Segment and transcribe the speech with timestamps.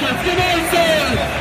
[0.00, 1.37] Let's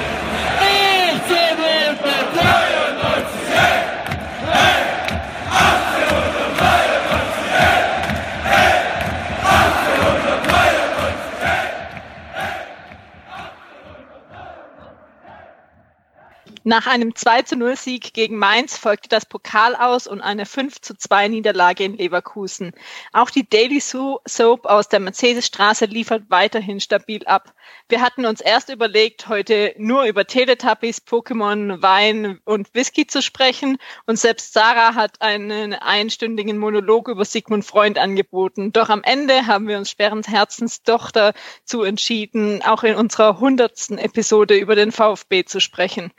[16.67, 20.81] Nach einem 2 zu 0 Sieg gegen Mainz folgte das Pokal aus und eine 5
[20.81, 22.73] zu 2 Niederlage in Leverkusen.
[23.13, 27.53] Auch die Daily Soap aus der Mercedesstraße liefert weiterhin stabil ab.
[27.87, 33.77] Wir hatten uns erst überlegt, heute nur über Teletubbies, Pokémon, Wein und Whisky zu sprechen
[34.05, 38.73] und selbst Sarah hat einen einstündigen Monolog über Sigmund Freund angeboten.
[38.73, 43.97] Doch am Ende haben wir uns sperrend Herzens doch dazu entschieden, auch in unserer hundertsten
[43.97, 46.11] Episode über den VfB zu sprechen.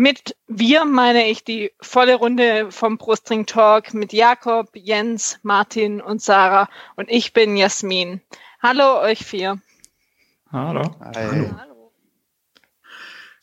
[0.00, 6.22] Mit wir meine ich die volle Runde vom Brustring Talk mit Jakob, Jens, Martin und
[6.22, 6.70] Sarah.
[6.96, 8.22] Und ich bin Jasmin.
[8.62, 9.60] Hallo euch vier.
[10.50, 10.96] Hallo.
[11.02, 11.50] Hallo.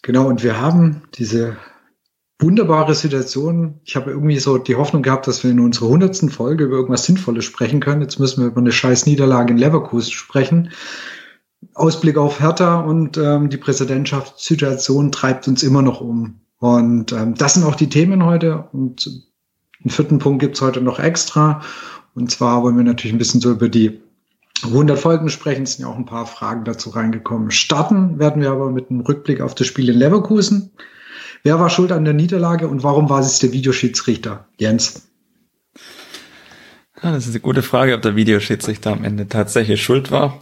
[0.02, 1.58] Genau, und wir haben diese
[2.40, 3.80] wunderbare Situation.
[3.84, 7.06] Ich habe irgendwie so die Hoffnung gehabt, dass wir in unserer hundertsten Folge über irgendwas
[7.06, 8.02] Sinnvolles sprechen können.
[8.02, 10.72] Jetzt müssen wir über eine scheiß Niederlage in Leverkusen sprechen.
[11.76, 16.42] Ausblick auf Hertha und ähm, die Präsidentschaftssituation treibt uns immer noch um.
[16.60, 18.68] Und ähm, das sind auch die Themen heute.
[18.72, 19.08] Und
[19.82, 21.62] einen vierten Punkt gibt's heute noch extra.
[22.16, 24.02] Und zwar wollen wir natürlich ein bisschen so über die
[24.64, 25.64] 100 Folgen sprechen.
[25.64, 27.52] Es sind ja auch ein paar Fragen dazu reingekommen.
[27.52, 30.72] Starten werden wir aber mit einem Rückblick auf das Spiel in Leverkusen.
[31.44, 34.48] Wer war schuld an der Niederlage und warum war es der Videoschiedsrichter?
[34.58, 35.08] Jens.
[37.02, 40.40] Ja, das ist eine gute Frage, ob der Videoschiedsrichter am Ende tatsächlich schuld war.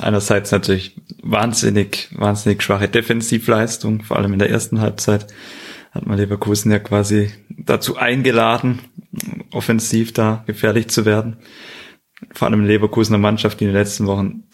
[0.00, 5.26] Einerseits natürlich wahnsinnig, wahnsinnig schwache Defensivleistung, vor allem in der ersten Halbzeit
[5.92, 8.80] hat man Leverkusen ja quasi dazu eingeladen,
[9.52, 11.36] offensiv da gefährlich zu werden.
[12.32, 14.44] Vor allem Leverkusener Mannschaft, die in den letzten Wochen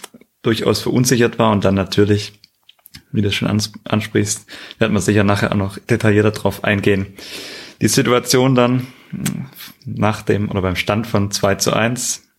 [0.43, 2.35] durchaus verunsichert war und dann natürlich,
[3.11, 3.49] wie du schon
[3.85, 4.47] ansprichst,
[4.79, 7.07] werden wir sicher nachher auch noch detaillierter drauf eingehen.
[7.81, 8.87] Die Situation dann
[9.87, 12.30] nach dem oder beim Stand von 2 zu 1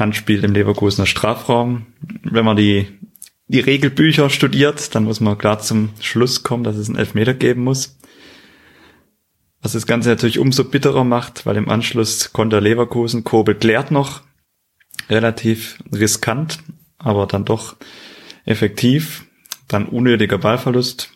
[0.00, 1.86] Handspiel im Leverkusener Strafraum.
[2.22, 2.88] Wenn man die,
[3.46, 7.62] die Regelbücher studiert, dann muss man klar zum Schluss kommen, dass es einen Elfmeter geben
[7.62, 7.98] muss.
[9.62, 14.22] Was das Ganze natürlich umso bitterer macht, weil im Anschluss konnte Leverkusen, Kobel klärt noch,
[15.10, 16.60] relativ riskant,
[16.98, 17.76] aber dann doch
[18.44, 19.26] effektiv.
[19.68, 21.12] Dann unnötiger Ballverlust,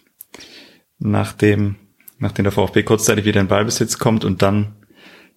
[0.99, 1.77] nachdem,
[2.19, 4.77] nachdem der VfB kurzzeitig wieder in Ballbesitz kommt und dann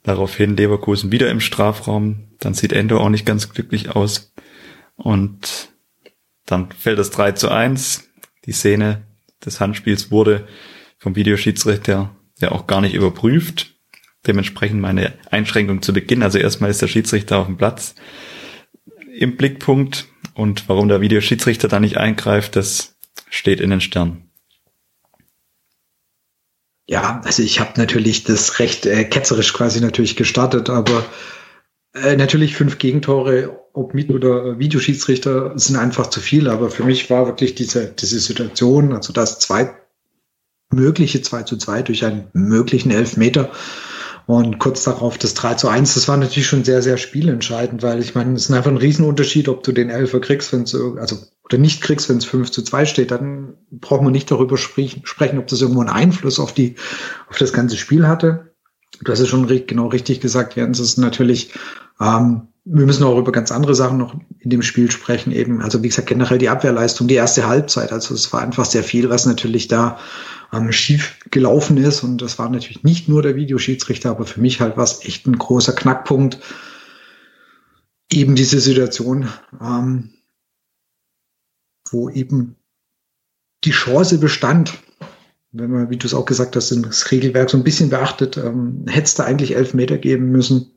[0.08, 2.30] Daraufhin Leverkusen wieder im Strafraum.
[2.40, 4.34] Dann sieht Endo auch nicht ganz glücklich aus.
[4.96, 5.74] Und
[6.46, 8.10] dann fällt das 3 zu 1.
[8.46, 9.06] Die Szene
[9.44, 10.48] des Handspiels wurde
[10.98, 13.76] vom Videoschiedsrichter ja auch gar nicht überprüft.
[14.26, 16.24] Dementsprechend meine Einschränkung zu Beginn.
[16.24, 17.94] Also erstmal ist der Schiedsrichter auf dem Platz
[19.14, 20.08] im Blickpunkt.
[20.36, 22.96] Und warum der Videoschiedsrichter da nicht eingreift, das
[23.30, 24.27] steht in den Sternen.
[26.88, 31.06] Ja, also ich habe natürlich das recht äh, ketzerisch quasi natürlich gestartet, aber
[31.94, 36.50] äh, natürlich fünf Gegentore, ob mit oder Videoschiedsrichter, sind einfach zu viel.
[36.50, 39.76] Aber für mich war wirklich diese, diese Situation, also das zwei
[40.74, 43.52] mögliche 2 zu 2 durch einen möglichen Elfmeter
[44.26, 48.02] und kurz darauf das 3 zu 1, das war natürlich schon sehr, sehr spielentscheidend, weil
[48.02, 51.18] ich meine, es ist einfach ein Riesenunterschied, ob du den Elfer kriegst, wenn es, also,
[51.48, 55.40] oder nicht kriegst, wenn es 5 zu 2 steht, dann braucht man nicht darüber sprechen,
[55.40, 56.76] ob das irgendwo einen Einfluss auf die,
[57.30, 58.54] auf das ganze Spiel hatte.
[59.02, 61.54] Du hast es schon genau richtig gesagt, Jens, es ist natürlich,
[62.02, 65.84] ähm, wir müssen auch über ganz andere Sachen noch in dem Spiel sprechen, eben, also
[65.84, 69.26] wie gesagt, generell die Abwehrleistung, die erste Halbzeit, also es war einfach sehr viel, was
[69.26, 70.00] natürlich da
[70.52, 72.04] ähm, schief gelaufen ist.
[72.04, 75.38] Und das war natürlich nicht nur der Videoschiedsrichter, aber für mich halt was echt ein
[75.38, 76.40] großer Knackpunkt.
[78.12, 79.28] Eben diese Situation,
[79.62, 80.12] ähm,
[81.94, 82.56] wo eben
[83.64, 84.78] die Chance bestand,
[85.52, 88.86] wenn man, wie du es auch gesagt hast, das Regelwerk so ein bisschen beachtet, ähm,
[88.88, 90.72] hätte es da eigentlich elf Meter geben müssen.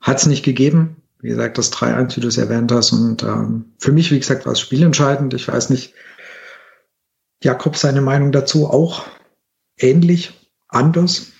[0.00, 1.02] Hat es nicht gegeben.
[1.20, 2.92] Wie gesagt, das 3-1, wie du es erwähnt hast.
[2.92, 5.34] Und ähm, für mich, wie gesagt, war es spielentscheidend.
[5.34, 5.94] Ich weiß nicht,
[7.42, 9.06] Jakob seine Meinung dazu auch
[9.78, 10.32] ähnlich,
[10.68, 11.32] anders?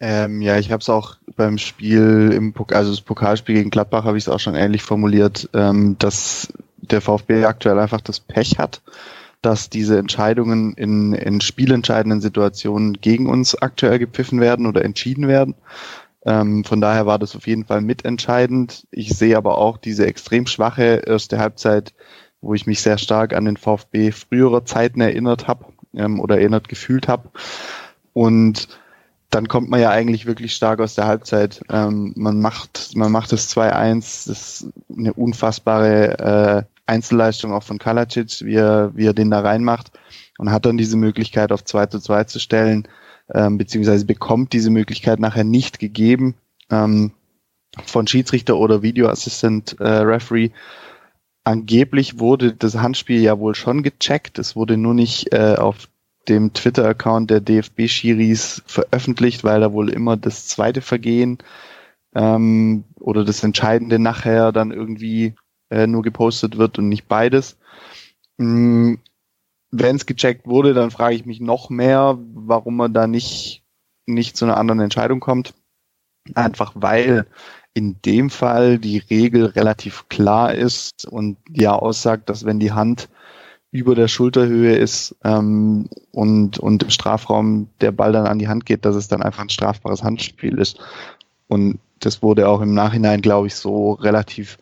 [0.00, 4.04] Ähm, ja, ich habe es auch beim Spiel im Pokal, also das Pokalspiel gegen Gladbach
[4.04, 6.52] habe ich es auch schon ähnlich formuliert, ähm, dass
[6.90, 8.82] der VfB aktuell einfach das Pech hat,
[9.42, 15.54] dass diese Entscheidungen in, in spielentscheidenden Situationen gegen uns aktuell gepfiffen werden oder entschieden werden.
[16.26, 18.86] Ähm, von daher war das auf jeden Fall mitentscheidend.
[18.90, 21.92] Ich sehe aber auch diese extrem schwache erste Halbzeit
[22.44, 26.68] wo ich mich sehr stark an den VfB früherer Zeiten erinnert habe ähm, oder erinnert
[26.68, 27.30] gefühlt habe.
[28.12, 28.68] Und
[29.30, 31.62] dann kommt man ja eigentlich wirklich stark aus der Halbzeit.
[31.68, 34.66] Ähm, man macht, man macht das 2-1, das ist
[34.96, 39.92] eine unfassbare äh, Einzelleistung auch von Kalacic, wie er, wie er den da reinmacht
[40.38, 42.88] und hat dann diese Möglichkeit auf 2 zu 2 zu stellen,
[43.32, 46.34] ähm, beziehungsweise bekommt diese Möglichkeit nachher nicht gegeben
[46.70, 47.12] ähm,
[47.86, 50.50] von Schiedsrichter oder Videoassistent äh, Referee.
[51.44, 55.88] Angeblich wurde das Handspiel ja wohl schon gecheckt, es wurde nur nicht äh, auf
[56.28, 61.38] dem Twitter-Account der DFB-Schiris veröffentlicht, weil da wohl immer das zweite Vergehen
[62.14, 65.34] ähm, oder das Entscheidende nachher dann irgendwie
[65.74, 67.56] äh, nur gepostet wird und nicht beides.
[68.38, 68.98] Mhm.
[69.70, 73.64] Wenn es gecheckt wurde, dann frage ich mich noch mehr, warum man da nicht,
[74.06, 75.52] nicht zu einer anderen Entscheidung kommt.
[76.34, 77.26] Einfach weil
[77.74, 83.08] in dem Fall die Regel relativ klar ist und ja aussagt, dass wenn die Hand
[83.72, 88.66] über der Schulterhöhe ist ähm, und, und im Strafraum der Ball dann an die Hand
[88.66, 90.78] geht, dass es dann einfach ein strafbares Handspiel ist.
[91.48, 94.58] Und das wurde auch im Nachhinein, glaube ich, so relativ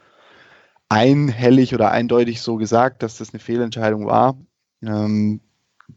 [0.93, 4.37] einhellig oder eindeutig so gesagt, dass das eine Fehlentscheidung war.
[4.83, 5.41] Ähm,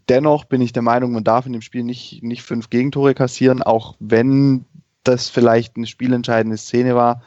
[0.08, 3.62] dennoch bin ich der Meinung, man darf in dem Spiel nicht, nicht fünf Gegentore kassieren,
[3.62, 4.64] auch wenn
[5.04, 7.22] das vielleicht eine spielentscheidende Szene war.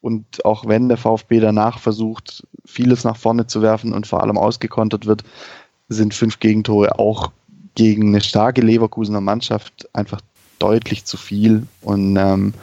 [0.00, 4.38] Und auch wenn der VfB danach versucht, vieles nach vorne zu werfen und vor allem
[4.38, 5.22] ausgekontert wird,
[5.90, 7.32] sind fünf Gegentore auch
[7.74, 10.22] gegen eine starke Leverkusener Mannschaft einfach
[10.58, 11.66] deutlich zu viel.
[11.82, 12.54] Und ähm,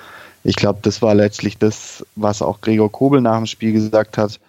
[0.43, 4.39] ich glaube, das war letztlich das, was auch Gregor Kobel nach dem Spiel gesagt hat,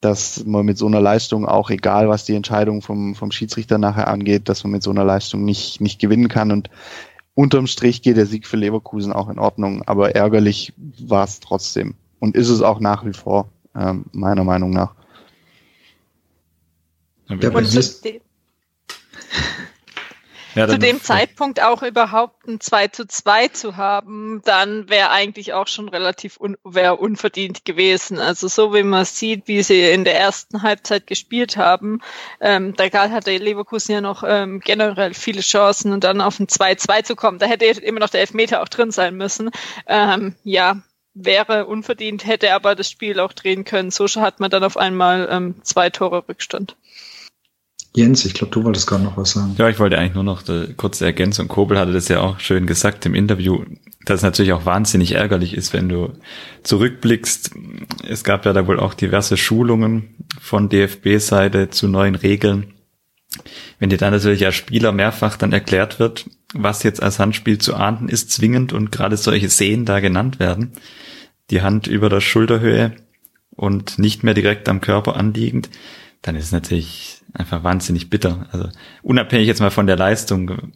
[0.00, 4.08] dass man mit so einer Leistung auch, egal was die Entscheidung vom, vom Schiedsrichter nachher
[4.08, 6.52] angeht, dass man mit so einer Leistung nicht, nicht gewinnen kann.
[6.52, 6.70] Und
[7.34, 11.94] unterm Strich geht der Sieg für Leverkusen auch in Ordnung, aber ärgerlich war es trotzdem
[12.18, 14.94] und ist es auch nach wie vor, ähm, meiner Meinung nach.
[17.28, 17.36] Ja,
[20.56, 25.52] ja, zu dem Zeitpunkt auch überhaupt ein 2 zu 2 zu haben, dann wäre eigentlich
[25.52, 28.18] auch schon relativ un unverdient gewesen.
[28.18, 32.00] Also so wie man sieht, wie sie in der ersten Halbzeit gespielt haben,
[32.40, 37.04] ähm, da hatte Leverkusen ja noch ähm, generell viele Chancen und dann auf ein 2-2
[37.04, 39.50] zu kommen, da hätte immer noch der Elfmeter auch drin sein müssen.
[39.86, 40.82] Ähm, ja,
[41.16, 43.90] wäre unverdient, hätte aber das Spiel auch drehen können.
[43.90, 46.76] So hat man dann auf einmal ähm, zwei Tore Rückstand.
[47.96, 49.54] Jens, ich glaube, du wolltest gerade noch was sagen.
[49.56, 51.48] Ja, ich wollte eigentlich nur noch eine kurze Ergänzung.
[51.48, 53.64] Kobel hatte das ja auch schön gesagt im Interview,
[54.04, 56.12] dass es natürlich auch wahnsinnig ärgerlich ist, wenn du
[56.62, 57.52] zurückblickst.
[58.06, 62.74] Es gab ja da wohl auch diverse Schulungen von DFB-Seite zu neuen Regeln.
[63.78, 67.76] Wenn dir dann natürlich als Spieler mehrfach dann erklärt wird, was jetzt als Handspiel zu
[67.76, 70.72] ahnden ist, zwingend und gerade solche Szenen da genannt werden,
[71.48, 72.92] die Hand über der Schulterhöhe
[73.52, 75.70] und nicht mehr direkt am Körper anliegend,
[76.26, 78.48] dann ist es natürlich einfach wahnsinnig bitter.
[78.50, 78.68] Also
[79.02, 80.72] unabhängig jetzt mal von der Leistung,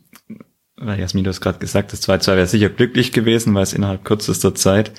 [0.76, 4.04] weil Jasmin, du hast gerade gesagt, das 2-2 wäre sicher glücklich gewesen, weil es innerhalb
[4.04, 4.92] kürzester Zeit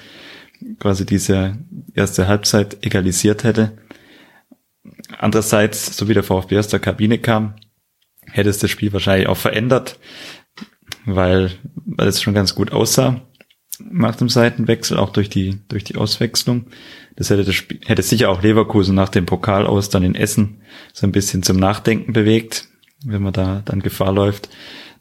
[0.77, 1.57] quasi diese
[1.93, 3.77] erste Halbzeit egalisiert hätte.
[5.17, 7.55] Andererseits, so wie der VfB aus der Kabine kam,
[8.25, 9.99] hätte es das Spiel wahrscheinlich auch verändert,
[11.05, 11.51] weil,
[11.85, 13.21] weil es schon ganz gut aussah
[13.91, 16.65] nach dem Seitenwechsel, auch durch die, durch die Auswechslung.
[17.15, 20.61] Das hätte, das Spiel, hätte sicher auch Leverkusen nach dem Pokal aus dann in Essen
[20.93, 22.67] so ein bisschen zum Nachdenken bewegt,
[23.03, 24.49] wenn man da dann Gefahr läuft,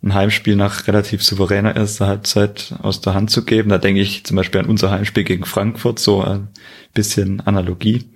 [0.02, 3.68] ein Heimspiel nach relativ souveräner erster Halbzeit aus der Hand zu geben.
[3.68, 6.48] Da denke ich zum Beispiel an unser Heimspiel gegen Frankfurt, so ein
[6.94, 8.10] bisschen Analogie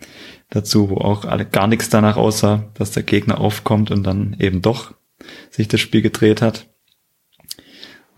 [0.51, 4.63] dazu, wo auch alle, gar nichts danach aussah, dass der Gegner aufkommt und dann eben
[4.63, 4.95] doch
[5.51, 6.67] sich das Spiel gedreht hat.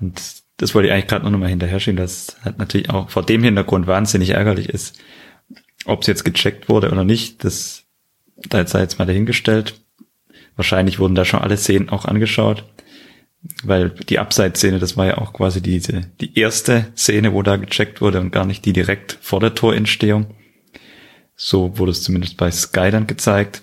[0.00, 0.20] Und
[0.56, 3.42] das wollte ich eigentlich gerade noch mal hinterher schieben, dass halt natürlich auch vor dem
[3.42, 4.98] Hintergrund wahnsinnig ärgerlich ist,
[5.84, 7.84] ob es jetzt gecheckt wurde oder nicht, das
[8.36, 9.80] da sei jetzt mal dahingestellt.
[10.56, 12.64] Wahrscheinlich wurden da schon alle Szenen auch angeschaut,
[13.62, 18.00] weil die Abseitsszene, das war ja auch quasi diese, die erste Szene, wo da gecheckt
[18.00, 20.34] wurde und gar nicht die direkt vor der Torentstehung.
[21.34, 23.62] So wurde es zumindest bei Sky dann gezeigt.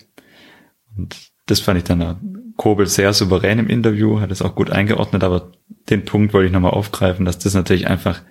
[0.96, 1.16] Und
[1.48, 5.52] das fand ich dann Kobel sehr souverän im Interview, hat es auch gut eingeordnet, aber
[5.90, 8.22] den Punkt wollte ich nochmal aufgreifen, dass das natürlich einfach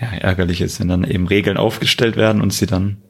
[0.00, 3.02] ja, ärgerlich ist, wenn dann eben Regeln aufgestellt werden und sie dann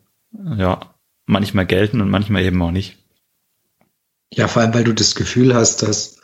[0.56, 0.80] ja
[1.26, 2.96] manchmal gelten und manchmal eben auch nicht.
[4.32, 6.18] Ja, vor allem, weil du das Gefühl hast, dass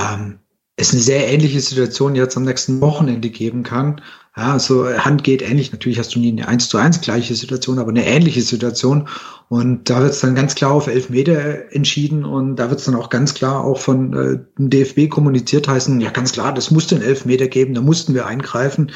[0.00, 0.38] ähm,
[0.76, 4.00] es eine sehr ähnliche Situation jetzt am nächsten Wochenende geben kann.
[4.36, 5.72] Ja, so Hand geht ähnlich.
[5.72, 9.08] Natürlich hast du nie eine 1 zu 1 gleiche Situation, aber eine ähnliche Situation.
[9.52, 12.86] Und da wird es dann ganz klar auf elf Meter entschieden und da wird es
[12.86, 16.70] dann auch ganz klar auch von äh, dem DFB kommuniziert heißen, ja ganz klar, das
[16.70, 18.92] musste einen Elfmeter geben, da mussten wir eingreifen.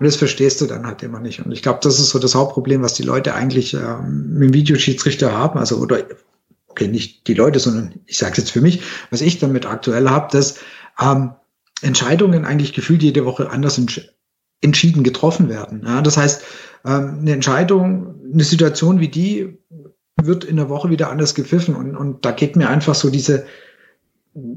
[0.00, 1.44] Und das verstehst du dann halt immer nicht.
[1.44, 4.54] Und ich glaube, das ist so das Hauptproblem, was die Leute eigentlich ähm, mit dem
[4.54, 5.58] Videoschiedsrichter haben.
[5.58, 5.98] Also, oder
[6.68, 10.28] okay, nicht die Leute, sondern ich sage jetzt für mich, was ich damit aktuell habe,
[10.32, 10.54] dass
[10.98, 11.32] ähm,
[11.82, 14.00] Entscheidungen eigentlich gefühlt jede Woche anders entsch
[14.62, 15.82] entschieden getroffen werden.
[15.84, 16.42] Ja, das heißt,
[16.86, 19.58] ähm, eine Entscheidung, eine Situation wie die
[20.22, 23.46] wird in der Woche wieder anders gepfiffen und, und da geht mir einfach so diese,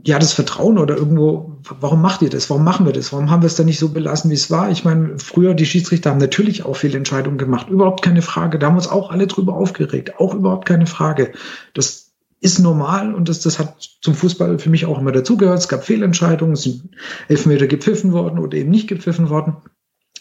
[0.06, 2.50] ja, das Vertrauen oder irgendwo, warum macht ihr das?
[2.50, 3.14] Warum machen wir das?
[3.14, 4.70] Warum haben wir es dann nicht so belassen, wie es war?
[4.70, 7.70] Ich meine, früher die Schiedsrichter haben natürlich auch viele Entscheidungen gemacht.
[7.70, 8.60] Überhaupt keine Frage.
[8.60, 10.20] Da haben uns auch alle drüber aufgeregt.
[10.20, 11.32] Auch überhaupt keine Frage.
[11.74, 15.60] Das ist normal und das, das hat zum Fußball für mich auch immer dazugehört.
[15.60, 16.90] Es gab Fehlentscheidungen, es sind
[17.28, 19.58] Elfmeter gepfiffen worden oder eben nicht gepfiffen worden.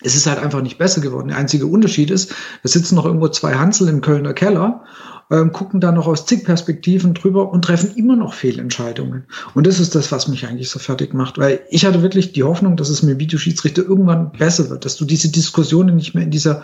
[0.03, 1.29] Es ist halt einfach nicht besser geworden.
[1.29, 4.85] Der einzige Unterschied ist, da sitzen noch irgendwo zwei Hansel im Kölner Keller
[5.31, 9.25] ähm, gucken da noch aus zig Perspektiven drüber und treffen immer noch Fehlentscheidungen.
[9.55, 12.43] Und das ist das, was mich eigentlich so fertig macht, weil ich hatte wirklich die
[12.43, 16.31] Hoffnung, dass es mit Videoschiedsrichter irgendwann besser wird, dass du diese Diskussionen nicht mehr in
[16.31, 16.63] dieser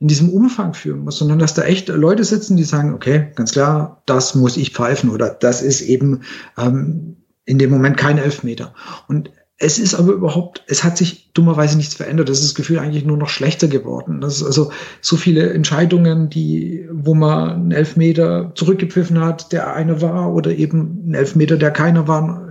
[0.00, 3.50] in diesem Umfang führen musst, sondern dass da echt Leute sitzen, die sagen, okay, ganz
[3.50, 6.20] klar, das muss ich pfeifen oder das ist eben
[6.56, 8.74] ähm, in dem Moment kein Elfmeter.
[9.08, 12.28] Und es ist aber überhaupt, es hat sich dummerweise nichts verändert.
[12.28, 14.20] Das ist das Gefühl eigentlich nur noch schlechter geworden.
[14.20, 20.00] Das ist also so viele Entscheidungen, die, wo man einen Elfmeter zurückgepfiffen hat, der eine
[20.00, 22.48] war, oder eben einen Elfmeter, der keiner war,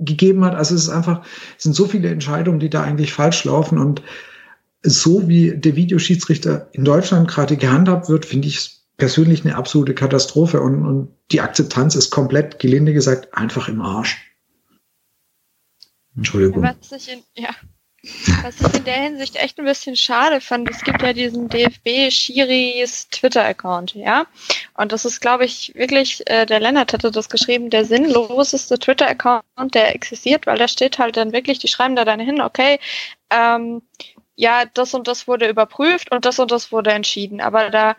[0.00, 0.56] gegeben hat.
[0.56, 1.24] Also es ist einfach,
[1.56, 3.78] es sind so viele Entscheidungen, die da eigentlich falsch laufen.
[3.78, 4.02] Und
[4.82, 10.60] so wie der Videoschiedsrichter in Deutschland gerade gehandhabt wird, finde ich persönlich eine absolute Katastrophe.
[10.60, 14.29] Und, und die Akzeptanz ist komplett, gelinde gesagt, einfach im Arsch.
[16.20, 16.62] Entschuldigung.
[16.62, 17.48] Was ich in, ja,
[18.42, 22.10] was ich in der Hinsicht echt ein bisschen schade fand, es gibt ja diesen DFB
[22.10, 24.26] Schiris Twitter-Account, ja.
[24.74, 29.74] Und das ist, glaube ich, wirklich, äh, der Lennart hatte das geschrieben, der sinnloseste Twitter-Account,
[29.74, 32.78] der existiert, weil da steht halt dann wirklich, die schreiben da dann hin, okay,
[33.30, 33.80] ähm,
[34.36, 37.40] ja, das und das wurde überprüft und das und das wurde entschieden.
[37.40, 37.96] Aber da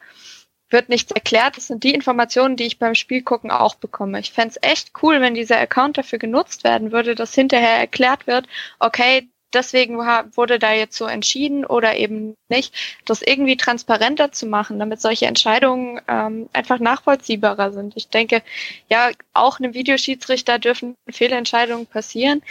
[0.71, 1.57] wird nichts erklärt.
[1.57, 4.19] Das sind die Informationen, die ich beim Spielgucken auch bekomme.
[4.19, 8.27] Ich fände es echt cool, wenn dieser Account dafür genutzt werden würde, dass hinterher erklärt
[8.27, 8.47] wird,
[8.79, 12.73] okay, deswegen wurde da jetzt so entschieden oder eben nicht,
[13.05, 17.93] das irgendwie transparenter zu machen, damit solche Entscheidungen ähm, einfach nachvollziehbarer sind.
[17.97, 18.41] Ich denke,
[18.89, 22.41] ja, auch einem Videoschiedsrichter dürfen Fehlentscheidungen passieren,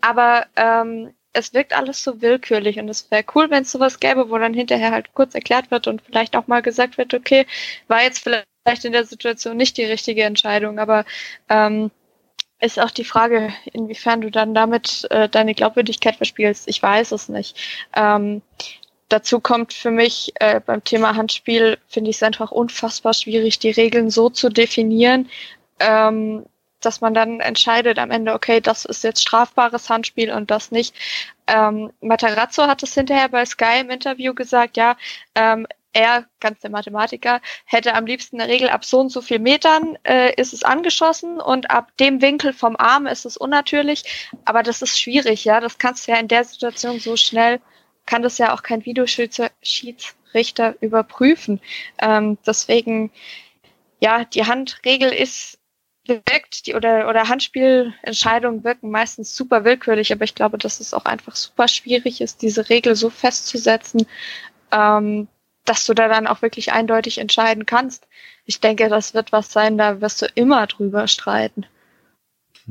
[0.00, 4.30] aber ähm, es wirkt alles so willkürlich und es wäre cool, wenn es sowas gäbe,
[4.30, 7.46] wo dann hinterher halt kurz erklärt wird und vielleicht auch mal gesagt wird, okay,
[7.88, 11.04] war jetzt vielleicht in der Situation nicht die richtige Entscheidung, aber
[11.48, 11.90] ähm,
[12.60, 16.68] ist auch die Frage, inwiefern du dann damit äh, deine Glaubwürdigkeit verspielst.
[16.68, 17.56] Ich weiß es nicht.
[17.94, 18.40] Ähm,
[19.08, 23.70] dazu kommt für mich äh, beim Thema Handspiel, finde ich es einfach unfassbar schwierig, die
[23.70, 25.28] Regeln so zu definieren,
[25.80, 26.46] ähm,
[26.84, 30.94] dass man dann entscheidet am Ende, okay, das ist jetzt strafbares Handspiel und das nicht.
[31.46, 34.96] Ähm, Matarazzo hat es hinterher bei Sky im Interview gesagt, ja,
[35.34, 39.38] ähm, er, ganz der Mathematiker, hätte am liebsten eine Regel ab so und so viel
[39.38, 44.28] Metern äh, ist es angeschossen und ab dem Winkel vom Arm ist es unnatürlich.
[44.44, 45.60] Aber das ist schwierig, ja.
[45.60, 47.60] Das kannst du ja in der Situation so schnell,
[48.06, 51.60] kann das ja auch kein Videoschiedsrichter überprüfen.
[51.98, 53.10] Ähm, deswegen,
[54.00, 55.58] ja, die Handregel ist
[56.06, 61.04] wirkt, die oder, oder Handspielentscheidungen wirken meistens super willkürlich, aber ich glaube, dass es auch
[61.04, 64.06] einfach super schwierig ist, diese Regel so festzusetzen,
[64.70, 65.28] ähm,
[65.64, 68.06] dass du da dann auch wirklich eindeutig entscheiden kannst.
[68.44, 71.66] Ich denke, das wird was sein, da wirst du immer drüber streiten.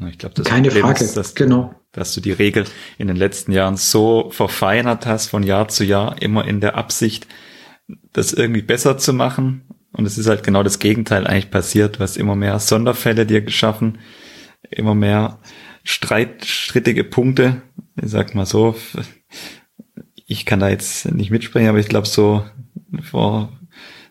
[0.10, 1.04] Ich glaube, das Keine Problem Frage.
[1.04, 1.76] ist, dass, genau.
[1.92, 2.66] dass du die Regel
[2.98, 7.28] in den letzten Jahren so verfeinert hast, von Jahr zu Jahr, immer in der Absicht,
[8.12, 12.18] das irgendwie besser zu machen und es ist halt genau das Gegenteil eigentlich passiert, was
[12.18, 14.00] immer mehr Sonderfälle dir geschaffen,
[14.70, 15.40] immer mehr
[15.84, 17.62] Streit, strittige Punkte.
[18.02, 18.76] Ich sag mal so,
[20.26, 22.44] ich kann da jetzt nicht mitsprechen, aber ich glaube so
[23.02, 23.52] vor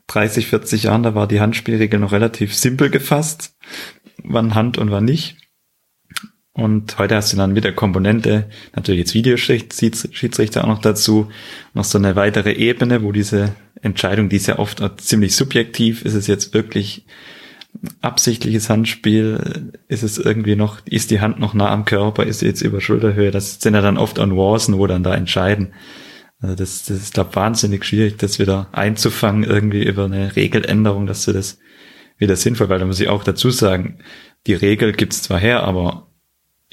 [0.06, 3.56] 30, 40 Jahren, da war die Handspielregel noch relativ simpel gefasst,
[4.22, 5.36] wann Hand und wann nicht.
[6.54, 11.30] Und heute hast du dann mit der Komponente, natürlich jetzt Videoschiedsrichter auch noch dazu,
[11.72, 16.14] noch so eine weitere Ebene, wo diese Entscheidung, die ist ja oft ziemlich subjektiv, ist
[16.14, 17.06] es jetzt wirklich
[18.02, 22.46] absichtliches Handspiel, ist es irgendwie noch, ist die Hand noch nah am Körper, ist sie
[22.46, 25.72] jetzt über Schulterhöhe, das sind ja dann oft auch Nuancen, wo dann da entscheiden.
[26.40, 31.24] Also das, das ist, glaube wahnsinnig schwierig, das wieder einzufangen, irgendwie über eine Regeländerung, dass
[31.24, 31.58] du das
[32.18, 33.98] wieder sinnvoll, weil da muss ich auch dazu sagen,
[34.46, 36.11] die Regel gibt's zwar her, aber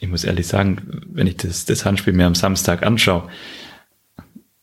[0.01, 3.29] ich muss ehrlich sagen, wenn ich das, das Handspiel mir am Samstag anschaue,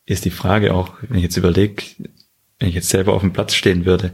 [0.05, 1.83] ist die Frage auch, wenn ich jetzt überlege,
[2.59, 4.13] wenn ich jetzt selber auf dem Platz stehen würde,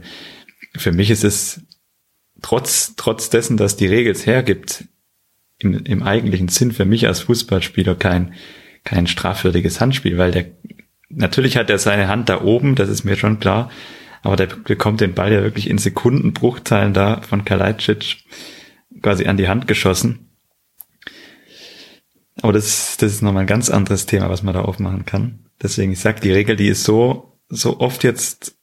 [0.76, 1.62] für mich ist es
[2.42, 4.84] trotz, trotz dessen, dass die Regel es hergibt,
[5.58, 8.34] im, im eigentlichen Sinn für mich als Fußballspieler kein,
[8.82, 10.46] kein strafwürdiges Handspiel, weil der,
[11.08, 13.70] natürlich hat er seine Hand da oben, das ist mir schon klar,
[14.22, 18.24] aber der bekommt den Ball ja wirklich in Sekundenbruchteilen da von Kalajdzic
[19.00, 20.33] quasi an die Hand geschossen.
[22.44, 25.46] Aber das, das ist nochmal ein ganz anderes Thema, was man da aufmachen kann.
[25.62, 28.58] Deswegen, ich sag, die Regel, die ist so, so oft jetzt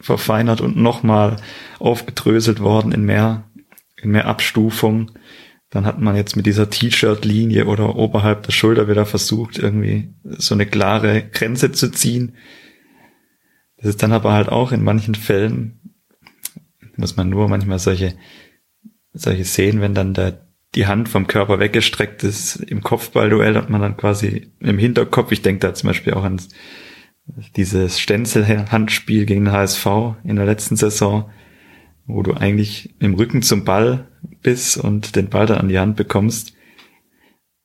[0.00, 1.36] verfeinert und nochmal
[1.78, 3.48] aufgedröselt worden in mehr,
[4.02, 5.12] in mehr Abstufung.
[5.68, 10.56] Dann hat man jetzt mit dieser T-Shirt-Linie oder oberhalb der Schulter wieder versucht, irgendwie so
[10.56, 12.34] eine klare Grenze zu ziehen.
[13.76, 15.94] Das ist dann aber halt auch in manchen Fällen,
[16.96, 18.16] muss man nur manchmal solche,
[19.12, 23.80] solche sehen, wenn dann der, die Hand vom Körper weggestreckt ist im Kopfballduell, hat man
[23.80, 26.40] dann quasi im Hinterkopf, ich denke da zum Beispiel auch an
[27.56, 29.86] dieses Stenzel-Handspiel gegen den HSV
[30.24, 31.30] in der letzten Saison,
[32.06, 34.08] wo du eigentlich im Rücken zum Ball
[34.42, 36.54] bist und den Ball dann an die Hand bekommst.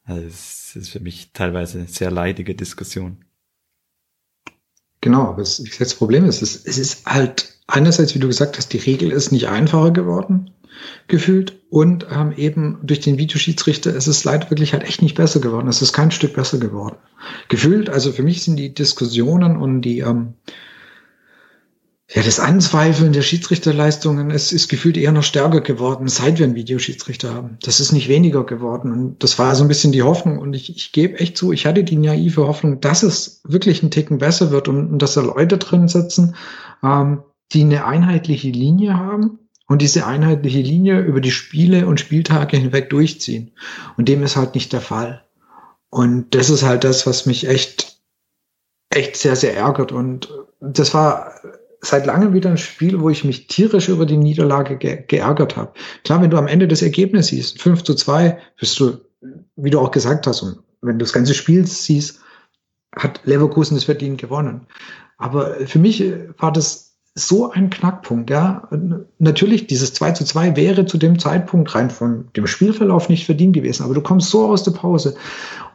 [0.04, 3.26] Also das ist für mich teilweise eine sehr leidige Diskussion.
[5.02, 8.78] Genau, aber das, Problem ist, es, es ist halt einerseits, wie du gesagt hast, die
[8.78, 10.52] Regel ist nicht einfacher geworden,
[11.08, 15.42] gefühlt, und ähm, eben durch den Videoschiedsrichter ist es leider wirklich halt echt nicht besser
[15.42, 15.68] geworden.
[15.68, 16.96] Es ist kein Stück besser geworden.
[17.50, 20.36] Gefühlt, also für mich sind die Diskussionen und die ähm,
[22.10, 26.56] ja, das Anzweifeln der Schiedsrichterleistungen ist, ist gefühlt eher noch stärker geworden, seit wir einen
[26.56, 27.58] Videoschiedsrichter haben.
[27.64, 28.94] Das ist nicht weniger geworden.
[28.94, 30.38] Und das war so ein bisschen die Hoffnung.
[30.38, 33.92] Und ich, ich gebe echt zu, ich hatte die naive Hoffnung, dass es wirklich ein
[33.92, 36.36] Ticken besser wird und, und dass da Leute drin sitzen,
[36.82, 42.58] ähm, die eine einheitliche Linie haben und diese einheitliche Linie über die Spiele und Spieltage
[42.58, 43.52] hinweg durchziehen.
[43.98, 45.24] Und dem ist halt nicht der Fall.
[45.90, 48.00] Und das ist halt das, was mich echt,
[48.90, 49.92] echt sehr, sehr ärgert.
[49.92, 50.30] Und
[50.60, 51.34] das war
[51.82, 55.74] seit langem wieder ein Spiel, wo ich mich tierisch über die Niederlage ge geärgert habe.
[56.04, 58.98] Klar, wenn du am Ende das Ergebnis siehst, 5 zu 2, bist du,
[59.56, 62.20] wie du auch gesagt hast, und wenn du das ganze Spiel siehst,
[62.96, 64.68] hat Leverkusen das verdient gewonnen.
[65.18, 66.04] Aber für mich
[66.38, 66.85] war das
[67.16, 68.68] so ein Knackpunkt, ja.
[69.20, 73.54] Natürlich, dieses 2 zu 2 wäre zu dem Zeitpunkt rein von dem Spielverlauf nicht verdient
[73.54, 75.16] gewesen, aber du kommst so aus der Pause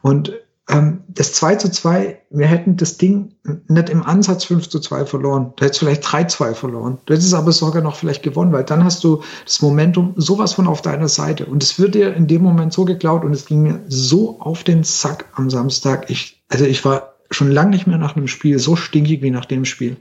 [0.02, 0.32] und
[0.70, 3.32] ähm, das 2 zu 2, wir hätten das Ding
[3.68, 5.52] nicht im Ansatz 5 zu 2 verloren.
[5.56, 6.98] Du hättest vielleicht 3-2 verloren.
[7.06, 10.68] Du hättest aber sogar noch vielleicht gewonnen, weil dann hast du das Momentum sowas von
[10.68, 11.46] auf deiner Seite.
[11.46, 14.62] Und es wird dir in dem Moment so geklaut und es ging mir so auf
[14.62, 16.08] den Sack am Samstag.
[16.08, 19.46] Ich, also ich war schon lange nicht mehr nach einem Spiel so stinkig wie nach
[19.46, 19.96] dem Spiel.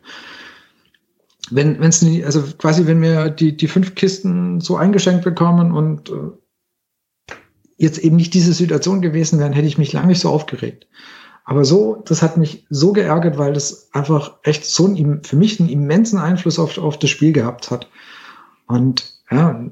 [1.51, 6.09] Wenn es nicht, also quasi, wenn wir die, die fünf Kisten so eingeschenkt bekommen und
[6.09, 7.33] äh,
[7.77, 10.87] jetzt eben nicht diese Situation gewesen wären, hätte ich mich lange nicht so aufgeregt.
[11.45, 15.59] Aber so, das hat mich so geärgert, weil das einfach echt so ein, für mich
[15.59, 17.89] einen immensen Einfluss auf, auf das Spiel gehabt hat.
[18.67, 19.65] Und ja,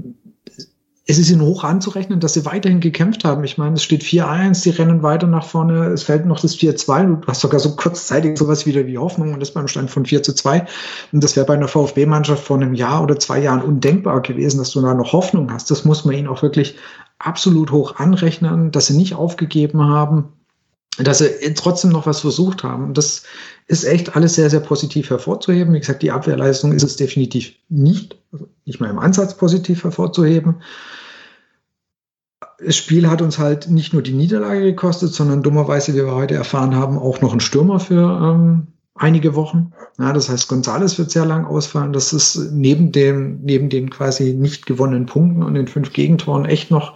[1.10, 3.46] es ist ihnen hoch anzurechnen, dass sie weiterhin gekämpft haben.
[3.46, 7.22] Ich meine, es steht 4-1, die rennen weiter nach vorne, es fällt noch das 4-2.
[7.22, 10.22] Du hast sogar so kurzzeitig sowas wieder wie Hoffnung und das beim Stand von 4
[10.22, 10.66] zu 2.
[11.14, 14.72] Und das wäre bei einer VfB-Mannschaft vor einem Jahr oder zwei Jahren undenkbar gewesen, dass
[14.72, 15.72] du da noch Hoffnung hast.
[15.72, 16.76] Das muss man ihnen auch wirklich
[17.20, 20.26] absolut hoch anrechnen, dass sie nicht aufgegeben haben,
[20.98, 22.94] dass sie trotzdem noch was versucht haben.
[22.94, 23.24] Das
[23.68, 25.74] ist echt alles sehr, sehr positiv hervorzuheben.
[25.74, 28.18] Wie gesagt, die Abwehrleistung ist es definitiv nicht,
[28.66, 30.56] nicht mal im Ansatz positiv hervorzuheben.
[32.60, 36.36] Das Spiel hat uns halt nicht nur die Niederlage gekostet, sondern dummerweise, wie wir heute
[36.36, 39.74] erfahren haben, auch noch einen Stürmer für ähm, einige Wochen.
[40.00, 41.94] Ja, das heißt, Gonzales wird sehr lang ausfallen.
[41.94, 46.72] Das ist neben dem, neben den quasi nicht gewonnenen Punkten und den fünf Gegentoren echt
[46.72, 46.96] noch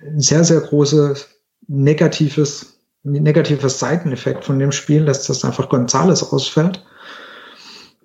[0.00, 1.28] ein sehr, sehr großes
[1.68, 6.84] negatives, negatives Seiteneffekt von dem Spiel, dass das einfach Gonzales ausfällt.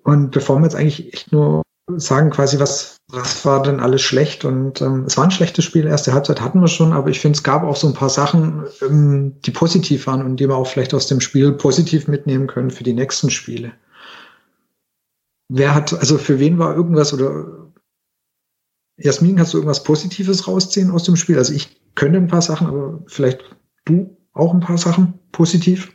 [0.02, 1.62] Und bevor wir jetzt eigentlich echt nur
[1.96, 4.44] sagen quasi, was, was war denn alles schlecht?
[4.44, 5.86] Und ähm, es war ein schlechtes Spiel.
[5.86, 8.64] Erste Halbzeit hatten wir schon, aber ich finde, es gab auch so ein paar Sachen,
[8.82, 12.70] ähm, die positiv waren und die wir auch vielleicht aus dem Spiel positiv mitnehmen können
[12.70, 13.72] für die nächsten Spiele.
[15.48, 17.70] Wer hat, also für wen war irgendwas oder
[18.96, 21.36] Jasmin, kannst du irgendwas Positives rausziehen aus dem Spiel?
[21.36, 23.44] Also ich könnte ein paar Sachen, aber vielleicht
[23.84, 25.92] du auch ein paar Sachen positiv?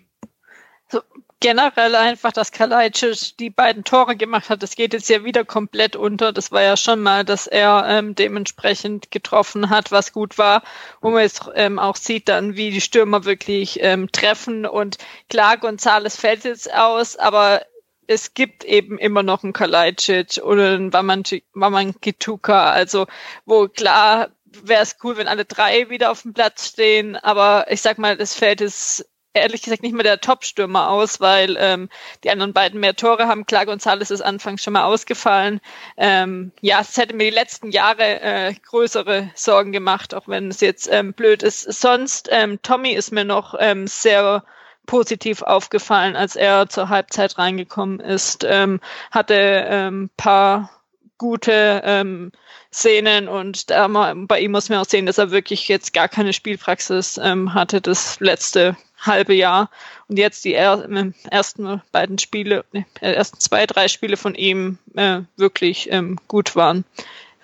[1.39, 5.95] Generell einfach, dass Kalajdzic die beiden Tore gemacht hat, das geht jetzt ja wieder komplett
[5.95, 6.34] unter.
[6.34, 10.63] Das war ja schon mal, dass er ähm, dementsprechend getroffen hat, was gut war,
[11.02, 14.65] wo man jetzt ähm, auch sieht dann, wie die Stürmer wirklich ähm, treffen.
[14.65, 14.97] Und
[15.30, 17.62] klar, Gonzales fällt jetzt aus, aber
[18.08, 23.06] es gibt eben immer noch einen Kalajdzic oder einen Wamangituka, also
[23.45, 24.30] wo klar
[24.63, 28.17] wäre es cool, wenn alle drei wieder auf dem Platz stehen, aber ich sag mal,
[28.17, 31.89] das Feld ist ehrlich gesagt nicht mehr der Top-Stürmer aus, weil ähm,
[32.24, 33.46] die anderen beiden mehr Tore haben.
[33.46, 35.62] Klar, González ist anfangs schon mal ausgefallen.
[35.98, 40.62] Ähm, ja, es hätte mir die letzten Jahre äh, größere Sorgen gemacht, auch wenn es
[40.62, 41.62] jetzt ähm, blöd ist.
[41.62, 44.44] Sonst, ähm, Tommy ist mir noch ähm, sehr
[44.86, 48.44] positiv aufgefallen, als er zur Halbzeit reingekommen ist.
[48.48, 48.80] Ähm,
[49.12, 50.72] hatte ähm, paar
[51.20, 52.32] gute ähm,
[52.74, 56.34] Szenen und da bei ihm muss man auch sehen, dass er wirklich jetzt gar keine
[56.34, 59.70] Spielpraxis ähm, hatte das letzte halbe Jahr
[60.08, 64.78] und jetzt die er äh, ersten beiden Spiele, ne, ersten zwei, drei Spiele von ihm
[64.96, 66.86] äh, wirklich ähm, gut waren.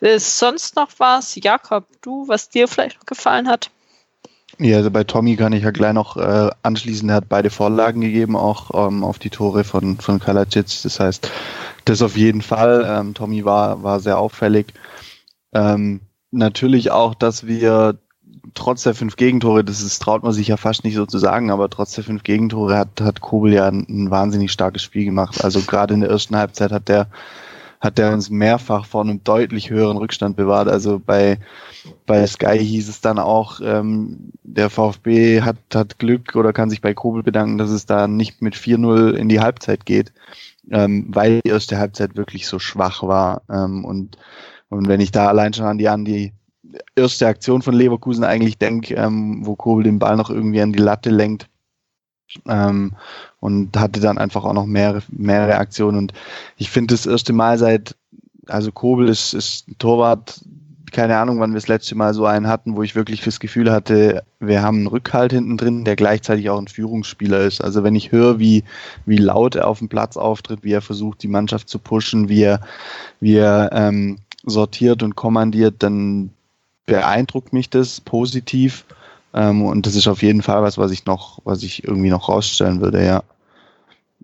[0.02, 3.72] Ist sonst noch was, Jakob, du, was dir vielleicht gefallen hat?
[4.60, 7.10] Ja, also bei Tommy kann ich ja gleich noch äh, anschließen.
[7.10, 10.82] Er hat beide Vorlagen gegeben, auch ähm, auf die Tore von, von Kalacic.
[10.84, 11.30] Das heißt,
[11.86, 12.86] das auf jeden Fall.
[12.88, 14.74] Ähm, Tommy war, war sehr auffällig.
[15.54, 17.98] Ähm, natürlich auch, dass wir
[18.53, 21.51] trotz der fünf Gegentore, das ist, traut man sich ja fast nicht so zu sagen,
[21.51, 25.43] aber trotz der fünf Gegentore hat, hat Kobel ja ein, ein wahnsinnig starkes Spiel gemacht.
[25.43, 27.08] Also gerade in der ersten Halbzeit hat der
[27.86, 30.67] hat er uns mehrfach vor einem deutlich höheren Rückstand bewahrt.
[30.67, 31.39] Also bei,
[32.05, 36.81] bei Sky hieß es dann auch, ähm, der VfB hat, hat Glück oder kann sich
[36.81, 40.13] bei Kobel bedanken, dass es da nicht mit 4-0 in die Halbzeit geht,
[40.71, 43.43] ähm, weil die erste Halbzeit wirklich so schwach war.
[43.49, 44.17] Ähm, und,
[44.69, 46.34] und wenn ich da allein schon an die, an die
[46.95, 50.79] erste Aktion von Leverkusen eigentlich denke, ähm, wo Kobel den Ball noch irgendwie an die
[50.79, 51.47] Latte lenkt,
[52.47, 52.93] ähm,
[53.39, 55.97] und hatte dann einfach auch noch mehrere, mehrere Aktionen.
[55.97, 56.13] Und
[56.57, 57.95] ich finde das erste Mal seit,
[58.47, 60.41] also Kobel ist, ist ein Torwart,
[60.91, 63.71] keine Ahnung, wann wir das letzte Mal so einen hatten, wo ich wirklich das Gefühl
[63.71, 67.61] hatte, wir haben einen Rückhalt hinten drin, der gleichzeitig auch ein Führungsspieler ist.
[67.61, 68.63] Also wenn ich höre, wie,
[69.05, 72.43] wie laut er auf dem Platz auftritt, wie er versucht, die Mannschaft zu pushen, wie
[72.43, 72.61] er,
[73.19, 76.29] wie er ähm, sortiert und kommandiert, dann
[76.86, 78.86] beeindruckt mich das positiv.
[79.34, 82.30] Ähm, und das ist auf jeden Fall was, was ich noch, was ich irgendwie noch
[82.30, 83.24] rausstellen würde, ja.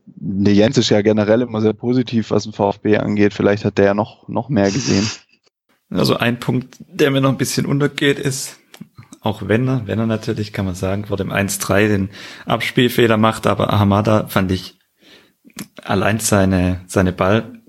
[0.06, 3.34] Der Jens ist ja generell immer sehr positiv, was den VfB angeht.
[3.34, 5.10] Vielleicht hat der ja noch, noch mehr gesehen.
[5.94, 8.60] Also ein Punkt, der mir noch ein bisschen untergeht, ist,
[9.20, 12.10] auch wenn er, wenn er natürlich, kann man sagen, vor dem 1-3 den
[12.46, 14.80] Abspielfehler macht, aber Ahamada fand ich
[15.84, 17.60] allein seine, seine Ball,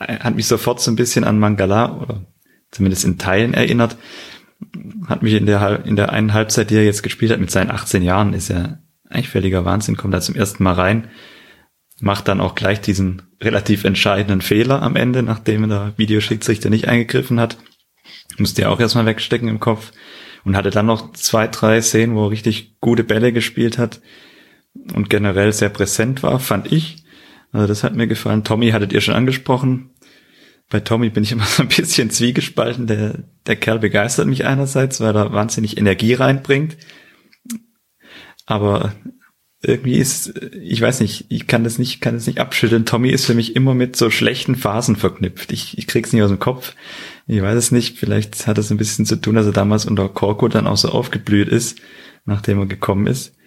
[0.00, 2.24] hat mich sofort so ein bisschen an Mangala oder
[2.70, 3.96] zumindest in Teilen erinnert
[5.06, 7.70] hat mich in der, in der einen Halbzeit, die er jetzt gespielt hat, mit seinen
[7.70, 11.08] 18 Jahren, ist er eigentlich völliger Wahnsinn, kommt da zum ersten Mal rein,
[12.00, 17.40] macht dann auch gleich diesen relativ entscheidenden Fehler am Ende, nachdem der Videoschiedsrichter nicht eingegriffen
[17.40, 17.58] hat.
[18.36, 19.92] Musste er auch erstmal wegstecken im Kopf
[20.44, 24.00] und hatte dann noch zwei, drei Szenen, wo er richtig gute Bälle gespielt hat
[24.94, 27.04] und generell sehr präsent war, fand ich.
[27.52, 28.44] Also das hat mir gefallen.
[28.44, 29.90] Tommy hattet ihr schon angesprochen
[30.68, 32.86] bei Tommy bin ich immer so ein bisschen zwiegespalten.
[32.86, 36.76] Der, der Kerl begeistert mich einerseits, weil er wahnsinnig Energie reinbringt.
[38.46, 38.94] Aber
[39.60, 42.86] irgendwie ist, ich weiß nicht, ich kann das nicht, kann das nicht abschütteln.
[42.86, 45.52] Tommy ist für mich immer mit so schlechten Phasen verknüpft.
[45.52, 46.74] Ich, ich krieg's nicht aus dem Kopf.
[47.26, 47.98] Ich weiß es nicht.
[47.98, 50.90] Vielleicht hat es ein bisschen zu tun, dass er damals unter Korko dann auch so
[50.90, 51.80] aufgeblüht ist,
[52.24, 53.37] nachdem er gekommen ist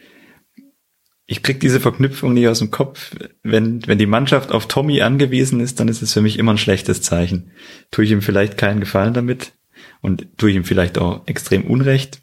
[1.32, 3.16] ich krieg diese Verknüpfung nie aus dem Kopf.
[3.42, 6.58] Wenn, wenn die Mannschaft auf Tommy angewiesen ist, dann ist es für mich immer ein
[6.58, 7.52] schlechtes Zeichen.
[7.90, 9.54] Tue ich ihm vielleicht keinen Gefallen damit
[10.02, 12.22] und tue ich ihm vielleicht auch extrem Unrecht.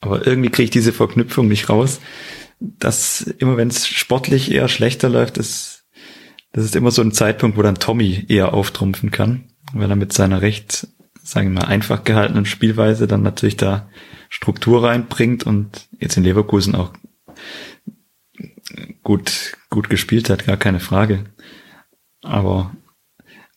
[0.00, 2.00] Aber irgendwie kriege ich diese Verknüpfung nicht raus,
[2.58, 5.84] dass immer wenn es sportlich eher schlechter läuft, ist,
[6.52, 10.14] das ist immer so ein Zeitpunkt, wo dann Tommy eher auftrumpfen kann, weil er mit
[10.14, 10.88] seiner recht,
[11.22, 13.90] sagen wir mal, einfach gehaltenen Spielweise dann natürlich da
[14.30, 16.94] Struktur reinbringt und jetzt in Leverkusen auch
[19.02, 21.24] gut, gut gespielt hat, gar keine Frage.
[22.22, 22.74] Aber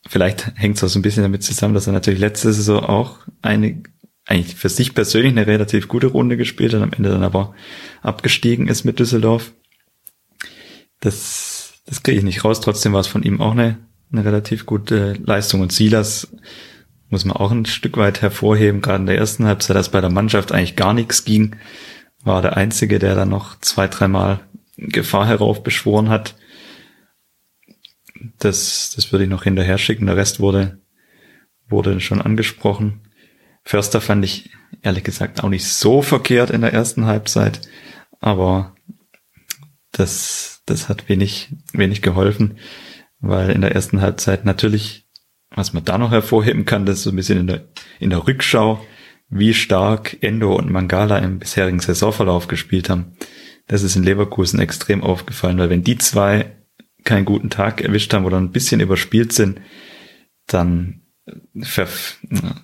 [0.07, 3.19] vielleicht hängt es auch so ein bisschen damit zusammen, dass er natürlich letzte Saison auch
[3.41, 3.81] eine,
[4.25, 7.53] eigentlich für sich persönlich eine relativ gute Runde gespielt hat, am Ende dann aber
[8.01, 9.51] abgestiegen ist mit Düsseldorf.
[10.99, 12.61] Das, das kriege ich nicht raus.
[12.61, 13.77] Trotzdem war es von ihm auch eine,
[14.11, 15.61] eine relativ gute Leistung.
[15.61, 16.27] Und Silas
[17.09, 20.11] muss man auch ein Stück weit hervorheben, gerade in der ersten Halbzeit, dass bei der
[20.11, 21.55] Mannschaft eigentlich gar nichts ging,
[22.23, 24.41] war der Einzige, der dann noch zwei, dreimal
[24.87, 26.35] Gefahr heraufbeschworen hat.
[28.37, 30.07] Das, das würde ich noch hinterher schicken.
[30.07, 30.79] Der Rest wurde,
[31.67, 33.01] wurde schon angesprochen.
[33.63, 37.61] Förster fand ich ehrlich gesagt auch nicht so verkehrt in der ersten Halbzeit,
[38.19, 38.75] aber
[39.91, 42.57] das, das hat wenig, wenig geholfen,
[43.19, 45.07] weil in der ersten Halbzeit natürlich,
[45.49, 47.67] was man da noch hervorheben kann, das ist so ein bisschen in der,
[47.99, 48.83] in der Rückschau,
[49.29, 53.17] wie stark Endo und Mangala im bisherigen Saisonverlauf gespielt haben.
[53.69, 56.57] Das ist in Leverkusen extrem aufgefallen, weil wenn die zwei
[57.03, 59.61] keinen guten Tag erwischt haben oder ein bisschen überspielt sind,
[60.47, 61.03] dann
[61.61, 61.87] ver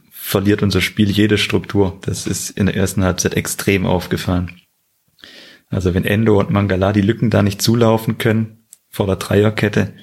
[0.10, 2.00] verliert unser Spiel jede Struktur.
[2.02, 4.60] Das ist in der ersten Halbzeit extrem aufgefallen.
[5.68, 9.94] Also wenn Endo und Mangala die Lücken da nicht zulaufen können vor der Dreierkette,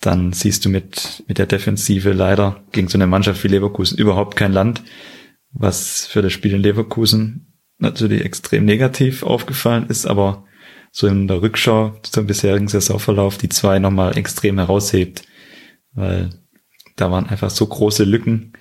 [0.00, 4.34] dann siehst du mit, mit der Defensive leider gegen so eine Mannschaft wie Leverkusen überhaupt
[4.34, 4.82] kein Land,
[5.52, 7.45] was für das Spiel in Leverkusen
[7.78, 10.44] natürlich extrem negativ aufgefallen ist, aber
[10.90, 15.24] so in der Rückschau zum bisherigen Saisonverlauf die zwei nochmal extrem heraushebt,
[15.92, 16.30] weil
[16.96, 18.54] da waren einfach so große Lücken.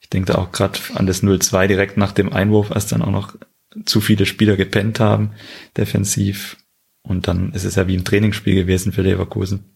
[0.00, 3.10] Ich denke da auch gerade an das 0-2 direkt nach dem Einwurf, als dann auch
[3.10, 3.36] noch
[3.84, 5.32] zu viele Spieler gepennt haben,
[5.76, 6.56] defensiv.
[7.02, 9.75] Und dann ist es ja wie ein Trainingsspiel gewesen für Leverkusen.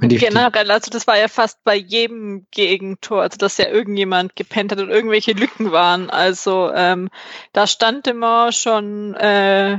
[0.00, 4.80] Generell, also das war ja fast bei jedem Gegentor, also dass ja irgendjemand gepennt hat
[4.80, 6.10] und irgendwelche Lücken waren.
[6.10, 7.08] Also ähm,
[7.52, 9.78] da stand immer schon äh,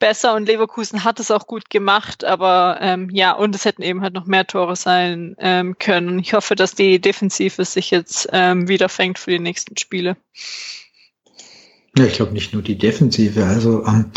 [0.00, 4.00] besser und Leverkusen hat es auch gut gemacht, aber ähm, ja, und es hätten eben
[4.00, 6.18] halt noch mehr Tore sein ähm, können.
[6.18, 10.16] Ich hoffe, dass die Defensive sich jetzt ähm, wieder fängt für die nächsten Spiele.
[11.96, 13.44] Ja, ich glaube nicht nur die Defensive.
[13.44, 14.10] Also ähm,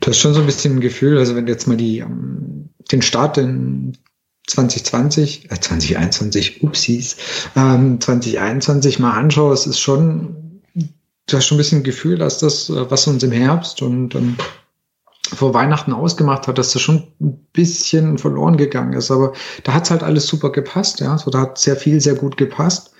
[0.00, 2.70] du hast schon so ein bisschen ein Gefühl, also wenn du jetzt mal die, ähm,
[2.90, 3.98] den Start in
[4.46, 7.16] 2020, äh 2021, upsies,
[7.56, 12.90] ähm, 2021 mal anschaust, ist schon, du hast schon ein bisschen Gefühl, dass das, äh,
[12.90, 14.36] was uns im Herbst und ähm,
[15.34, 19.10] vor Weihnachten ausgemacht hat, dass das schon ein bisschen verloren gegangen ist.
[19.10, 19.32] Aber
[19.64, 21.18] da hat's halt alles super gepasst, ja.
[21.18, 22.92] So, da hat sehr viel, sehr gut gepasst.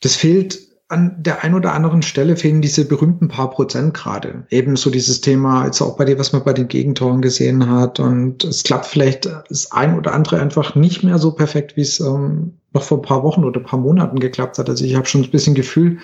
[0.00, 4.46] Das fehlt an der ein oder anderen Stelle fehlen diese berühmten paar Prozent gerade.
[4.50, 7.98] Ebenso dieses Thema, jetzt auch bei dir, was man bei den Gegentoren gesehen hat.
[7.98, 11.98] Und es klappt vielleicht das ein oder andere einfach nicht mehr so perfekt, wie es
[11.98, 14.68] ähm, noch vor ein paar Wochen oder ein paar Monaten geklappt hat.
[14.68, 15.98] Also ich habe schon ein bisschen Gefühl,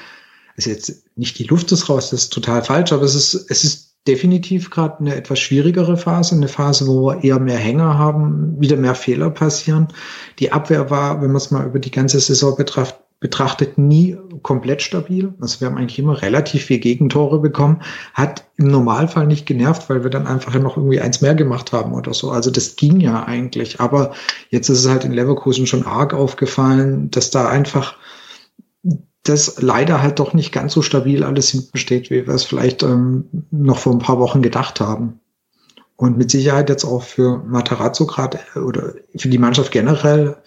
[0.57, 3.65] ist jetzt nicht die Luft ist raus, das ist total falsch, aber es ist, es
[3.65, 8.61] ist definitiv gerade eine etwas schwierigere Phase, eine Phase, wo wir eher mehr Hänger haben,
[8.61, 9.89] wieder mehr Fehler passieren.
[10.41, 14.83] Die Abwehr war, wenn man es mal über die ganze Saison betrachtet, betrachtet nie komplett
[14.83, 15.33] stabil.
[15.41, 17.81] Also wir haben eigentlich immer relativ viel Gegentore bekommen.
[18.15, 21.95] Hat im Normalfall nicht genervt, weil wir dann einfach noch irgendwie eins mehr gemacht haben
[21.95, 22.33] oder so.
[22.33, 23.81] Also das ging ja eigentlich.
[23.81, 24.13] Aber
[24.51, 27.97] jetzt ist es halt in Leverkusen schon arg aufgefallen, dass da einfach
[29.23, 32.83] das leider halt doch nicht ganz so stabil alles hinten steht, wie wir es vielleicht
[32.83, 35.21] ähm, noch vor ein paar Wochen gedacht haben.
[35.95, 40.39] Und mit Sicherheit jetzt auch für Matarazzo gerade oder für die Mannschaft generell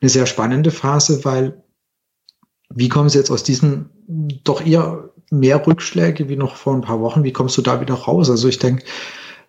[0.00, 1.61] eine sehr spannende Phase, weil
[2.74, 3.90] wie kommen Sie jetzt aus diesen
[4.44, 7.24] doch eher mehr Rückschläge wie noch vor ein paar Wochen?
[7.24, 8.30] Wie kommst du da wieder raus?
[8.30, 8.84] Also ich denke,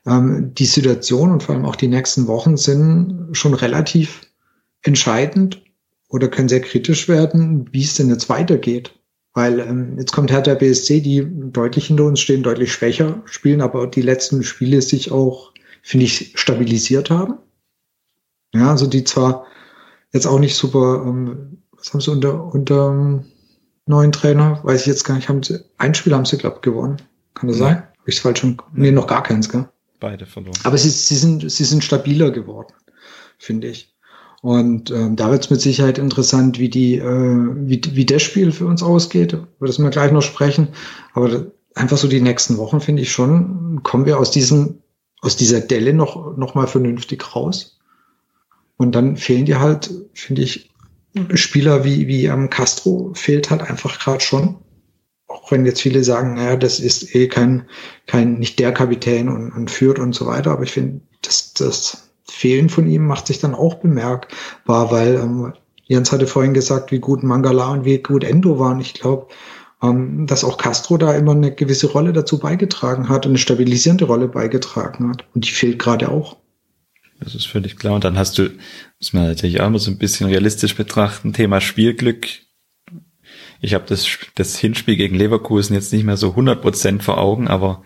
[0.06, 4.22] ähm, die Situation und vor allem auch die nächsten Wochen sind schon relativ
[4.82, 5.62] entscheidend
[6.10, 9.00] oder können sehr kritisch werden, wie es denn jetzt weitergeht.
[9.34, 13.88] Weil ähm, jetzt kommt Hertha BSC, die deutlich hinter uns stehen, deutlich schwächer spielen, aber
[13.88, 17.40] die letzten Spiele sich auch, finde ich, stabilisiert haben.
[18.54, 19.48] Ja, also die zwar
[20.12, 23.26] jetzt auch nicht super ähm, was haben sie unter, unter um,
[23.86, 24.60] neuen Trainer?
[24.63, 25.28] Weiß ich jetzt gar nicht.
[25.28, 27.02] Haben sie, ein Spiel haben sie, glaube ich, gewonnen.
[27.34, 27.65] Kann das ja.
[27.65, 27.78] sein?
[27.78, 28.58] Habe ich falsch schon?
[28.74, 29.67] Nee, noch gar keins, gell?
[30.00, 30.58] Beide verloren.
[30.63, 32.74] Aber sie, sie, sind, sie sind stabiler geworden,
[33.38, 33.93] finde ich.
[34.41, 38.52] Und ähm, da wird es mit Sicherheit interessant, wie die, äh, wie, wie das Spiel
[38.52, 39.34] für uns ausgeht.
[39.34, 40.69] Über das wir gleich noch sprechen.
[41.13, 44.82] Aber einfach so die nächsten Wochen finde ich schon, kommen wir aus diesem,
[45.22, 47.80] aus dieser Delle noch, noch mal vernünftig raus.
[48.76, 50.73] Und dann fehlen die halt, finde ich,
[51.36, 54.56] Spieler wie, wie ähm, Castro fehlt halt einfach gerade schon.
[55.28, 57.67] Auch wenn jetzt viele sagen, naja, das ist eh kein,
[58.08, 60.52] kein, nicht der Kapitän und, und führt und so weiter.
[60.52, 65.54] Aber ich finde, das, das Fehlen von ihm macht sich dann auch bemerkbar, weil ähm,
[65.86, 68.80] Jens hatte vorhin gesagt, wie gut Mangala und wie gut Endo waren.
[68.80, 69.28] Ich glaube,
[69.82, 74.28] ähm, dass auch Castro da immer eine gewisse Rolle dazu beigetragen hat, eine stabilisierende Rolle
[74.28, 75.26] beigetragen hat.
[75.36, 76.38] Und die fehlt gerade auch.
[77.24, 77.96] Das ist völlig klar.
[77.96, 78.52] Und dann hast du,
[79.00, 82.28] muss man natürlich auch mal so ein bisschen realistisch betrachten, Thema Spielglück.
[83.62, 87.84] Ich habe das, das Hinspiel gegen Leverkusen jetzt nicht mehr so 100% vor Augen, aber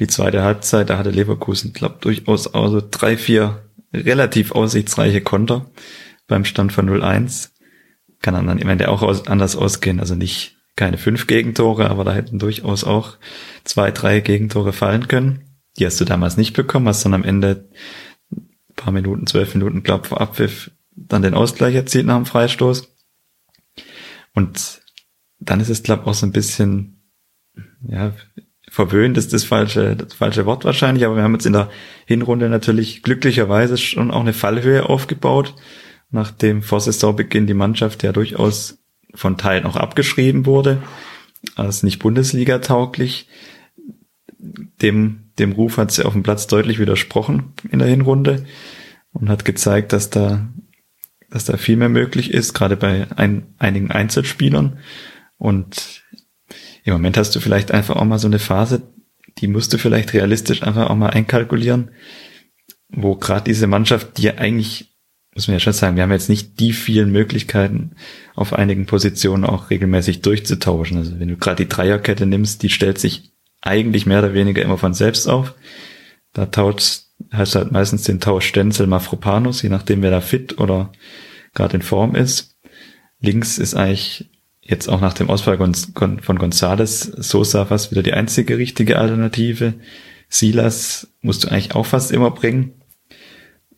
[0.00, 5.70] die zweite Halbzeit, da hatte Leverkusen, glaube durchaus also drei, vier relativ aussichtsreiche Konter
[6.26, 7.50] beim Stand von 0-1.
[8.22, 10.00] Kann dann am Ende auch aus, anders ausgehen.
[10.00, 13.16] Also nicht keine fünf Gegentore, aber da hätten durchaus auch
[13.64, 15.44] zwei, drei Gegentore fallen können.
[15.78, 17.68] Die hast du damals nicht bekommen, hast dann am Ende
[18.80, 22.88] paar Minuten, zwölf Minuten, glaub, vor Abpfiff dann den Ausgleich erzielt nach dem Freistoß.
[24.34, 24.80] Und
[25.38, 27.02] dann ist es, glaub, auch so ein bisschen,
[27.86, 28.12] ja,
[28.68, 31.70] verwöhnt ist das falsche, das falsche Wort wahrscheinlich, aber wir haben jetzt in der
[32.06, 35.54] Hinrunde natürlich glücklicherweise schon auch eine Fallhöhe aufgebaut,
[36.10, 38.78] nachdem vor Saisonbeginn die Mannschaft ja durchaus
[39.14, 40.82] von Teilen auch abgeschrieben wurde,
[41.56, 43.28] als nicht Bundesliga tauglich.
[44.38, 48.44] Dem dem Ruf hat sie auf dem Platz deutlich widersprochen in der Hinrunde
[49.12, 50.48] und hat gezeigt, dass da,
[51.30, 54.78] dass da viel mehr möglich ist, gerade bei ein, einigen Einzelspielern.
[55.38, 56.04] Und
[56.84, 58.82] im Moment hast du vielleicht einfach auch mal so eine Phase,
[59.38, 61.90] die musst du vielleicht realistisch einfach auch mal einkalkulieren,
[62.88, 64.94] wo gerade diese Mannschaft, ja eigentlich,
[65.34, 67.92] muss man ja schon sagen, wir haben jetzt nicht die vielen Möglichkeiten,
[68.34, 70.98] auf einigen Positionen auch regelmäßig durchzutauschen.
[70.98, 74.78] Also wenn du gerade die Dreierkette nimmst, die stellt sich eigentlich mehr oder weniger immer
[74.78, 75.54] von selbst auf.
[76.32, 80.92] Da tauscht, heißt halt meistens den Tausch Stenzel Mafropanus, je nachdem wer da fit oder
[81.54, 82.56] gerade in Form ist.
[83.20, 84.30] links ist eigentlich
[84.62, 89.74] jetzt auch nach dem Ausfall von Gonzales Sosa fast wieder die einzige richtige Alternative.
[90.28, 92.80] Silas musst du eigentlich auch fast immer bringen.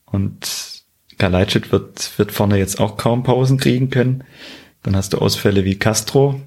[0.05, 0.83] Und
[1.17, 4.25] Galajcic wird, wird vorne jetzt auch kaum Pausen kriegen können.
[4.83, 6.41] Dann hast du Ausfälle wie Castro,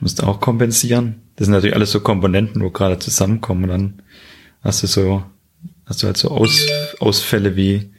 [0.00, 1.22] musst auch kompensieren.
[1.36, 3.64] Das sind natürlich alles so Komponenten, wo gerade zusammenkommen.
[3.64, 4.02] Und dann
[4.62, 5.24] hast du so,
[5.86, 6.66] hast du halt so Aus,
[6.98, 7.92] Ausfälle wie,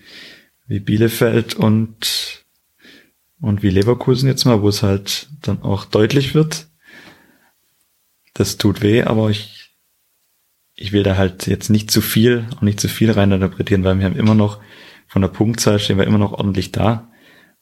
[0.67, 2.43] wie Bielefeld und,
[3.39, 6.67] und wie Leverkusen jetzt mal, wo es halt dann auch deutlich wird.
[8.33, 9.71] Das tut weh, aber ich,
[10.75, 14.05] ich will da halt jetzt nicht zu viel und nicht zu viel reininterpretieren, weil wir
[14.05, 14.59] haben immer noch
[15.07, 17.11] von der Punktzahl stehen wir immer noch ordentlich da.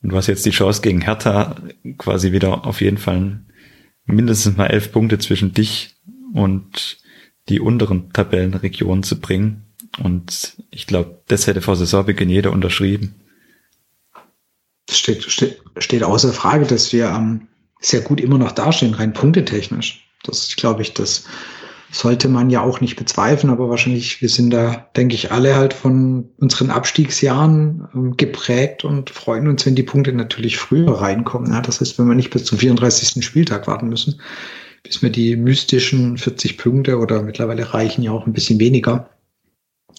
[0.02, 1.56] Und du hast jetzt die Chance gegen Hertha
[1.97, 3.41] quasi wieder auf jeden Fall
[4.10, 5.95] mindestens mal elf Punkte zwischen dich
[6.34, 6.98] und
[7.48, 9.65] die unteren Tabellenregionen zu bringen.
[10.02, 13.15] Und ich glaube, das hätte vor Saisonbeginn jeder unterschrieben.
[14.86, 17.48] Das steht, steht, steht außer Frage, dass wir ähm,
[17.80, 20.08] sehr gut immer noch dastehen, rein punktetechnisch.
[20.24, 21.26] Das ist, glaube ich, das
[21.91, 25.73] sollte man ja auch nicht bezweifeln, aber wahrscheinlich, wir sind da, denke ich, alle halt
[25.73, 31.52] von unseren Abstiegsjahren ähm, geprägt und freuen uns, wenn die Punkte natürlich früher reinkommen.
[31.52, 33.23] Ja, das heißt, wenn wir nicht bis zum 34.
[33.25, 34.21] Spieltag warten müssen,
[34.84, 39.10] bis wir die mystischen 40 Punkte oder mittlerweile reichen ja auch ein bisschen weniger.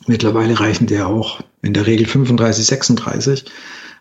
[0.06, 3.44] Mittlerweile reichen der auch in der Regel 35, 36.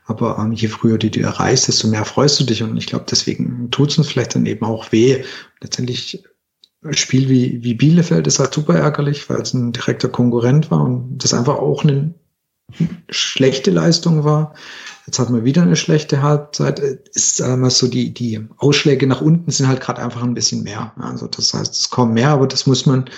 [0.06, 2.62] Aber ähm, je früher die du erreichst, desto mehr freust du dich.
[2.62, 5.24] Und ich glaube, deswegen tut es uns vielleicht dann eben auch weh.
[5.62, 6.24] Letztendlich
[6.84, 10.84] ein Spiel wie, wie Bielefeld ist halt super ärgerlich, weil es ein direkter Konkurrent war
[10.84, 12.14] und das einfach auch eine
[13.10, 14.54] schlechte Leistung war.
[15.06, 16.80] Jetzt hat man wieder eine schlechte Halbzeit.
[16.80, 20.94] Ist einmal so die, die Ausschläge nach unten sind halt gerade einfach ein bisschen mehr.
[21.00, 23.10] Also das heißt, es kommen mehr, aber das muss man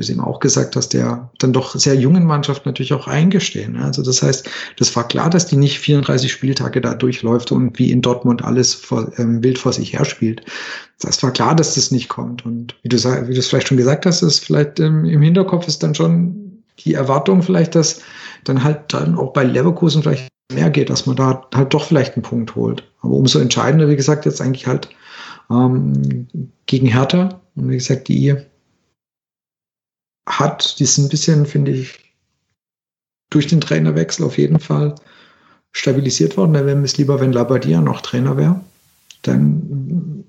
[0.00, 3.76] du es eben auch gesagt hast, der dann doch sehr jungen Mannschaft natürlich auch eingestehen.
[3.76, 7.90] Also das heißt, das war klar, dass die nicht 34 Spieltage da durchläuft und wie
[7.90, 10.42] in Dortmund alles vor, ähm, wild vor sich her spielt.
[11.00, 12.44] Das war klar, dass das nicht kommt.
[12.44, 15.68] Und wie du, wie du es vielleicht schon gesagt hast, ist vielleicht ähm, im Hinterkopf
[15.68, 18.00] ist dann schon die Erwartung vielleicht, dass
[18.44, 22.14] dann halt dann auch bei Leverkusen vielleicht mehr geht, dass man da halt doch vielleicht
[22.14, 22.82] einen Punkt holt.
[23.02, 24.88] Aber umso entscheidender, wie gesagt, jetzt eigentlich halt
[25.50, 26.26] ähm,
[26.66, 27.40] gegen Hertha.
[27.56, 28.34] Und wie gesagt, die
[30.38, 31.98] hat, die sind ein bisschen, finde ich,
[33.30, 34.94] durch den Trainerwechsel auf jeden Fall
[35.72, 36.54] stabilisiert worden.
[36.54, 38.60] Da wäre es lieber, wenn Labadia noch Trainer wäre.
[39.22, 40.24] Dann,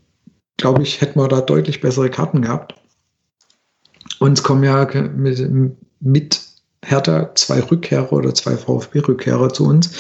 [0.58, 2.76] glaube ich, hätten wir da deutlich bessere Karten gehabt.
[4.20, 5.50] Und es kommen ja mit,
[6.00, 6.42] mit
[6.84, 9.92] Hertha zwei Rückkehrer oder zwei VfB-Rückkehrer zu uns,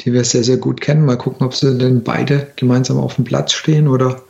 [0.00, 1.04] die wir sehr, sehr gut kennen.
[1.04, 4.22] Mal gucken, ob sie denn beide gemeinsam auf dem Platz stehen oder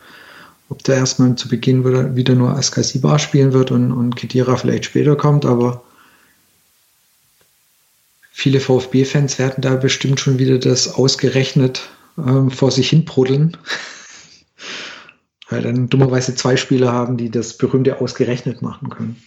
[0.70, 4.86] ob der erstmal zu Beginn wieder, wieder nur Askasiba spielen wird und, und Kedira vielleicht
[4.86, 5.82] später kommt, aber
[8.30, 13.56] viele VfB-Fans werden da bestimmt schon wieder das ausgerechnet ähm, vor sich hin bruddeln.
[15.48, 19.20] Weil dann dummerweise zwei Spieler haben, die das berühmte ausgerechnet machen können.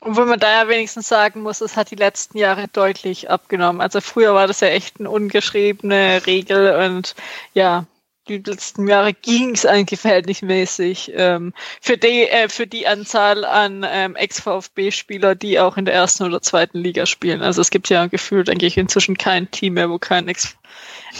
[0.00, 3.80] Und wo man da ja wenigstens sagen muss, es hat die letzten Jahre deutlich abgenommen.
[3.80, 7.14] Also früher war das ja echt eine ungeschriebene Regel und
[7.54, 7.84] ja,
[8.28, 13.84] die letzten Jahre ging es eigentlich verhältnismäßig ähm, für, die, äh, für die Anzahl an
[13.88, 17.42] ähm, Ex-VfB-Spieler, die auch in der ersten oder zweiten Liga spielen.
[17.42, 20.56] Also es gibt ja gefühlt eigentlich inzwischen kein Team mehr, wo kein Ex,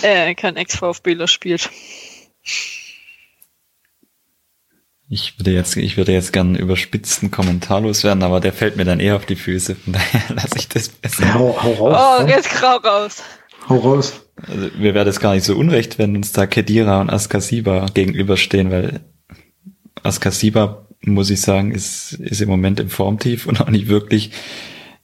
[0.02, 1.70] äh, kein Ex-VfBler spielt.
[5.12, 9.00] Ich würde jetzt, ich würde jetzt gern überspitzen kommentarlos werden, aber der fällt mir dann
[9.00, 9.74] eher auf die Füße.
[9.84, 11.34] Von daher lasse ich das besser.
[11.34, 12.20] Hau, hau raus.
[12.20, 12.30] Oh, ne?
[12.30, 13.22] jetzt grau raus.
[13.68, 14.29] Hau raus.
[14.46, 18.70] Also, mir wäre das gar nicht so unrecht, wenn uns da Kedira und Askasiba gegenüberstehen,
[18.70, 19.00] weil
[20.02, 24.32] Askasiba, muss ich sagen, ist, ist im Moment im Formtief und auch nicht wirklich,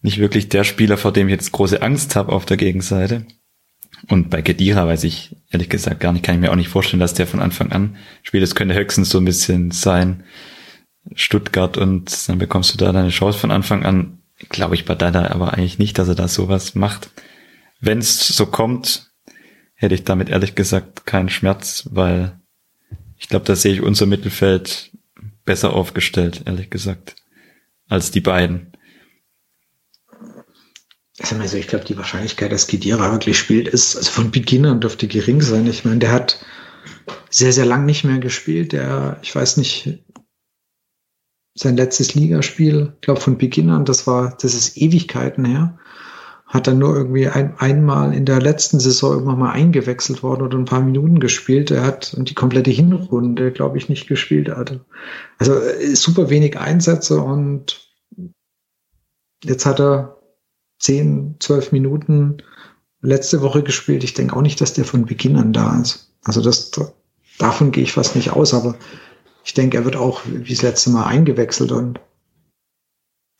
[0.03, 3.27] nicht wirklich der Spieler, vor dem ich jetzt große Angst habe auf der Gegenseite.
[4.09, 7.01] Und bei Kedira weiß ich ehrlich gesagt gar nicht, kann ich mir auch nicht vorstellen,
[7.01, 8.45] dass der von Anfang an spielt.
[8.45, 10.23] Es könnte höchstens so ein bisschen sein,
[11.15, 14.19] Stuttgart und dann bekommst du da deine Chance von Anfang an.
[14.49, 17.11] Glaube ich bei Dada aber eigentlich nicht, dass er da sowas macht.
[17.81, 19.11] Wenn es so kommt,
[19.77, 22.41] hätte ich damit ehrlich gesagt keinen Schmerz, weil
[23.19, 24.91] ich glaube, da sehe ich unser Mittelfeld
[25.45, 27.15] besser aufgestellt, ehrlich gesagt,
[27.89, 28.73] als die beiden.
[31.19, 35.07] Also ich glaube, die Wahrscheinlichkeit, dass Kedira wirklich spielt, ist also von Beginn an dürfte
[35.07, 35.67] gering sein.
[35.67, 36.45] Ich meine, der hat
[37.31, 38.73] sehr, sehr lang nicht mehr gespielt.
[38.73, 40.05] Der, ich weiß nicht,
[41.55, 45.79] sein letztes Ligaspiel, ich glaube von Beginn an, das war, das ist Ewigkeiten her
[46.57, 50.57] hat dann nur irgendwie ein, einmal in der letzten Saison irgendwann mal eingewechselt worden oder
[50.59, 51.71] ein paar Minuten gespielt.
[51.71, 54.49] Er hat die komplette Hinrunde, glaube ich, nicht gespielt.
[54.49, 54.81] Also,
[55.39, 55.55] also
[55.95, 57.93] super wenig Einsätze und
[59.45, 60.17] jetzt hat er
[60.79, 62.39] zehn, zwölf Minuten
[63.03, 64.03] letzte Woche gespielt.
[64.03, 66.11] Ich denke auch nicht, dass der von Beginn an da ist.
[66.25, 66.71] Also das
[67.39, 68.77] davon gehe ich fast nicht aus, aber
[69.45, 72.01] ich denke, er wird auch wie das letzte Mal eingewechselt und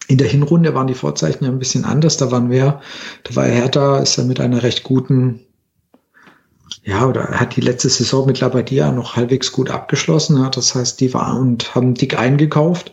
[0.09, 2.17] in der Hinrunde waren die Vorzeichen ja ein bisschen anders.
[2.17, 2.81] Da waren wir,
[3.25, 5.41] da war Hertha, ist er mit einer recht guten,
[6.85, 10.39] ja, oder hat die letzte Saison mit Labadia noch halbwegs gut abgeschlossen.
[10.39, 12.93] Ja, das heißt, die waren und haben dick eingekauft.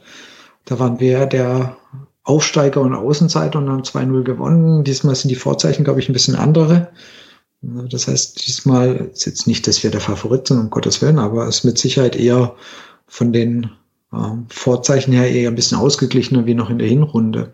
[0.65, 1.77] Da waren wir der
[2.23, 4.83] Aufsteiger und Außenseiter und haben 2-0 gewonnen.
[4.83, 6.89] Diesmal sind die Vorzeichen, glaube ich, ein bisschen andere.
[7.61, 11.47] Das heißt, diesmal ist jetzt nicht, dass wir der Favorit sind, um Gottes Willen, aber
[11.47, 12.55] es ist mit Sicherheit eher
[13.07, 13.69] von den
[14.13, 17.53] ähm, Vorzeichen her eher ein bisschen ausgeglichener wie noch in der Hinrunde.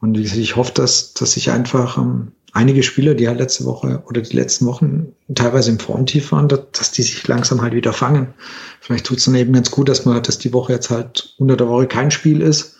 [0.00, 4.20] Und ich hoffe, dass, dass sich einfach ähm, einige Spieler, die halt letzte Woche oder
[4.20, 8.34] die letzten Wochen teilweise im Formtief waren, dass, dass die sich langsam halt wieder fangen.
[8.80, 11.56] Vielleicht tut es dann eben ganz gut, dass man, dass die Woche jetzt halt unter
[11.56, 12.76] der Woche kein Spiel ist.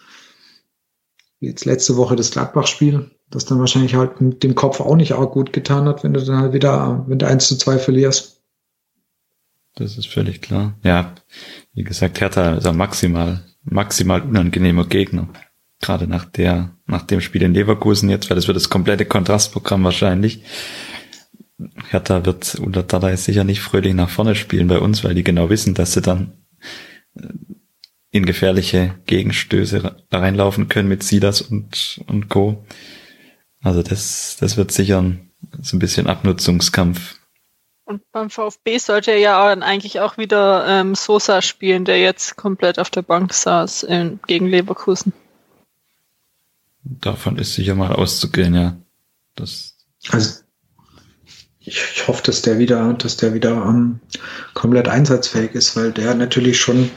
[1.40, 5.30] Jetzt letzte Woche das Gladbach-Spiel, das dann wahrscheinlich halt mit dem Kopf auch nicht auch
[5.30, 8.40] gut getan hat, wenn du dann halt wieder, wenn du eins zu zwei verlierst.
[9.74, 10.74] Das ist völlig klar.
[10.82, 11.14] Ja,
[11.77, 15.29] wie gesagt, Hertha ist ein maximal, maximal unangenehmer Gegner.
[15.81, 19.85] Gerade nach der, nach dem Spiel in Leverkusen jetzt, weil das wird das komplette Kontrastprogramm
[19.85, 20.43] wahrscheinlich.
[21.91, 25.51] Hertha wird unter Dada sicher nicht fröhlich nach vorne spielen bei uns, weil die genau
[25.51, 26.33] wissen, dass sie dann
[27.14, 27.29] äh,
[28.11, 32.64] in gefährliche Gegenstöße reinlaufen können mit Silas und, und Co.
[33.61, 37.15] Also das, das wird sicher ein, so ein bisschen Abnutzungskampf
[37.87, 42.37] und beim VfB sollte er ja dann eigentlich auch wieder ähm, Sosa spielen, der jetzt
[42.37, 45.12] komplett auf der Bank saß in, gegen Leverkusen.
[46.82, 48.76] Davon ist sicher mal auszugehen, ja.
[49.37, 49.76] Das
[50.11, 50.41] also
[51.61, 54.01] ich, ich hoffe, dass der wieder, dass der wieder ähm,
[54.55, 56.91] komplett einsatzfähig ist, weil der natürlich schon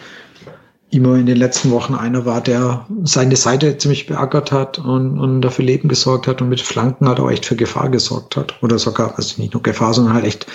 [0.92, 5.42] immer in den letzten Wochen einer war, der seine Seite ziemlich beackert hat und, und
[5.42, 8.62] dafür Leben gesorgt hat und mit Flanken halt auch echt für Gefahr gesorgt hat.
[8.64, 10.48] Oder sogar, also nicht nur Gefahr, sondern halt echt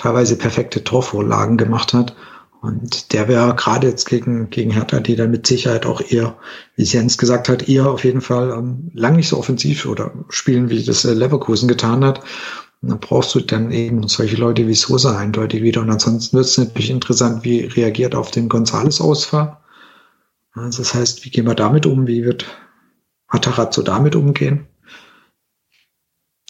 [0.00, 2.16] teilweise perfekte Torvorlagen gemacht hat.
[2.62, 6.36] Und der wäre gerade jetzt gegen, gegen Hertha, die dann mit Sicherheit auch eher,
[6.76, 10.68] wie Jens gesagt hat, eher auf jeden Fall ähm, lang nicht so offensiv oder spielen,
[10.68, 12.20] wie das äh, Leverkusen getan hat.
[12.82, 15.80] Und dann brauchst du dann eben solche Leute wie Sosa eindeutig wieder.
[15.80, 19.56] Und ansonsten wird es natürlich interessant, wie reagiert auf den Gonzales-Ausfall.
[20.52, 22.06] Also das heißt, wie gehen wir damit um?
[22.06, 22.46] Wie wird
[23.28, 24.66] Atarazzo damit umgehen?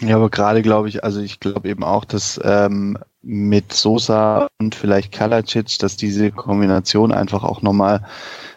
[0.00, 4.74] Ja, aber gerade glaube ich, also ich glaube eben auch, dass ähm, mit Sosa und
[4.74, 8.06] vielleicht Kalacic, dass diese Kombination einfach auch nochmal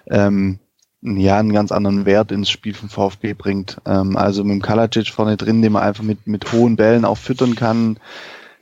[0.10, 0.60] ähm,
[1.02, 3.82] ja, einen ganz anderen Wert ins Spiel vom VfB bringt.
[3.86, 7.18] Ähm, also mit dem Kalacic vorne drin, den man einfach mit, mit hohen Bällen auch
[7.18, 7.98] füttern kann.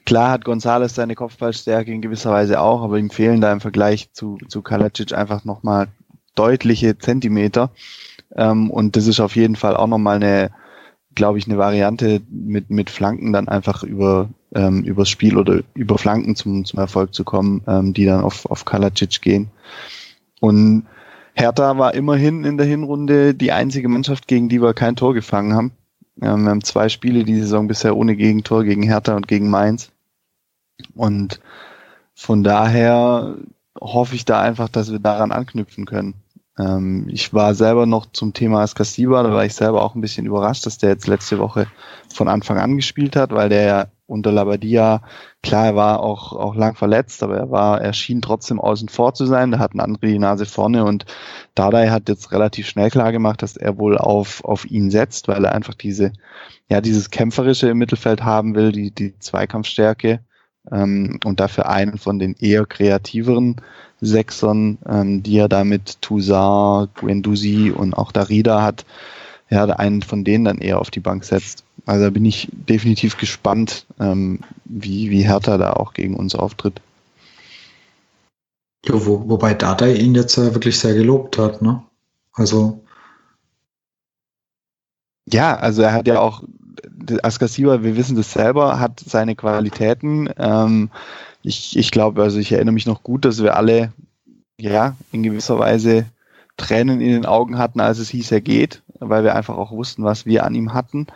[0.05, 4.11] Klar hat Gonzales seine Kopfballstärke in gewisser Weise auch, aber ihm fehlen da im Vergleich
[4.13, 5.89] zu, zu Kalacic einfach nochmal
[6.33, 7.69] deutliche Zentimeter.
[8.35, 10.49] Ähm, und das ist auf jeden Fall auch nochmal eine,
[11.13, 15.97] glaube ich, eine Variante mit, mit Flanken dann einfach über, ähm, übers Spiel oder über
[15.97, 19.49] Flanken zum, zum Erfolg zu kommen, ähm, die dann auf, auf Kalacic gehen.
[20.39, 20.85] Und
[21.33, 25.53] Hertha war immerhin in der Hinrunde die einzige Mannschaft, gegen die wir kein Tor gefangen
[25.53, 25.71] haben.
[26.21, 29.91] Ähm, wir haben zwei Spiele die Saison bisher ohne Gegentor gegen Hertha und gegen Mainz.
[30.95, 31.39] Und
[32.13, 33.37] von daher
[33.79, 36.15] hoffe ich da einfach, dass wir daran anknüpfen können.
[36.59, 40.25] Ähm, ich war selber noch zum Thema Askasiba, da war ich selber auch ein bisschen
[40.25, 41.67] überrascht, dass der jetzt letzte Woche
[42.13, 45.01] von Anfang an gespielt hat, weil der ja unter Labadia,
[45.41, 49.13] klar, er war auch, auch lang verletzt, aber er war, er schien trotzdem außen vor
[49.13, 51.05] zu sein, da hat ein andere die Nase vorne und
[51.55, 55.45] Dardai hat jetzt relativ schnell klar gemacht, dass er wohl auf, auf ihn setzt, weil
[55.45, 56.11] er einfach diese,
[56.69, 60.19] ja, dieses Kämpferische im Mittelfeld haben will, die, die Zweikampfstärke
[60.71, 63.61] ähm, und dafür einen von den eher kreativeren
[64.01, 68.85] Sechsern, ähm, die er da mit Toussaint, Guendouzi und auch Darida hat,
[69.51, 71.63] ja, einen von denen dann eher auf die Bank setzt.
[71.85, 76.81] Also da bin ich definitiv gespannt, ähm, wie, wie Hertha da auch gegen uns auftritt.
[78.85, 81.83] Ja, wo, wobei Dada ihn jetzt ja wirklich sehr gelobt hat, ne?
[82.33, 82.83] Also.
[85.31, 86.43] Ja, also er hat ja auch
[87.21, 90.29] Askasiba, wir wissen das selber, hat seine Qualitäten.
[90.37, 90.89] Ähm,
[91.43, 93.91] ich ich glaube, also ich erinnere mich noch gut, dass wir alle
[94.57, 96.05] ja in gewisser Weise
[96.57, 100.03] Tränen in den Augen hatten, als es hieß, er geht, weil wir einfach auch wussten,
[100.03, 101.07] was wir an ihm hatten.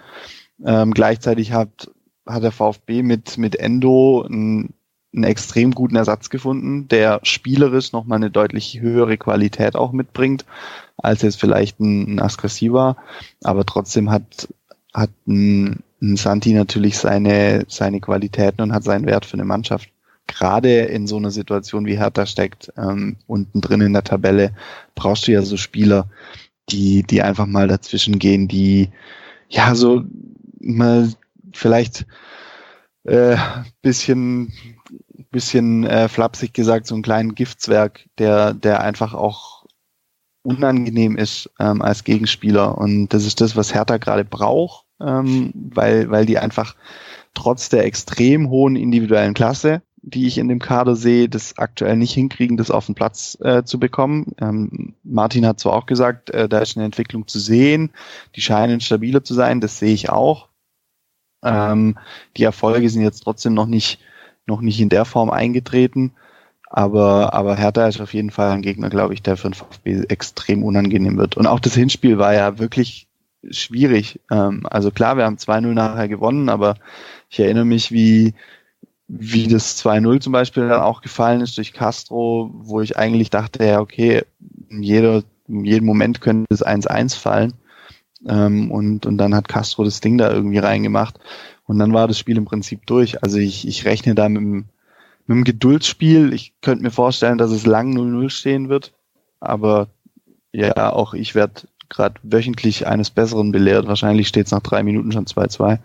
[0.64, 1.92] Ähm, gleichzeitig hat,
[2.26, 4.74] hat der VfB mit, mit Endo einen,
[5.14, 10.46] einen extrem guten Ersatz gefunden, der spielerisch nochmal eine deutlich höhere Qualität auch mitbringt,
[10.98, 12.98] als jetzt vielleicht ein, ein Askressiva.
[13.44, 14.50] Aber trotzdem hat,
[14.94, 19.90] hat ein, ein Santi natürlich seine, seine Qualitäten und hat seinen Wert für eine Mannschaft.
[20.28, 24.54] Gerade in so einer Situation wie Hertha steckt, ähm, unten drin in der Tabelle,
[24.96, 26.08] brauchst du ja so Spieler,
[26.70, 28.90] die, die einfach mal dazwischen gehen, die
[29.50, 30.04] ja so
[30.60, 31.10] mal
[31.54, 32.06] vielleicht
[33.04, 33.38] äh,
[33.82, 34.52] bisschen
[35.36, 39.66] bisschen äh, flapsig gesagt, so einen kleinen Giftzwerg, der, der einfach auch
[40.44, 42.78] unangenehm ist ähm, als Gegenspieler.
[42.78, 46.76] Und das ist das, was Hertha gerade braucht, ähm, weil, weil die einfach
[47.34, 52.14] trotz der extrem hohen individuellen Klasse, die ich in dem Kader sehe, das aktuell nicht
[52.14, 54.34] hinkriegen, das auf den Platz äh, zu bekommen.
[54.40, 57.90] Ähm, Martin hat zwar auch gesagt, äh, da ist eine Entwicklung zu sehen,
[58.36, 60.50] die scheinen stabiler zu sein, das sehe ich auch.
[61.44, 61.98] Ähm,
[62.38, 64.00] die Erfolge sind jetzt trotzdem noch nicht,
[64.46, 66.14] noch nicht in der Form eingetreten.
[66.70, 70.04] Aber, aber Hertha ist auf jeden Fall ein Gegner, glaube ich, der für den VfB
[70.10, 71.36] extrem unangenehm wird.
[71.36, 73.08] Und auch das Hinspiel war ja wirklich
[73.50, 74.20] schwierig.
[74.30, 76.76] Ähm, also klar, wir haben 2-0 nachher gewonnen, aber
[77.30, 78.36] ich erinnere mich, wie,
[79.08, 83.64] wie das 2-0 zum Beispiel dann auch gefallen ist durch Castro, wo ich eigentlich dachte,
[83.64, 84.24] ja, okay,
[84.70, 87.54] in, jeder, in jedem Moment könnte das 1-1 fallen.
[88.28, 91.20] Ähm, und, und dann hat Castro das Ding da irgendwie reingemacht.
[91.68, 93.22] Und dann war das Spiel im Prinzip durch.
[93.24, 94.66] Also ich, ich rechne da mit einem,
[95.28, 96.34] mit einem Geduldsspiel.
[96.34, 98.94] Ich könnte mir vorstellen, dass es lang 0-0 stehen wird.
[99.40, 99.90] Aber
[100.52, 103.88] ja, auch ich werde gerade wöchentlich eines Besseren belehrt.
[103.88, 105.80] Wahrscheinlich steht es nach drei Minuten schon 2-2.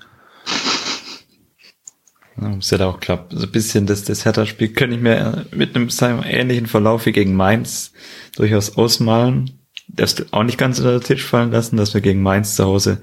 [2.40, 3.32] Das hat auch klappt.
[3.32, 7.12] So ein bisschen das, das Hertha-Spiel könnte ich mir mit einem sagen, ähnlichen Verlauf wie
[7.12, 7.92] gegen Mainz
[8.36, 9.50] durchaus ausmalen.
[9.88, 13.02] Darfst auch nicht ganz unter den Tisch fallen lassen, dass wir gegen Mainz zu Hause,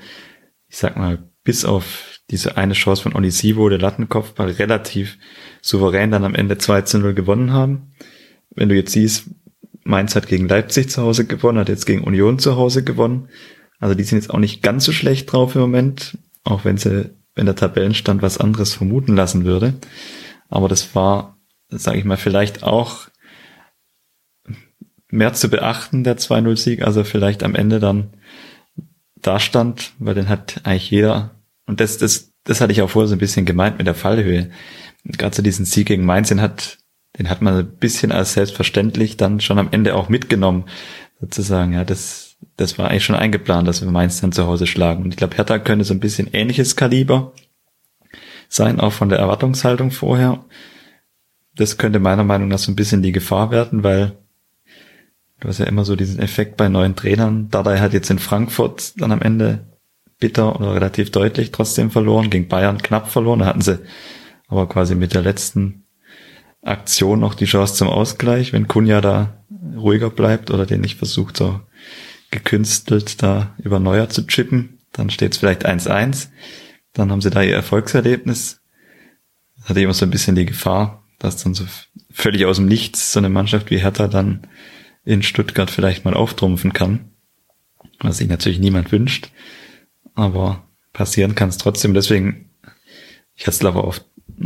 [0.68, 5.18] ich sag mal, bis auf diese eine Chance von Onisivo, der Lattenkopfball, relativ
[5.62, 7.94] souverän dann am Ende 2 zu 0 gewonnen haben.
[8.50, 9.30] Wenn du jetzt siehst,
[9.84, 13.30] Mainz hat gegen Leipzig zu Hause gewonnen, hat jetzt gegen Union zu Hause gewonnen.
[13.80, 17.17] Also die sind jetzt auch nicht ganz so schlecht drauf im Moment, auch wenn sie
[17.38, 19.76] wenn der Tabellenstand was anderes vermuten lassen würde.
[20.50, 21.38] Aber das war,
[21.70, 23.08] sage ich mal, vielleicht auch
[25.10, 28.10] mehr zu beachten, der 2-0-Sieg, also vielleicht am Ende dann
[29.16, 31.36] da stand, weil den hat eigentlich jeder,
[31.66, 34.52] und das, das, das hatte ich auch vorher so ein bisschen gemeint mit der Fallhöhe.
[35.06, 36.78] Gerade so diesen Sieg gegen Mainz, den hat,
[37.18, 40.66] den hat man ein bisschen als selbstverständlich dann schon am Ende auch mitgenommen,
[41.20, 42.27] sozusagen, ja, das,
[42.58, 45.04] das war eigentlich schon eingeplant, dass wir Mainz dann zu Hause schlagen.
[45.04, 47.34] Und ich glaube, Hertha könnte so ein bisschen ähnliches Kaliber
[48.50, 50.44] sein, auch von der Erwartungshaltung vorher.
[51.56, 54.14] Das könnte meiner Meinung nach so ein bisschen die Gefahr werden, weil
[55.40, 57.50] du hast ja immer so diesen Effekt bei neuen Trainern.
[57.50, 59.66] Dardai hat jetzt in Frankfurt dann am Ende
[60.20, 63.40] bitter oder relativ deutlich trotzdem verloren, gegen Bayern knapp verloren.
[63.40, 63.80] Da hatten sie
[64.48, 65.84] aber quasi mit der letzten
[66.64, 69.44] Aktion noch die Chance zum Ausgleich, wenn Kunja da
[69.76, 71.60] ruhiger bleibt oder den nicht versucht, so
[72.32, 74.80] gekünstelt da über Neuer zu chippen.
[74.92, 76.30] Dann steht es vielleicht 1-1.
[76.94, 78.62] Dann haben sie da ihr Erfolgserlebnis.
[79.58, 81.66] Das hatte immer so ein bisschen die Gefahr, dass dann so
[82.12, 84.48] völlig aus dem Nichts so eine Mannschaft wie Hertha dann
[85.06, 87.12] in Stuttgart vielleicht mal auftrumpfen kann.
[88.00, 89.30] Was sich natürlich niemand wünscht.
[90.16, 91.94] Aber passieren kann es trotzdem.
[91.94, 92.50] Deswegen,
[93.36, 94.06] ich hatte es glaube oft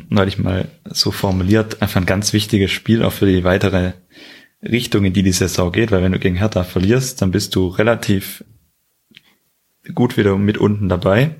[0.09, 3.93] neulich mal so formuliert, einfach ein ganz wichtiges Spiel auch für die weitere
[4.63, 7.67] Richtung, in die die Saison geht, weil wenn du gegen Hertha verlierst, dann bist du
[7.67, 8.43] relativ
[9.93, 11.35] gut wieder mit unten dabei.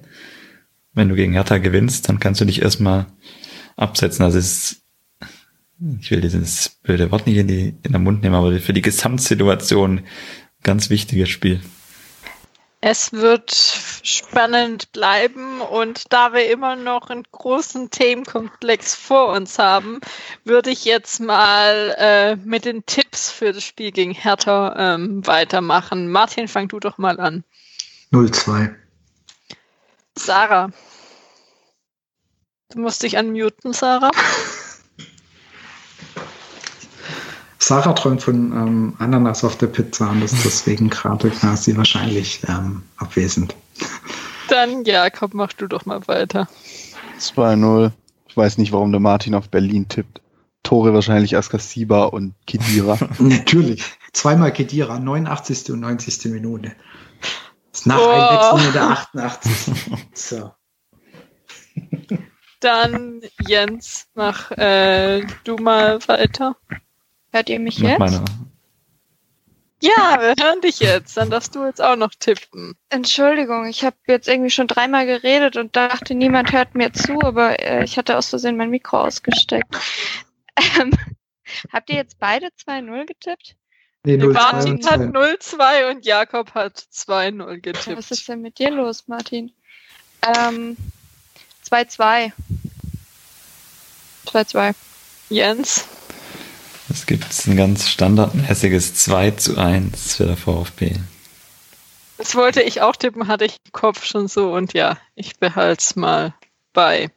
[0.94, 3.06] Wenn du gegen Hertha gewinnst, dann kannst du dich erstmal
[3.76, 4.26] absetzen.
[4.26, 4.82] Also ist,
[6.00, 8.82] ich will dieses blöde Wort nicht in, die, in den Mund nehmen, aber für die
[8.82, 10.02] Gesamtsituation
[10.64, 11.62] ganz wichtiges Spiel.
[12.82, 13.52] Es wird
[14.04, 20.00] spannend bleiben und da wir immer noch einen großen Themenkomplex vor uns haben,
[20.44, 26.12] würde ich jetzt mal äh, mit den Tipps für das Spiel gegen Hertha ähm, weitermachen.
[26.12, 27.44] Martin, fang du doch mal an.
[28.12, 28.74] 0-2.
[30.16, 30.72] Sarah.
[32.70, 34.12] Du musst dich unmuten, Sarah.
[37.72, 42.84] Sarah träumt von ähm, Ananas auf der Pizza und ist deswegen gerade quasi wahrscheinlich ähm,
[42.98, 43.56] abwesend.
[44.50, 46.50] Dann, Jakob, mach du doch mal weiter.
[47.18, 47.92] 2-0.
[48.28, 50.20] Ich weiß nicht, warum der Martin auf Berlin tippt.
[50.64, 53.00] Tore wahrscheinlich Askasiba und Kedira.
[53.20, 53.86] Natürlich.
[54.12, 55.72] Zweimal Kedira, 89.
[55.72, 56.26] und 90.
[56.26, 56.74] Minute.
[57.72, 58.10] Das nach oh.
[58.10, 59.74] Einwechslung in der 88.
[60.14, 60.52] So.
[62.60, 66.58] Dann Jens, mach äh, du mal weiter.
[67.32, 68.00] Hört ihr mich jetzt?
[68.00, 68.24] Meine...
[69.82, 71.18] Ja, wir hören dich jetzt.
[71.18, 72.76] Dann darfst du jetzt auch noch tippen.
[72.90, 77.60] Entschuldigung, ich habe jetzt irgendwie schon dreimal geredet und dachte, niemand hört mir zu, aber
[77.60, 79.76] äh, ich hatte aus Versehen mein Mikro ausgesteckt.
[80.80, 80.92] Ähm,
[81.74, 83.56] habt ihr jetzt beide 2-0 getippt?
[84.04, 87.98] Nee, 0, Martin 2, hat 0-2 und Jakob hat 2-0 getippt.
[87.98, 89.52] Was ist denn mit dir los, Martin?
[90.22, 90.78] Ähm,
[91.70, 92.32] 2-2.
[94.28, 94.76] 2-2.
[95.30, 95.88] Jens?
[96.92, 100.96] Es gibt ein ganz standardmäßiges 2 zu 1 für der VfB.
[102.18, 105.82] Das wollte ich auch tippen, hatte ich im Kopf schon so und ja, ich behalte
[105.82, 106.34] es mal
[106.74, 107.10] bei.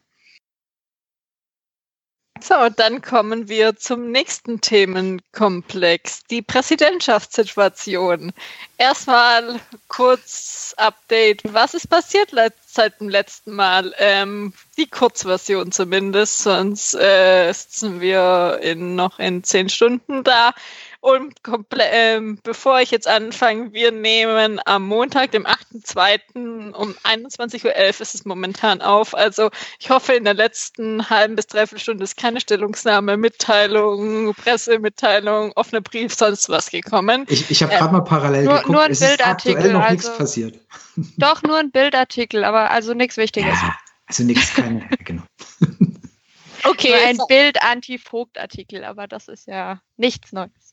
[2.41, 8.33] So, dann kommen wir zum nächsten Themenkomplex, die Präsidentschaftssituation.
[8.79, 11.43] Erstmal kurz Update.
[11.53, 12.33] Was ist passiert
[12.75, 13.95] seit dem letzten Mal?
[13.99, 20.53] Ähm, die Kurzversion zumindest, sonst äh, sitzen wir in, noch in zehn Stunden da.
[21.05, 21.35] Und
[21.81, 26.73] ähm, bevor ich jetzt anfange, wir nehmen am Montag, dem 8.2.
[26.73, 29.15] um 21.11 Uhr ist es momentan auf.
[29.15, 35.53] Also ich hoffe, in der letzten halben bis dreiviertel Stunde ist keine Stellungnahme, Mitteilung, Pressemitteilung,
[35.57, 37.27] offener Brief, sonst was gekommen.
[37.29, 39.73] Ich, ich habe ähm, gerade mal parallel nur, geguckt, nur ein es Bildartikel, ist aktuell
[39.75, 40.59] noch also, nichts passiert.
[41.19, 43.61] Doch, nur ein Bildartikel, aber also nichts Wichtiges.
[43.61, 43.77] Ja,
[44.07, 45.25] also nichts, keine, genau.
[46.65, 46.89] Okay.
[46.89, 50.64] Nur ein Bild-Anti-Vogt-Artikel, aber das ist ja nichts Neues.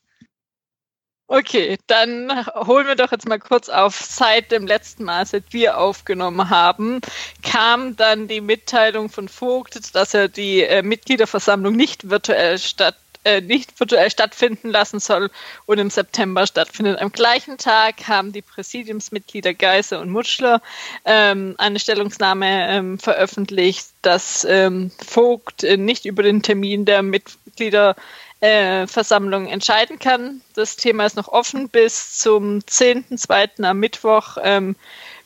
[1.34, 3.96] Okay, dann holen wir doch jetzt mal kurz auf.
[3.96, 7.00] Seit dem letzten Mal, seit wir aufgenommen haben,
[7.42, 13.40] kam dann die Mitteilung von Vogt, dass er die äh, Mitgliederversammlung nicht virtuell statt äh,
[13.40, 15.30] nicht virtuell stattfinden lassen soll
[15.68, 17.00] und im September stattfindet.
[17.00, 20.62] Am gleichen Tag haben die Präsidiumsmitglieder Geise und Mutschler
[21.06, 27.96] ähm, eine Stellungnahme ähm, veröffentlicht, dass ähm, Vogt äh, nicht über den Termin der Mitglieder
[28.42, 30.42] äh, Versammlung entscheiden kann.
[30.56, 31.70] Das Thema ist noch offen.
[31.70, 33.64] Bis zum 10.2.
[33.64, 34.76] am Mittwoch ähm,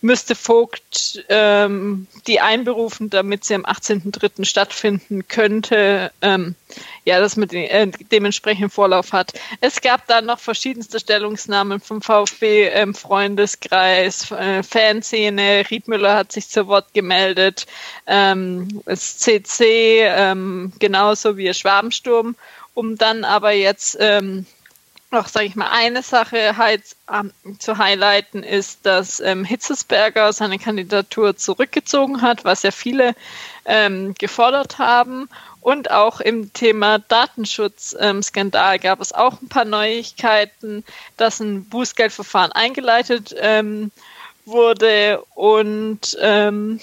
[0.02, 4.46] müsste Vogt ähm, die einberufen, damit sie am 18.3.
[4.46, 6.12] stattfinden könnte.
[6.22, 6.56] Ähm,
[7.06, 9.34] ja, das mit den, äh, dementsprechenden Vorlauf hat.
[9.62, 15.66] Es gab dann noch verschiedenste Stellungsnahmen vom VfB, ähm, Freundeskreis, äh, Fanszene.
[15.70, 17.66] Riedmüller hat sich zu Wort gemeldet.
[18.06, 22.36] Ähm, das CC, ähm, genauso wie Schwabensturm
[22.76, 24.46] um dann aber jetzt ähm,
[25.12, 30.60] noch, sage ich mal, eine Sache halt, ähm, zu highlighten, ist, dass ähm, Hitzesberger seine
[30.60, 33.16] Kandidatur zurückgezogen hat, was ja viele
[33.66, 35.30] ähm, gefordert haben.
[35.62, 40.84] Und auch im Thema Datenschutzskandal gab es auch ein paar Neuigkeiten,
[41.18, 43.92] dass ein Bußgeldverfahren eingeleitet ähm,
[44.46, 46.80] wurde und ähm,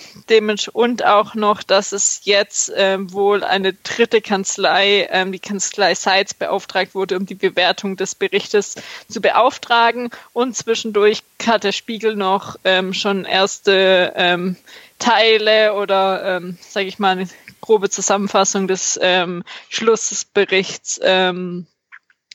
[0.73, 6.35] und auch noch, dass es jetzt ähm, wohl eine dritte Kanzlei, ähm, die Kanzlei Seitz,
[6.35, 8.75] beauftragt wurde, um die Bewertung des Berichtes
[9.09, 10.11] zu beauftragen.
[10.33, 14.57] Und zwischendurch hat der Spiegel noch ähm, schon erste ähm,
[14.99, 17.29] Teile oder, ähm, sage ich mal, eine
[17.61, 21.67] grobe Zusammenfassung des ähm, Schlussberichts ähm,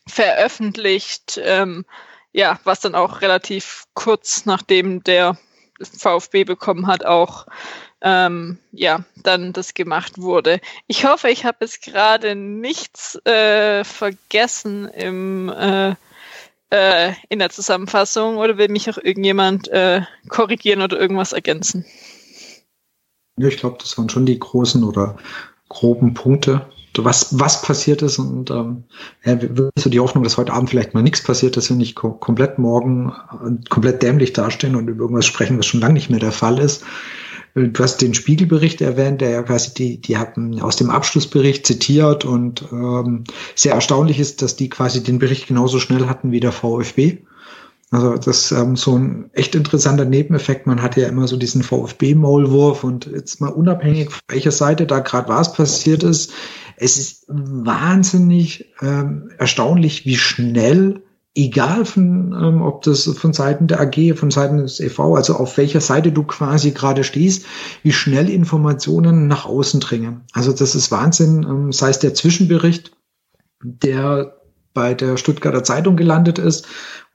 [0.08, 1.40] veröffentlicht.
[2.38, 5.40] Ja, was dann auch relativ kurz nachdem der
[5.82, 7.48] VfB bekommen hat, auch
[8.02, 10.62] ähm, ja, dann das gemacht wurde.
[10.86, 15.96] Ich hoffe, ich habe jetzt gerade nichts äh, vergessen im, äh,
[16.70, 21.86] äh, in der Zusammenfassung oder will mich auch irgendjemand äh, korrigieren oder irgendwas ergänzen?
[23.40, 25.18] Ja, ich glaube, das waren schon die großen oder
[25.70, 28.84] groben Punkte was, was passiert ist und ähm,
[29.24, 31.96] ja, willst du die Hoffnung, dass heute Abend vielleicht mal nichts passiert, dass wir nicht
[31.96, 36.10] ko komplett morgen äh, komplett dämlich dastehen und über irgendwas sprechen, was schon lange nicht
[36.10, 36.84] mehr der Fall ist.
[37.56, 41.66] Äh, du hast den Spiegelbericht erwähnt, der ja quasi die, die haben aus dem Abschlussbericht
[41.66, 43.26] zitiert und ähm,
[43.56, 47.20] sehr erstaunlich ist, dass die quasi den Bericht genauso schnell hatten wie der VfB.
[47.90, 50.68] Also das ist ähm, so ein echt interessanter Nebeneffekt.
[50.68, 55.30] Man hatte ja immer so diesen VfB-Maulwurf und jetzt mal unabhängig, welcher Seite da gerade
[55.30, 56.34] was passiert ist,
[56.78, 61.02] es ist wahnsinnig ähm, erstaunlich, wie schnell,
[61.36, 65.58] egal von, ähm, ob das von Seiten der AG, von Seiten des EV, also auf
[65.58, 67.46] welcher Seite du quasi gerade stehst,
[67.82, 70.22] wie schnell Informationen nach außen dringen.
[70.34, 72.92] Also das ist Wahnsinn, ähm, sei es der Zwischenbericht,
[73.64, 74.38] der
[74.76, 76.68] bei der Stuttgarter Zeitung gelandet ist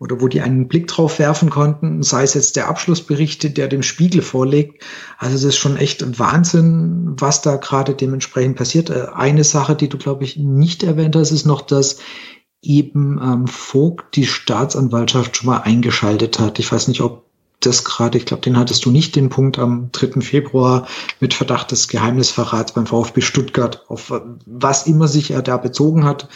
[0.02, 3.84] oder wo die einen Blick drauf werfen konnten, sei es jetzt der Abschlussbericht, der dem
[3.84, 4.82] Spiegel vorlegt.
[5.16, 8.90] Also es ist schon echt Wahnsinn, was da gerade dementsprechend passiert.
[8.90, 11.98] Äh, eine Sache, die du, glaube ich, nicht erwähnt hast, ist noch, dass
[12.62, 16.58] eben ähm, Vogt die Staatsanwaltschaft schon mal eingeschaltet hat.
[16.58, 17.24] Ich weiß nicht, ob
[17.60, 20.20] das gerade, ich glaube, den hattest du nicht, den Punkt am 3.
[20.20, 20.88] Februar
[21.20, 24.12] mit Verdacht des Geheimnisverrats beim VfB Stuttgart, auf
[24.46, 26.28] was immer sich er da bezogen hat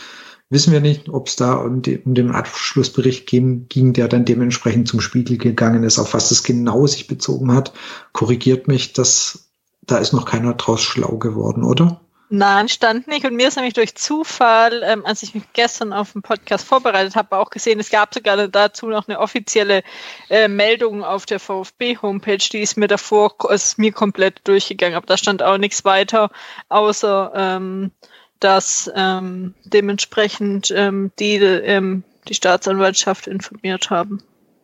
[0.50, 4.24] wissen wir nicht, ob es da um, die, um, den Abschlussbericht ging, ging, der dann
[4.24, 7.72] dementsprechend zum Spiegel gegangen ist, auf was das genau sich bezogen hat.
[8.12, 9.50] Korrigiert mich, dass
[9.82, 12.00] da ist noch keiner draus schlau geworden, oder?
[12.28, 13.24] Nein, stand nicht.
[13.24, 17.14] Und mir ist nämlich durch Zufall, ähm, als ich mich gestern auf den Podcast vorbereitet
[17.14, 19.84] habe, auch gesehen, es gab sogar dazu noch eine offizielle
[20.28, 25.16] äh, Meldung auf der VfB-Homepage, die ist mir davor, ist mir komplett durchgegangen, aber da
[25.16, 26.30] stand auch nichts weiter,
[26.68, 27.92] außer ähm,
[28.40, 34.20] dass ähm, dementsprechend ähm, die ähm, die Staatsanwaltschaft informiert haben.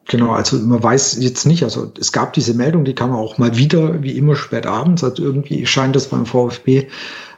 [0.08, 3.56] Genau, also man weiß jetzt nicht, also es gab diese Meldung, die kam auch mal
[3.56, 6.88] wieder, wie immer spät abends, also irgendwie scheint das beim VfB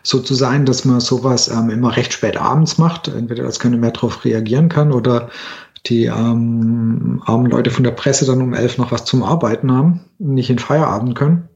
[0.03, 3.77] so zu sein, dass man sowas ähm, immer recht spät abends macht, entweder als keiner
[3.77, 5.31] mehr darauf reagieren kann oder
[5.87, 10.01] die ähm, armen Leute von der Presse dann um elf noch was zum Arbeiten haben
[10.19, 11.49] nicht in Feierabend können.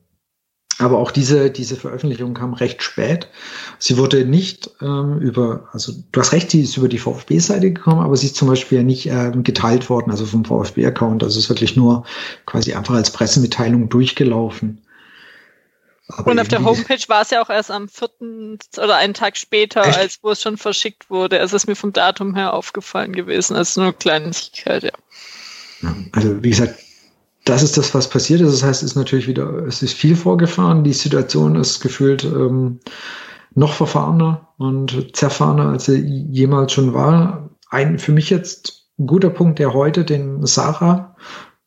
[0.81, 3.29] Aber auch diese, diese Veröffentlichung kam recht spät.
[3.81, 8.01] Sie wurde nicht ähm, über, also du hast recht, sie ist über die VfB-Seite gekommen,
[8.01, 11.25] aber sie ist zum Beispiel ja nicht ähm, geteilt worden, also vom VfB-Account.
[11.25, 12.05] Also es ist wirklich nur
[12.47, 14.81] quasi einfach als Pressemitteilung durchgelaufen.
[16.09, 19.37] Aber und auf der Homepage war es ja auch erst am vierten oder einen Tag
[19.37, 19.99] später, echt?
[19.99, 21.39] als wo es schon verschickt wurde.
[21.39, 23.57] Es ist mir vom Datum her aufgefallen gewesen.
[23.57, 24.93] Also nur Kleinigkeit, ja.
[25.83, 25.95] ja.
[26.13, 26.79] Also wie gesagt,
[27.49, 28.53] das ist das, was passiert ist.
[28.53, 30.85] Das heißt, es ist natürlich wieder, es ist viel vorgefahren.
[30.85, 32.81] Die Situation ist gefühlt ähm,
[33.55, 35.99] noch verfahrener und zerfahrener, als sie
[36.31, 37.51] jemals schon war.
[37.71, 41.17] Ein für mich jetzt guter Punkt, der heute den Sarah,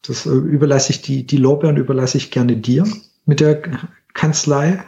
[0.04, 2.86] das äh, überlasse ich die, die Lorbeeren überlasse ich gerne dir
[3.26, 3.62] mit der
[4.14, 4.84] Kanzlei.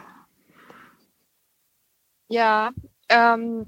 [2.28, 2.70] Ja,
[3.08, 3.66] ähm,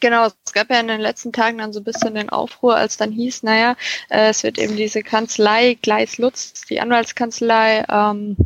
[0.00, 2.96] Genau, es gab ja in den letzten Tagen dann so ein bisschen den Aufruhr, als
[2.96, 3.76] dann hieß, naja,
[4.08, 8.36] äh, es wird eben diese Kanzlei Gleis Lutz, die Anwaltskanzlei, ähm,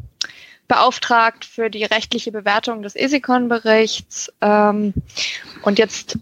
[0.66, 4.32] beauftragt für die rechtliche Bewertung des ESICON-Berichts.
[4.40, 4.94] Ähm,
[5.62, 6.18] und jetzt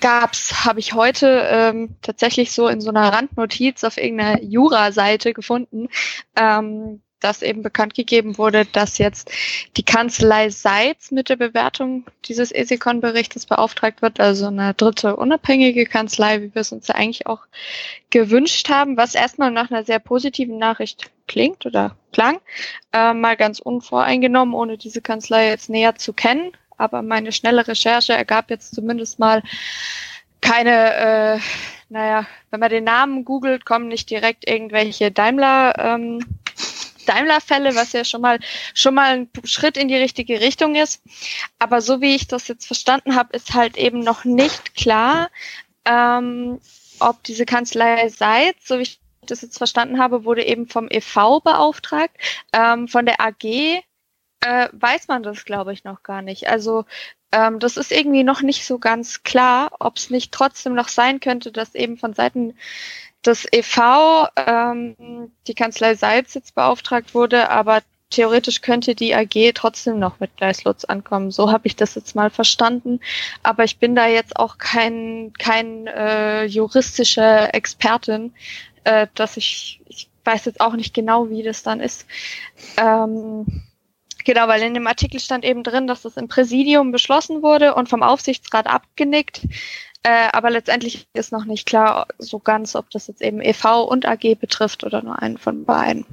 [0.00, 5.88] gab's, habe ich heute ähm, tatsächlich so in so einer Randnotiz auf irgendeiner Jura-Seite gefunden,
[6.36, 9.30] ähm, dass eben bekannt gegeben wurde, dass jetzt
[9.76, 16.42] die Kanzlei Seitz mit der Bewertung dieses ESICON-Berichtes beauftragt wird, also eine dritte unabhängige Kanzlei,
[16.42, 17.40] wie wir es uns ja eigentlich auch
[18.10, 22.40] gewünscht haben, was erstmal nach einer sehr positiven Nachricht klingt oder klang,
[22.92, 26.52] äh, mal ganz unvoreingenommen, ohne diese Kanzlei jetzt näher zu kennen.
[26.76, 29.42] Aber meine schnelle Recherche ergab jetzt zumindest mal
[30.40, 31.38] keine, äh,
[31.88, 36.20] naja, wenn man den Namen googelt, kommen nicht direkt irgendwelche Daimler ähm,
[37.04, 38.38] Daimler-Fälle, was ja schon mal
[38.74, 41.02] schon mal ein Schritt in die richtige Richtung ist.
[41.58, 45.30] Aber so wie ich das jetzt verstanden habe, ist halt eben noch nicht klar,
[45.84, 46.60] ähm,
[47.00, 51.40] ob diese Kanzlei Seitz, so wie ich das jetzt verstanden habe, wurde eben vom EV
[51.40, 52.16] beauftragt.
[52.52, 56.48] Ähm, von der AG äh, weiß man das, glaube ich, noch gar nicht.
[56.48, 56.84] Also
[57.32, 61.20] ähm, das ist irgendwie noch nicht so ganz klar, ob es nicht trotzdem noch sein
[61.20, 62.56] könnte, dass eben von Seiten
[63.26, 69.98] das EV, ähm, die Kanzlei Salz jetzt beauftragt wurde, aber theoretisch könnte die AG trotzdem
[69.98, 71.30] noch mit Gleislutz ankommen.
[71.30, 73.00] So habe ich das jetzt mal verstanden.
[73.42, 78.32] Aber ich bin da jetzt auch kein, kein äh, juristische Expertin,
[78.84, 82.06] äh, dass ich, ich weiß jetzt auch nicht genau, wie das dann ist.
[82.76, 83.64] Ähm,
[84.24, 87.88] genau, weil in dem Artikel stand eben drin, dass das im Präsidium beschlossen wurde und
[87.88, 89.42] vom Aufsichtsrat abgenickt.
[90.06, 94.06] Äh, aber letztendlich ist noch nicht klar so ganz, ob das jetzt eben EV und
[94.06, 96.04] AG betrifft oder nur einen von beiden.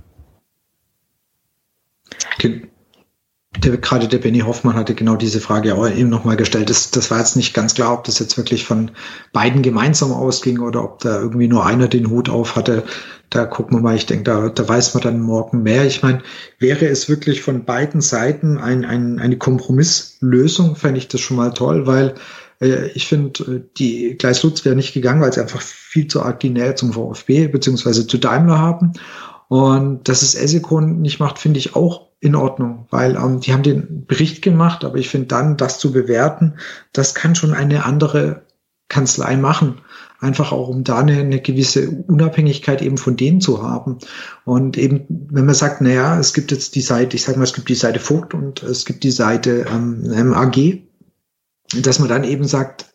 [3.58, 6.70] Der, gerade der Benny Hoffmann hatte genau diese Frage auch eben nochmal gestellt.
[6.70, 8.92] Das, das war jetzt nicht ganz klar, ob das jetzt wirklich von
[9.34, 12.86] beiden gemeinsam ausging oder ob da irgendwie nur einer den Hut auf hatte.
[13.30, 15.86] Da gucken wir mal, ich denke, da, da weiß man dann morgen mehr.
[15.86, 16.24] Ich meine,
[16.60, 21.54] wäre es wirklich von beiden Seiten ein, ein, eine Kompromisslösung, fände ich das schon mal
[21.54, 22.16] toll, weil
[22.62, 26.40] ich finde, äh, die Gleis Lutz wäre nicht gegangen, weil sie einfach viel zu arg
[26.40, 28.94] die Nähe zum VfB beziehungsweise zu Daimler haben.
[29.48, 33.64] Und dass es Esikon nicht macht, finde ich auch in Ordnung, weil ähm, die haben
[33.64, 36.54] den Bericht gemacht, aber ich finde dann, das zu bewerten,
[36.94, 38.44] das kann schon eine andere
[38.88, 39.82] Kanzlei machen.
[40.20, 43.98] Einfach auch, um da eine, eine gewisse Unabhängigkeit eben von denen zu haben.
[44.46, 47.54] Und eben, wenn man sagt, naja, es gibt jetzt die Seite, ich sage mal, es
[47.54, 50.84] gibt die Seite Vogt und es gibt die Seite ähm, AG,
[51.78, 52.86] dass man dann eben sagt,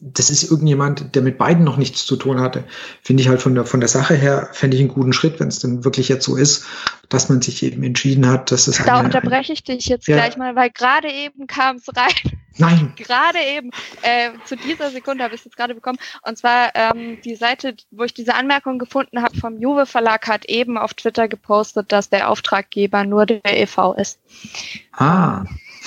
[0.00, 2.64] das ist irgendjemand, der mit beiden noch nichts zu tun hatte,
[3.02, 5.48] finde ich halt von der, von der Sache her, fände ich einen guten Schritt, wenn
[5.48, 6.66] es denn wirklich jetzt so ist,
[7.08, 10.16] dass man sich eben entschieden hat, dass es Da eine, unterbreche ich dich jetzt ja.
[10.16, 12.38] gleich mal, weil gerade eben kam es rein.
[12.58, 12.92] Nein.
[12.96, 13.70] gerade eben,
[14.02, 15.98] äh, zu dieser Sekunde habe ich es jetzt gerade bekommen.
[16.22, 20.44] Und zwar ähm, die Seite, wo ich diese Anmerkung gefunden habe vom Juve Verlag, hat
[20.44, 24.20] eben auf Twitter gepostet, dass der Auftraggeber nur der EV ist.
[24.92, 25.44] Ah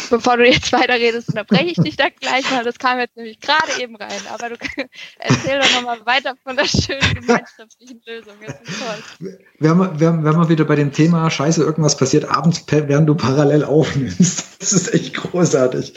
[0.10, 2.64] bevor du jetzt weiterredest, unterbreche ich dich da gleich mal.
[2.64, 4.22] Das kam jetzt nämlich gerade eben rein.
[4.34, 4.56] Aber du
[5.20, 8.34] erzähl doch nochmal weiter von der schönen gemeinschaftlichen Lösung.
[8.42, 9.30] Ist toll.
[9.60, 13.16] Wenn wir, wenn, wenn wir wieder bei dem Thema Scheiße, irgendwas passiert abends, während du
[13.16, 14.48] parallel aufnimmst.
[14.62, 15.96] Das ist echt großartig.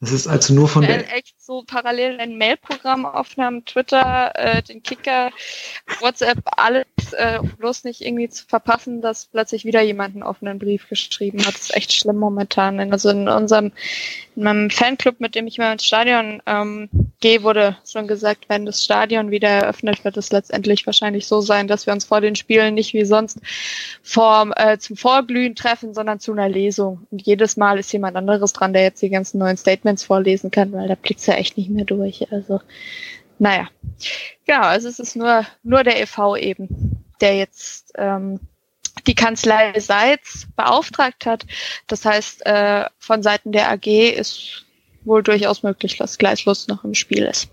[0.00, 1.14] Das ist also nur von der.
[1.14, 5.30] echt so parallel ein Mailprogramm aufnahmen, Twitter, äh, den Kicker,
[6.00, 10.88] WhatsApp, alles, äh, bloß nicht irgendwie zu verpassen, dass plötzlich wieder jemand einen offenen Brief
[10.88, 11.54] geschrieben hat.
[11.54, 12.80] Das ist echt schlimm momentan.
[12.92, 13.72] Also in unserem,
[14.34, 16.88] in meinem Fanclub, mit dem ich mal ins Stadion ähm,
[17.20, 21.68] G wurde schon gesagt, wenn das Stadion wieder eröffnet, wird es letztendlich wahrscheinlich so sein,
[21.68, 23.38] dass wir uns vor den Spielen nicht wie sonst
[24.02, 27.06] vor, äh, zum Vorglühen treffen, sondern zu einer Lesung.
[27.10, 30.72] Und jedes Mal ist jemand anderes dran, der jetzt die ganzen neuen Statements vorlesen kann,
[30.72, 32.30] weil da blickt's ja echt nicht mehr durch.
[32.30, 32.60] Also,
[33.38, 33.68] naja.
[34.46, 36.36] Genau, also es ist nur, nur der e.V.
[36.36, 38.40] eben, der jetzt ähm,
[39.06, 41.46] die Kanzlei Seitz beauftragt hat.
[41.86, 44.64] Das heißt, äh, von Seiten der AG ist
[45.04, 47.48] wohl durchaus möglich, dass Gleislust noch im Spiel ist.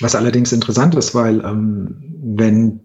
[0.00, 2.80] Was allerdings interessant ist, weil ähm, wenn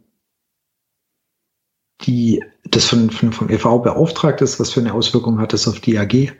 [2.02, 5.80] die das von, von, vom EV beauftragt ist, was für eine Auswirkung hat das auf
[5.80, 6.34] die AG?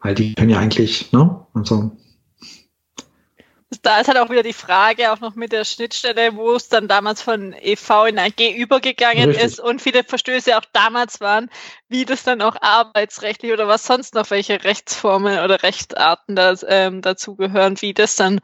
[0.00, 1.46] Weil die können ja eigentlich, ne?
[1.54, 1.96] Also
[3.82, 6.88] da ist halt auch wieder die Frage, auch noch mit der Schnittstelle, wo es dann
[6.88, 9.44] damals von EV in AG übergegangen Richtig.
[9.44, 11.50] ist und viele Verstöße auch damals waren,
[11.92, 17.02] wie das dann auch arbeitsrechtlich oder was sonst noch, welche Rechtsformen oder Rechtsarten da, ähm,
[17.02, 18.40] dazugehören, wie das dann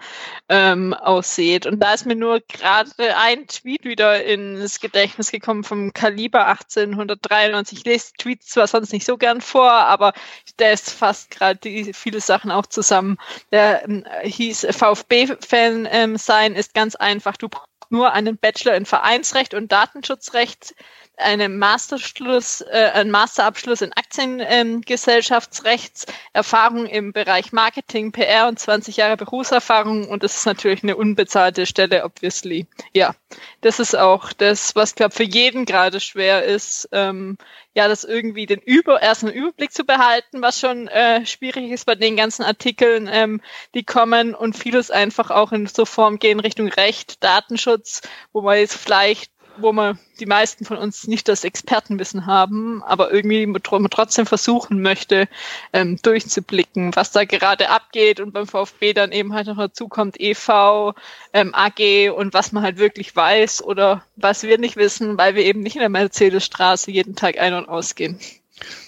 [0.48, 1.66] ähm, aussieht.
[1.66, 7.78] Und da ist mir nur gerade ein Tweet wieder ins Gedächtnis gekommen vom Kaliber 1893.
[7.78, 10.12] Ich lese Tweets zwar sonst nicht so gern vor, aber
[10.58, 11.58] der ist fast gerade
[11.94, 13.16] viele Sachen auch zusammen.
[13.50, 17.36] Der ähm, hieß VfB-Fan ähm, sein ist ganz einfach.
[17.38, 20.74] Du brauchst nur einen Bachelor in Vereinsrecht und Datenschutzrecht
[21.18, 28.96] eine Masterschluss, äh, ein Masterabschluss in Aktiengesellschaftsrechts, ähm, Erfahrung im Bereich Marketing, PR und 20
[28.96, 32.66] Jahre Berufserfahrung und das ist natürlich eine unbezahlte Stelle, obviously.
[32.92, 33.14] Ja,
[33.60, 37.36] das ist auch das, was glaube für jeden gerade schwer ist, ähm,
[37.74, 41.94] ja, das irgendwie den über ersten Überblick zu behalten, was schon äh, schwierig ist bei
[41.94, 43.40] den ganzen Artikeln, ähm,
[43.74, 48.02] die kommen und vieles einfach auch in so Form gehen Richtung Recht, Datenschutz,
[48.32, 49.30] wo man jetzt vielleicht
[49.60, 55.28] wo man die meisten von uns nicht das Expertenwissen haben, aber irgendwie trotzdem versuchen möchte,
[55.72, 60.20] ähm, durchzublicken, was da gerade abgeht und beim VfB dann eben halt noch dazu kommt
[60.20, 60.94] EV,
[61.32, 65.44] ähm, AG und was man halt wirklich weiß oder was wir nicht wissen, weil wir
[65.44, 68.18] eben nicht in der Mercedesstraße jeden Tag ein- und ausgehen.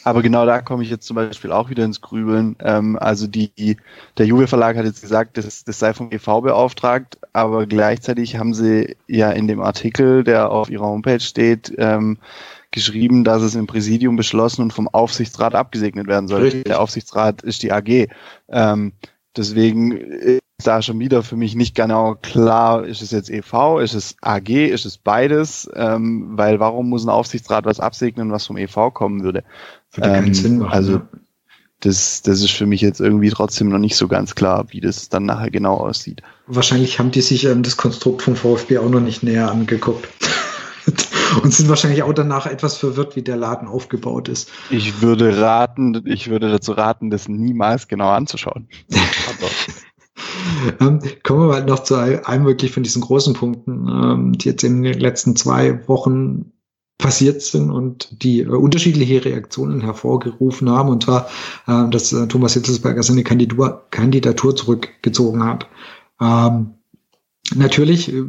[0.05, 2.57] Aber genau da komme ich jetzt zum Beispiel auch wieder ins Grübeln.
[2.61, 3.77] Ähm, also die,
[4.19, 8.55] der Juve Verlag hat jetzt gesagt, das, das sei vom EV beauftragt, aber gleichzeitig haben
[8.55, 12.19] sie ja in dem Artikel, der auf ihrer Homepage steht, ähm,
[12.71, 16.43] geschrieben, dass es im Präsidium beschlossen und vom Aufsichtsrat abgesegnet werden soll.
[16.43, 16.65] Richtig.
[16.65, 18.09] Der Aufsichtsrat ist die AG.
[18.49, 18.93] Ähm,
[19.37, 23.95] deswegen ist da schon wieder für mich nicht genau klar, ist es jetzt EV, ist
[23.95, 28.57] es AG, ist es beides, ähm, weil warum muss ein Aufsichtsrat was absegnen, was vom
[28.57, 29.45] EV kommen würde?
[29.93, 30.73] würde ähm, keinen Sinn machen.
[30.73, 31.01] Also
[31.81, 35.09] das, das ist für mich jetzt irgendwie trotzdem noch nicht so ganz klar, wie das
[35.09, 36.23] dann nachher genau aussieht.
[36.47, 40.07] Wahrscheinlich haben die sich ähm, das Konstrukt vom VfB auch noch nicht näher angeguckt.
[41.43, 44.51] und sind wahrscheinlich auch danach etwas verwirrt, wie der Laden aufgebaut ist.
[44.71, 48.69] Ich würde raten, ich würde dazu raten, das niemals genau anzuschauen.
[50.81, 54.65] ähm, kommen wir mal noch zu einem wirklich von diesen großen Punkten, ähm, die jetzt
[54.65, 56.53] in den letzten zwei Wochen
[56.99, 61.29] passiert sind und die äh, unterschiedliche Reaktionen hervorgerufen haben, und zwar,
[61.67, 65.67] äh, dass äh, Thomas Hitzelsberger seine Kandidatur, Kandidatur zurückgezogen hat.
[66.21, 66.75] Ähm,
[67.55, 68.25] Natürlich, äh,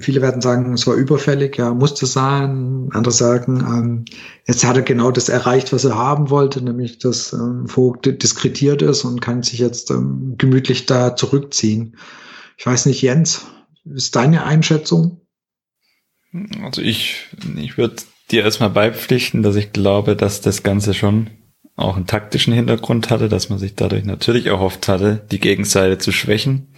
[0.00, 2.88] viele werden sagen, es war überfällig, ja, musste sein.
[2.92, 4.04] Andere sagen, ähm,
[4.46, 8.82] jetzt hat er genau das erreicht, was er haben wollte, nämlich dass ähm, Vogt diskretiert
[8.82, 11.96] ist und kann sich jetzt ähm, gemütlich da zurückziehen.
[12.56, 13.46] Ich weiß nicht, Jens,
[13.84, 15.20] ist deine Einschätzung?
[16.62, 17.96] Also ich, ich würde
[18.30, 21.30] dir erstmal beipflichten, dass ich glaube, dass das Ganze schon
[21.76, 26.10] auch einen taktischen Hintergrund hatte, dass man sich dadurch natürlich erhofft hatte, die Gegenseite zu
[26.10, 26.68] schwächen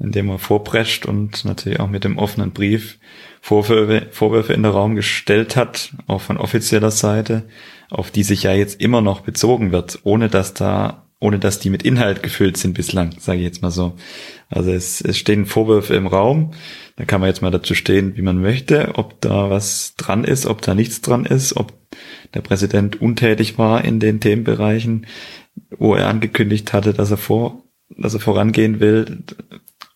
[0.00, 2.98] indem er vorprescht und natürlich auch mit dem offenen Brief
[3.42, 7.44] Vorwürfe, Vorwürfe in den Raum gestellt hat, auch von offizieller Seite,
[7.90, 11.70] auf die sich ja jetzt immer noch bezogen wird, ohne dass da, ohne dass die
[11.70, 13.96] mit Inhalt gefüllt sind bislang, sage ich jetzt mal so.
[14.48, 16.52] Also es, es stehen Vorwürfe im Raum,
[16.96, 20.46] da kann man jetzt mal dazu stehen, wie man möchte, ob da was dran ist,
[20.46, 21.72] ob da nichts dran ist, ob
[22.34, 25.06] der Präsident untätig war in den Themenbereichen,
[25.78, 29.24] wo er angekündigt hatte, dass er vor, dass er vorangehen will,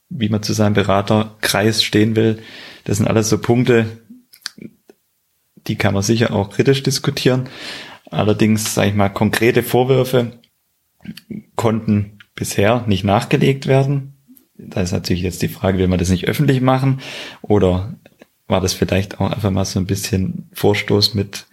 [0.09, 2.42] wie man zu seinem Beraterkreis stehen will.
[2.84, 3.86] Das sind alles so Punkte,
[5.66, 7.48] die kann man sicher auch kritisch diskutieren.
[8.11, 10.38] Allerdings, sage ich mal, konkrete Vorwürfe
[11.57, 14.14] konnten bisher nicht nachgelegt werden.
[14.57, 17.00] Da ist natürlich jetzt die Frage, will man das nicht öffentlich machen
[17.42, 17.94] oder
[18.46, 21.46] war das vielleicht auch einfach mal so ein bisschen Vorstoß mit,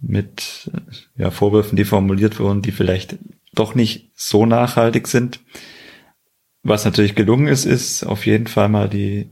[0.00, 0.70] mit
[1.16, 3.18] ja, Vorwürfen, die formuliert wurden, die vielleicht
[3.52, 5.40] doch nicht so nachhaltig sind.
[6.62, 9.30] Was natürlich gelungen ist, ist auf jeden Fall mal die,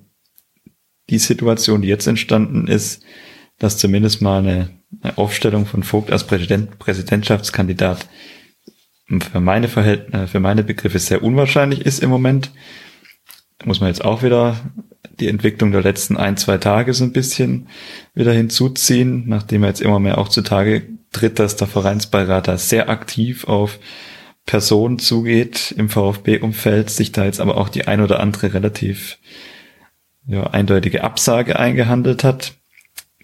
[1.10, 3.02] die Situation, die jetzt entstanden ist,
[3.58, 4.70] dass zumindest mal eine,
[5.02, 6.78] eine Aufstellung von Vogt als Präsident,
[13.64, 14.60] muss man jetzt auch wieder
[15.18, 17.68] die Entwicklung der letzten ein, zwei Tage so ein bisschen
[18.14, 22.88] wieder hinzuziehen, nachdem er jetzt immer mehr auch zutage tritt, dass der Vereinsbeirat da sehr
[22.88, 23.78] aktiv auf
[24.48, 29.18] Personen zugeht im VfB-Umfeld, sich da jetzt aber auch die ein oder andere relativ
[30.26, 32.54] ja, eindeutige Absage eingehandelt hat.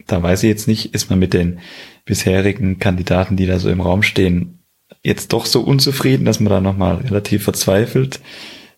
[0.06, 1.60] Da weiß ich jetzt nicht, ist man mit den
[2.04, 4.58] bisherigen Kandidaten, die da so im Raum stehen,
[5.02, 8.20] jetzt doch so unzufrieden, dass man da nochmal relativ verzweifelt,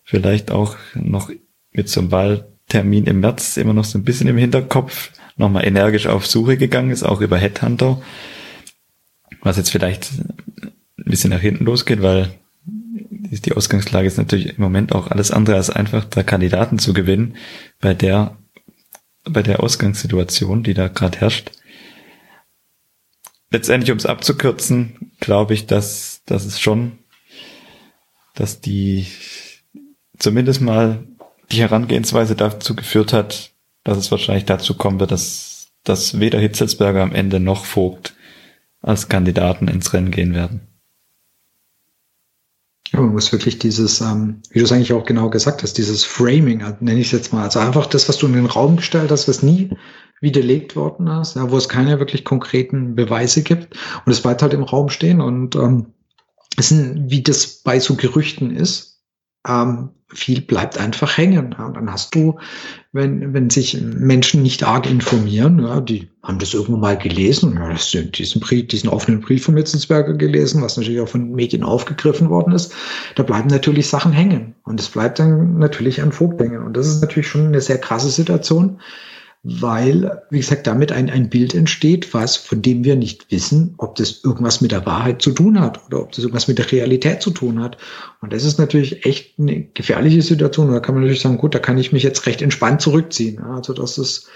[0.05, 1.29] vielleicht auch noch
[1.73, 6.07] mit so einem Wahltermin im März immer noch so ein bisschen im Hinterkopf nochmal energisch
[6.07, 8.01] auf Suche gegangen ist, auch über Headhunter,
[9.41, 10.11] was jetzt vielleicht
[11.07, 12.31] ein bisschen nach hinten losgeht, weil
[12.65, 17.37] die Ausgangslage ist natürlich im Moment auch alles andere als einfach, da Kandidaten zu gewinnen
[17.79, 18.37] bei der,
[19.23, 21.51] bei der Ausgangssituation, die da gerade herrscht.
[23.49, 26.99] Letztendlich, um es abzukürzen, glaube ich, dass, dass es schon,
[28.35, 29.07] dass die
[30.19, 31.05] zumindest mal
[31.51, 33.51] die Herangehensweise dazu geführt hat,
[33.85, 38.15] dass es wahrscheinlich dazu kommen wird, dass, dass weder Hitzelsberger am Ende noch Vogt
[38.81, 40.67] als Kandidaten ins Rennen gehen werden.
[42.93, 46.05] Ja, man muss wirklich dieses, ähm, wie du es eigentlich auch genau gesagt hast, dieses
[46.05, 48.77] Framing, äh, nenne ich es jetzt mal, also einfach das, was du in den Raum
[48.77, 49.71] gestellt hast, was nie
[50.21, 53.75] widerlegt worden ist, ja, wo es keine wirklich konkreten Beweise gibt.
[54.05, 55.87] Und es bleibt halt im Raum stehen und ähm,
[56.57, 58.96] es sind, wie das bei so Gerüchten ist,
[59.47, 61.55] ähm, viel bleibt einfach hängen.
[61.57, 61.65] Ja.
[61.65, 62.39] Und dann hast du,
[62.93, 67.69] wenn, wenn sich Menschen nicht arg informieren, ja, die haben das irgendwo mal gelesen, ja,
[67.69, 71.63] das sind diesen, Brief, diesen offenen Brief von Mitzensberger gelesen, was natürlich auch von Medien
[71.63, 72.73] aufgegriffen worden ist,
[73.15, 74.55] da bleiben natürlich Sachen hängen.
[74.63, 76.63] Und es bleibt dann natürlich an Vogt hängen.
[76.63, 78.79] Und das ist natürlich schon eine sehr krasse Situation,
[79.43, 83.95] weil, wie gesagt, damit ein, ein Bild entsteht, was, von dem wir nicht wissen, ob
[83.95, 87.21] das irgendwas mit der Wahrheit zu tun hat oder ob das irgendwas mit der Realität
[87.21, 87.77] zu tun hat.
[88.21, 90.71] Und das ist natürlich echt eine gefährliche Situation.
[90.71, 93.41] Da kann man natürlich sagen, gut, da kann ich mich jetzt recht entspannt zurückziehen.
[93.41, 94.27] Also das ist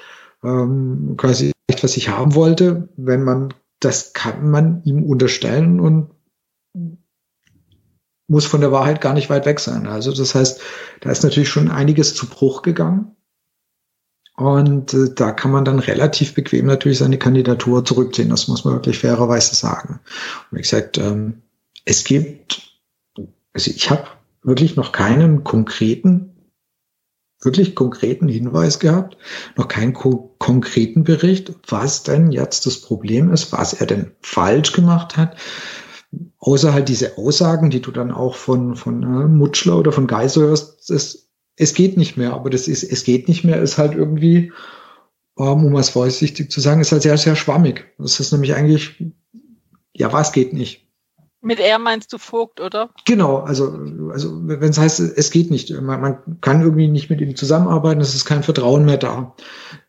[0.43, 2.89] ähm, quasi echt, was ich haben wollte.
[2.95, 6.12] Wenn man, das kann man ihm unterstellen und
[8.28, 9.88] muss von der Wahrheit gar nicht weit weg sein.
[9.88, 10.62] Also das heißt,
[11.02, 13.18] da ist natürlich schon einiges zu Bruch gegangen.
[14.42, 18.30] Und äh, da kann man dann relativ bequem natürlich seine Kandidatur zurückziehen.
[18.30, 20.00] Das muss man wirklich fairerweise sagen.
[20.50, 21.44] Und wie gesagt, ähm,
[21.86, 22.80] es gibt,
[23.54, 24.06] also ich habe
[24.42, 26.36] wirklich noch keinen konkreten,
[27.39, 29.16] wirklich konkreten Hinweis gehabt,
[29.58, 34.72] noch keinen ko konkreten Bericht, was denn jetzt das Problem ist, was er denn falsch
[34.74, 35.38] gemacht hat.
[36.39, 40.42] Außer halt diese Aussagen, die du dann auch von, von äh, Mutschler oder von Geiser
[40.42, 41.30] hörst, ist,
[41.62, 44.51] es geht nicht mehr, aber das ist, es geht nicht mehr, ist halt irgendwie,
[45.38, 47.86] ähm, um es vorsichtig zu sagen, ist halt sehr, sehr schwammig.
[47.99, 49.03] Das ist nämlich eigentlich,
[49.93, 50.88] ja, was geht nicht?
[51.43, 52.89] Mit er meinst du Vogt, oder?
[53.05, 53.74] Genau, also,
[54.12, 58.01] also wenn es heißt, es geht nicht, man, man kann irgendwie nicht mit ihm zusammenarbeiten,
[58.01, 59.36] es ist kein Vertrauen mehr da.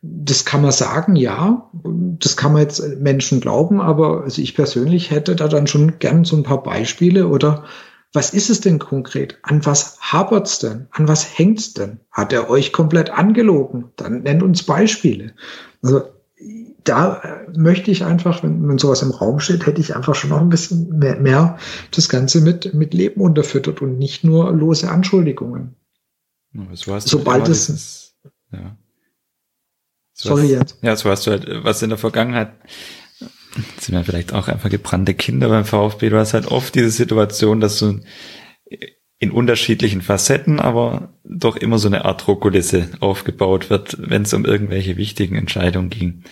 [0.02, 5.10] Das kann man sagen, ja, das kann man jetzt Menschen glauben, aber also ich persönlich
[5.10, 7.64] hätte da dann schon gern so ein paar Beispiele oder
[8.12, 9.38] was ist es denn konkret?
[9.42, 10.86] An was hapert's denn?
[10.90, 12.00] An was hängt's denn?
[12.10, 13.90] Hat er euch komplett angelogen?
[13.96, 15.32] Dann nennt uns Beispiele.
[15.82, 16.02] Also
[16.84, 20.30] da äh, möchte ich einfach, wenn, wenn sowas im Raum steht, hätte ich einfach schon
[20.30, 21.58] noch ein bisschen mehr, mehr
[21.92, 25.76] das Ganze mit, mit Leben unterfüttert und nicht nur lose Anschuldigungen.
[26.72, 27.66] So Sobald es.
[27.66, 28.14] Dieses,
[28.50, 28.76] ja.
[30.12, 30.78] So Sorry jetzt.
[30.82, 32.52] Ja, so hast du halt, was in der Vergangenheit
[33.78, 36.10] sind wir vielleicht auch einfach gebrannte Kinder beim VfB.
[36.10, 38.00] Du hast halt oft diese Situation, dass du
[39.18, 44.44] in unterschiedlichen Facetten, aber doch immer so eine Art Druckkulisse aufgebaut wird, wenn es um
[44.44, 46.24] irgendwelche wichtigen Entscheidungen ging.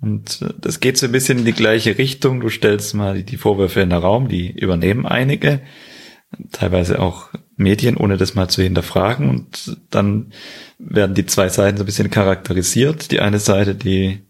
[0.00, 2.40] Und äh, das geht so ein bisschen in die gleiche Richtung.
[2.40, 5.60] Du stellst mal die Vorwürfe in den Raum, die übernehmen einige,
[6.50, 9.30] teilweise auch Medien, ohne das mal zu hinterfragen.
[9.30, 10.32] Und dann
[10.78, 13.12] werden die zwei Seiten so ein bisschen charakterisiert.
[13.12, 14.22] Die eine Seite, die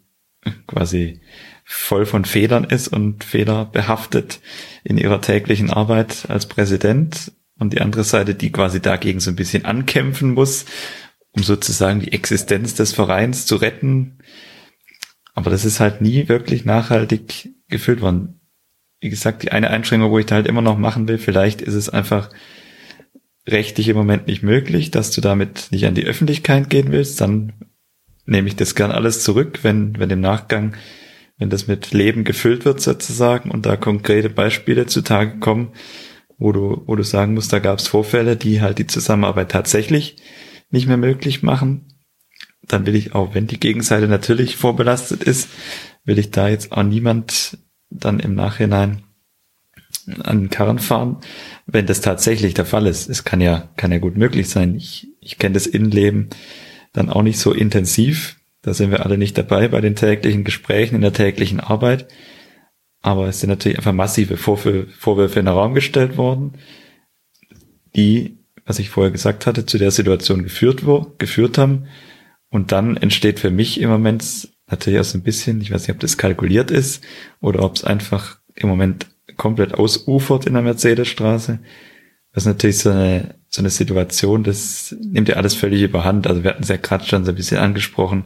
[0.67, 1.23] quasi
[1.65, 4.41] voll von Fehlern ist und Fehler behaftet
[4.85, 9.37] in ihrer täglichen Arbeit als Präsident und die andere Seite, die quasi dagegen so ein
[9.37, 10.67] bisschen ankämpfen muss,
[11.33, 14.19] um sozusagen die Existenz des Vereins zu retten.
[15.35, 18.41] Aber das ist halt nie wirklich nachhaltig gefüllt worden.
[19.01, 21.75] Wie gesagt, die eine Einschränkung, wo ich da halt immer noch machen will, vielleicht ist
[21.75, 22.31] es einfach
[23.47, 27.53] rechtlich im Moment nicht möglich, dass du damit nicht an die Öffentlichkeit gehen willst, dann
[28.27, 30.75] nehme ich das gern alles zurück, wenn, wenn im Nachgang
[31.39, 35.73] wenn das mit Leben gefüllt wird sozusagen und da konkrete Beispiele zutage kommen,
[36.39, 40.17] wo du, wo du sagen musst, da gab es Vorfälle, die halt die Zusammenarbeit tatsächlich
[40.71, 41.95] nicht mehr möglich machen,
[42.63, 45.49] dann will ich auch, wenn die Gegenseite natürlich vorbelastet ist,
[46.05, 47.59] will ich da jetzt auch niemand
[47.91, 49.05] dann im Nachhinein
[50.23, 51.19] an den Karren fahren,
[51.67, 53.09] wenn das tatsächlich der Fall ist.
[53.09, 54.75] Es kann ja, kann ja gut möglich sein.
[54.75, 56.29] Ich, ich kenne das Innenleben
[56.93, 58.37] dann auch nicht so intensiv.
[58.65, 62.09] Da sind wir alle nicht dabei bei den täglichen Gesprächen in der täglichen Arbeit.
[63.03, 66.55] Aber es sind natürlich einfach massive Vorwürfe, in den Raum gestellt worden,
[67.95, 70.83] die, was ich vorher gesagt hatte, zu der Situation geführt,
[71.19, 71.89] geführt haben.
[72.49, 75.95] Und dann entsteht für mich im Moment natürlich auch so ein bisschen, ich weiß nicht,
[75.95, 77.05] ob das kalkuliert ist
[77.43, 81.59] oder ob es einfach im Moment komplett ausufert in der Mercedesstraße.
[82.33, 86.27] Das ist natürlich so eine, so eine Situation, das nimmt ja alles völlig überhand.
[86.27, 88.25] Also wir hatten es ja gerade schon so ein bisschen angesprochen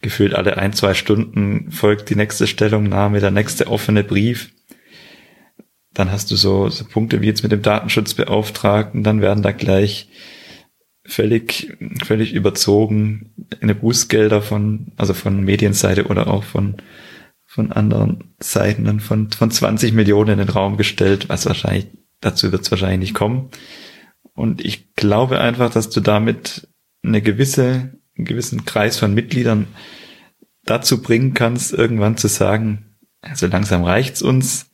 [0.00, 4.50] gefühlt alle ein, zwei Stunden folgt die nächste Stellungnahme, der nächste offene Brief.
[5.92, 10.08] Dann hast du so, so Punkte wie jetzt mit dem Datenschutzbeauftragten, dann werden da gleich
[11.04, 16.76] völlig, völlig überzogen eine Bußgelder von, also von Medienseite oder auch von,
[17.44, 21.88] von anderen Seiten dann von, von 20 Millionen in den Raum gestellt, was wahrscheinlich,
[22.20, 23.50] dazu wird es wahrscheinlich nicht kommen.
[24.34, 26.68] Und ich glaube einfach, dass du damit
[27.02, 29.68] eine gewisse einen gewissen Kreis von Mitgliedern
[30.64, 34.70] dazu bringen kannst, irgendwann zu sagen, also langsam reicht's uns,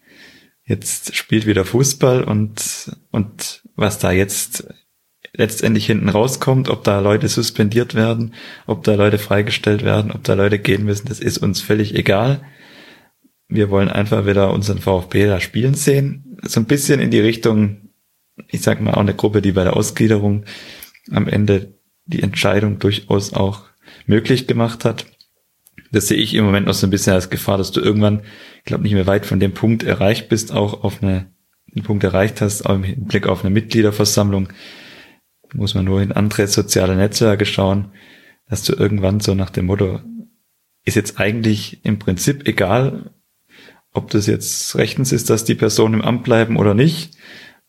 [0.64, 4.66] jetzt spielt wieder Fußball und, und was da jetzt
[5.32, 8.34] letztendlich hinten rauskommt, ob da Leute suspendiert werden,
[8.66, 12.42] ob da Leute freigestellt werden, ob da Leute gehen müssen, das ist uns völlig egal.
[13.48, 16.38] Wir wollen einfach wieder unseren VfB da spielen sehen.
[16.42, 17.90] So ein bisschen in die Richtung,
[18.48, 20.46] ich sag mal auch eine Gruppe, die bei der Ausgliederung
[21.12, 21.75] am Ende
[22.06, 23.64] die Entscheidung durchaus auch
[24.06, 25.06] möglich gemacht hat.
[25.92, 28.22] Das sehe ich im Moment noch so ein bisschen als Gefahr, dass du irgendwann,
[28.58, 31.30] ich glaube, nicht mehr weit von dem Punkt erreicht bist, auch auf eine,
[31.74, 34.48] den Punkt erreicht hast, auch im Blick auf eine Mitgliederversammlung,
[35.54, 37.92] muss man nur in andere soziale Netzwerke schauen,
[38.48, 40.00] dass du irgendwann so nach dem Motto,
[40.84, 43.10] ist jetzt eigentlich im Prinzip egal,
[43.92, 47.16] ob das jetzt rechtens ist, dass die Personen im Amt bleiben oder nicht,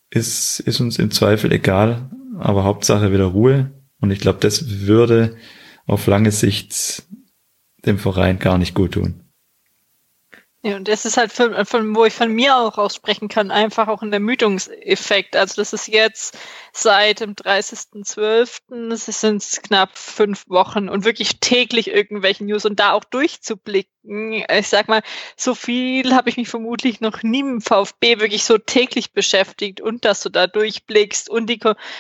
[0.10, 5.38] ist, ist uns im Zweifel egal, aber Hauptsache wieder Ruhe und ich glaube, das würde
[5.86, 7.04] auf lange Sicht
[7.86, 9.24] dem Verein gar nicht gut tun.
[10.64, 13.88] Ja, und das ist halt von, von, wo ich von mir auch aussprechen kann, einfach
[13.88, 15.36] auch ein Ermüdungseffekt.
[15.36, 16.38] Also das ist jetzt
[16.78, 22.92] seit dem 30.12., es sind knapp fünf Wochen und wirklich täglich irgendwelche News und da
[22.92, 24.46] auch durchzublicken.
[24.50, 25.02] Ich sag mal,
[25.36, 30.06] so viel habe ich mich vermutlich noch nie im VfB wirklich so täglich beschäftigt und
[30.06, 31.60] dass du da durchblickst und die,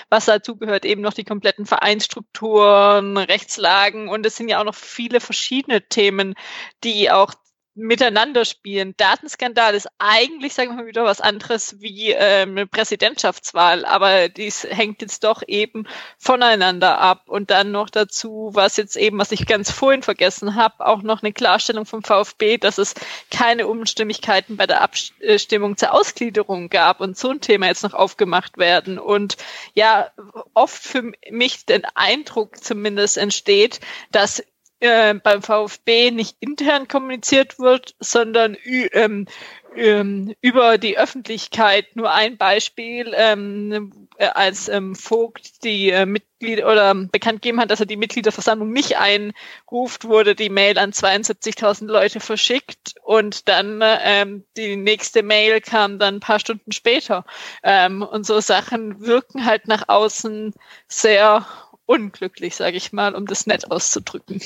[0.09, 4.75] was dazu gehört, eben noch die kompletten Vereinsstrukturen, Rechtslagen und es sind ja auch noch
[4.75, 6.35] viele verschiedene Themen,
[6.83, 7.33] die auch
[7.77, 8.95] miteinander spielen.
[8.97, 14.63] Datenskandal ist eigentlich, sagen wir mal, wieder was anderes wie ähm, eine Präsidentschaftswahl, aber dies
[14.63, 17.23] hängt jetzt doch eben voneinander ab.
[17.27, 21.21] Und dann noch dazu, was jetzt eben, was ich ganz vorhin vergessen habe, auch noch
[21.21, 22.95] eine Klarstellung vom VfB, dass es
[23.29, 28.57] keine Unstimmigkeiten bei der Abstimmung zur Ausgliederung gab und so ein Thema jetzt noch aufgemacht
[28.57, 28.97] werden.
[28.97, 29.37] Und
[29.75, 30.09] ja,
[30.55, 33.79] oft für mich den Eindruck zumindest entsteht,
[34.11, 34.43] dass
[34.79, 39.27] äh, beim VfB nicht intern kommuniziert wird, sondern ähm,
[39.75, 41.95] ähm, über die Öffentlichkeit.
[41.95, 47.71] Nur ein Beispiel, ähm, äh, als ähm, Vogt die äh, Mitglieder oder bekannt gegeben hat,
[47.71, 53.81] dass er die Mitgliederversammlung nicht einruft, wurde die Mail an 72.000 Leute verschickt und dann
[53.83, 57.25] ähm, die nächste Mail kam dann ein paar Stunden später.
[57.63, 60.53] Ähm, und so Sachen wirken halt nach außen
[60.87, 61.45] sehr
[61.87, 64.39] unglücklich, sage ich mal, um das nett auszudrücken.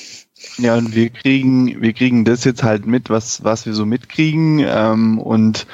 [0.57, 4.59] Ja, und wir kriegen, wir kriegen das jetzt halt mit, was, was wir so mitkriegen.
[4.59, 5.67] Ähm, und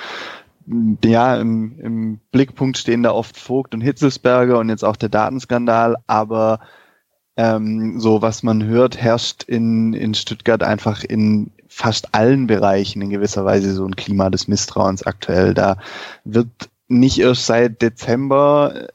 [1.03, 5.97] ja, im, im Blickpunkt stehen da oft Vogt und Hitzelsberger und jetzt auch der Datenskandal,
[6.07, 6.59] aber
[7.37, 13.11] ähm, so was man hört, herrscht in, in Stuttgart einfach in fast allen Bereichen in
[13.11, 15.53] gewisser Weise so ein Klima des Misstrauens aktuell.
[15.53, 15.77] Da
[16.23, 16.49] wird
[16.87, 18.87] nicht erst seit Dezember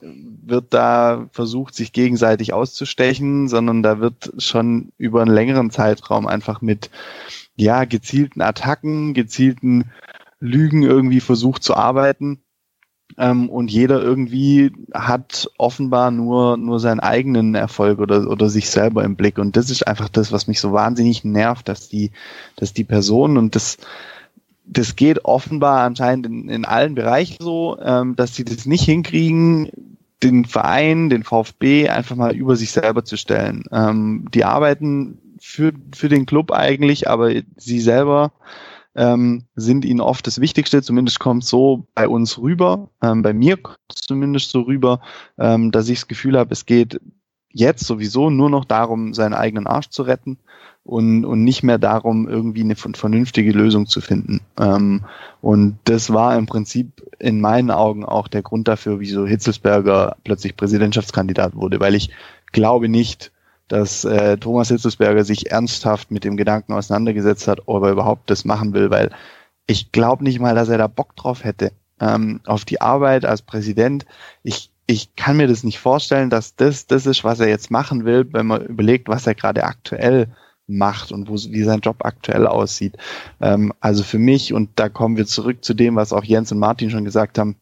[0.43, 6.61] wird da versucht, sich gegenseitig auszustechen, sondern da wird schon über einen längeren Zeitraum einfach
[6.61, 6.91] mit
[7.57, 9.91] ja, gezielten Attacken, gezielten
[10.41, 12.43] Lügen irgendwie versucht zu arbeiten.
[13.19, 19.05] Ähm, und jeder irgendwie hat offenbar nur, nur seinen eigenen Erfolg oder, oder sich selber
[19.05, 19.39] im Blick.
[19.39, 22.11] Und das ist einfach das, was mich so wahnsinnig nervt, dass die,
[22.57, 23.77] dass die Personen und das,
[24.65, 29.71] das geht offenbar anscheinend in, in allen Bereichen so, ähm, dass sie das nicht hinkriegen,
[30.23, 33.65] den Verein, den VfB einfach mal über sich selber zu stellen.
[33.73, 38.33] Ähm, die arbeiten für, für den Club eigentlich, aber sie selber
[38.95, 40.83] ähm, sind ihnen oft das Wichtigste.
[40.83, 42.91] Zumindest kommt so bei uns rüber.
[43.03, 43.59] Ähm, bei mir
[43.89, 45.01] zumindest so rüber,
[45.39, 47.01] ähm, dass ich das Gefühl habe, es geht
[47.51, 50.39] jetzt sowieso nur noch darum, seinen eigenen Arsch zu retten.
[50.85, 54.41] Und, und nicht mehr darum, irgendwie eine vernünftige Lösung zu finden.
[54.59, 55.05] Ähm,
[55.41, 60.57] und das war im Prinzip in meinen Augen auch der Grund dafür, wieso Hitzelsberger plötzlich
[60.57, 62.11] Präsidentschaftskandidat wurde, weil ich
[62.51, 63.31] glaube nicht,
[63.69, 68.45] dass äh, Thomas Hitzelsberger sich ernsthaft mit dem Gedanken auseinandergesetzt hat, ob er überhaupt das
[68.45, 69.11] machen will, weil
[69.67, 73.41] ich glaube nicht mal, dass er da Bock drauf hätte, ähm, auf die Arbeit als
[73.41, 74.05] Präsident.
[74.43, 78.05] Ich, ich kann mir das nicht vorstellen, dass das das ist, was er jetzt machen
[78.05, 80.27] will, wenn man überlegt, was er gerade aktuell
[80.77, 82.97] macht und wo, wie sein Job aktuell aussieht.
[83.41, 86.59] Ähm, also für mich, und da kommen wir zurück zu dem, was auch Jens und
[86.59, 87.57] Martin schon gesagt haben,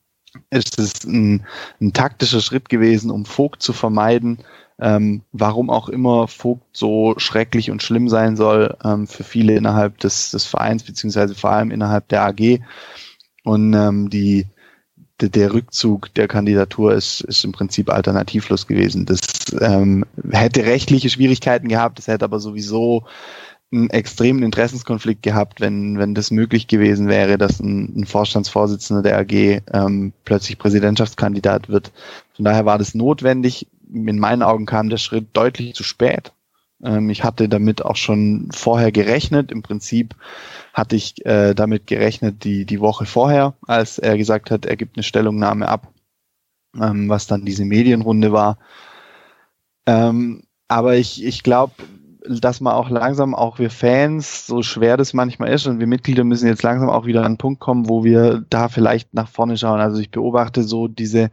[0.51, 1.45] ist es ein,
[1.81, 4.39] ein taktischer Schritt gewesen, um Vogt zu vermeiden.
[4.79, 9.99] Ähm, warum auch immer Vogt so schrecklich und schlimm sein soll ähm, für viele innerhalb
[9.99, 12.61] des, des Vereins, beziehungsweise vor allem innerhalb der AG.
[13.45, 14.47] Und ähm, die,
[15.21, 19.05] de, der Rückzug der Kandidatur ist, ist im Prinzip alternativlos gewesen.
[19.05, 19.21] Das
[19.53, 23.05] ähm, hätte rechtliche Schwierigkeiten gehabt, es hätte aber sowieso
[23.73, 29.19] einen extremen Interessenskonflikt gehabt, wenn, wenn das möglich gewesen wäre, dass ein, ein Vorstandsvorsitzender der
[29.19, 31.93] AG ähm, plötzlich Präsidentschaftskandidat wird.
[32.35, 33.69] Von daher war das notwendig.
[33.93, 36.33] In meinen Augen kam der Schritt deutlich zu spät.
[36.83, 39.53] Ähm, ich hatte damit auch schon vorher gerechnet.
[39.53, 40.17] Im Prinzip
[40.73, 44.97] hatte ich äh, damit gerechnet die, die Woche vorher, als er gesagt hat, er gibt
[44.97, 45.93] eine Stellungnahme ab,
[46.81, 48.59] ähm, was dann diese Medienrunde war.
[49.91, 51.73] Ähm, aber ich, ich glaube,
[52.29, 56.23] dass man auch langsam, auch wir Fans, so schwer das manchmal ist, und wir Mitglieder
[56.23, 59.57] müssen jetzt langsam auch wieder an einen Punkt kommen, wo wir da vielleicht nach vorne
[59.57, 59.81] schauen.
[59.81, 61.31] Also ich beobachte so diese,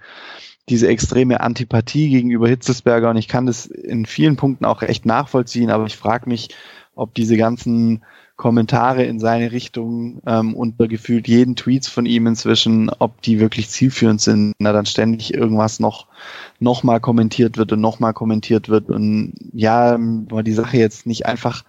[0.69, 5.69] diese extreme Antipathie gegenüber Hitzelsberger und ich kann das in vielen Punkten auch echt nachvollziehen,
[5.69, 6.49] aber ich frage mich,
[6.95, 8.03] ob diese ganzen
[8.37, 13.69] Kommentare in seine Richtung ähm, unter gefühlt jeden Tweets von ihm inzwischen, ob die wirklich
[13.69, 16.07] zielführend sind, na dann ständig irgendwas noch
[16.59, 21.07] noch mal kommentiert wird und noch mal kommentiert wird und ja, man die Sache jetzt
[21.07, 21.63] nicht einfach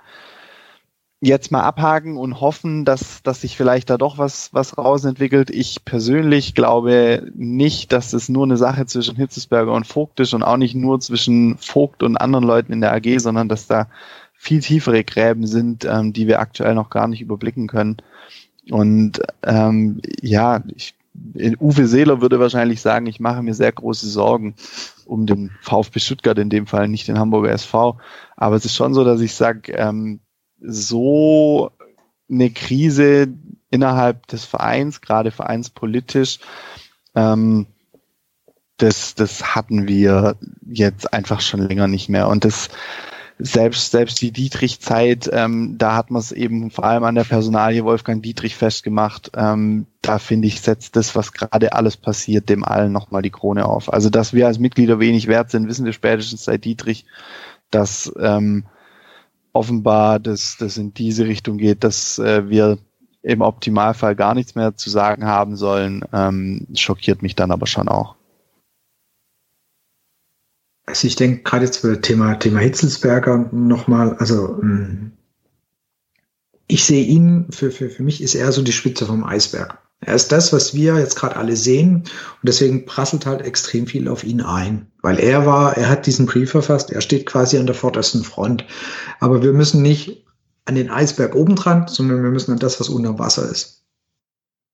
[1.21, 5.51] jetzt mal abhaken und hoffen, dass, dass sich vielleicht da doch was, was rausentwickelt.
[5.51, 10.45] Ich persönlich glaube nicht, dass es nur eine Sache zwischen Hitzesberger und Vogt ist und
[10.45, 13.89] auch nicht nur zwischen Vogt und anderen Leuten in der AG, sondern dass da
[14.41, 17.97] viel tiefere Gräben sind, ähm, die wir aktuell noch gar nicht überblicken können.
[18.71, 20.95] Und ähm, ja, ich,
[21.59, 24.55] Uwe Seeler würde wahrscheinlich sagen, ich mache mir sehr große Sorgen
[25.07, 27.99] um den VfB Stuttgart in dem Fall, nicht den Hamburger SV.
[28.37, 30.21] Aber es ist schon so, dass ich sage, ähm,
[30.61, 31.73] so
[32.31, 33.27] eine Krise
[33.71, 36.39] innerhalb des Vereins, gerade vereinspolitisch,
[37.17, 37.67] ähm,
[38.77, 42.29] das, das hatten wir jetzt einfach schon länger nicht mehr.
[42.29, 42.69] Und das
[43.39, 47.85] selbst, selbst die Dietrich-Zeit, ähm, da hat man es eben vor allem an der Personalie
[47.85, 49.31] Wolfgang Dietrich festgemacht.
[49.35, 53.67] Ähm, da finde ich, setzt das, was gerade alles passiert, dem allen nochmal die Krone
[53.67, 53.93] auf.
[53.93, 57.07] Also, dass wir als Mitglieder wenig wert sind, wissen wir spätestens seit Dietrich,
[57.71, 58.65] dass ähm,
[59.53, 62.79] offenbar das, das in diese Richtung geht, dass äh, wir
[63.23, 67.89] im Optimalfall gar nichts mehr zu sagen haben sollen, ähm, schockiert mich dann aber schon
[67.89, 68.18] auch.
[70.89, 75.13] Also ich denke gerade jetzt für Thema, Thema Hitzelsberger nochmal, also hm,
[76.67, 79.79] ich sehe ihn, für, für, für mich ist er so die Spitze vom Eisberg.
[80.01, 84.09] Er ist das, was wir jetzt gerade alle sehen und deswegen prasselt halt extrem viel
[84.09, 87.67] auf ihn ein, weil er war, er hat diesen Brief verfasst, er steht quasi an
[87.67, 88.65] der vordersten Front.
[89.21, 90.25] Aber wir müssen nicht
[90.65, 93.78] an den Eisberg oben dran, sondern wir müssen an das, was unter Wasser ist.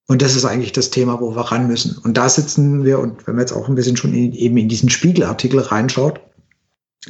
[0.06, 1.96] Und das ist eigentlich das Thema, wo wir ran müssen.
[1.98, 4.68] Und da sitzen wir, und wenn man jetzt auch ein bisschen schon in, eben in
[4.68, 6.20] diesen Spiegelartikel reinschaut,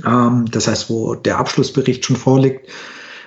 [0.05, 2.69] ähm, das heißt, wo der Abschlussbericht schon vorliegt,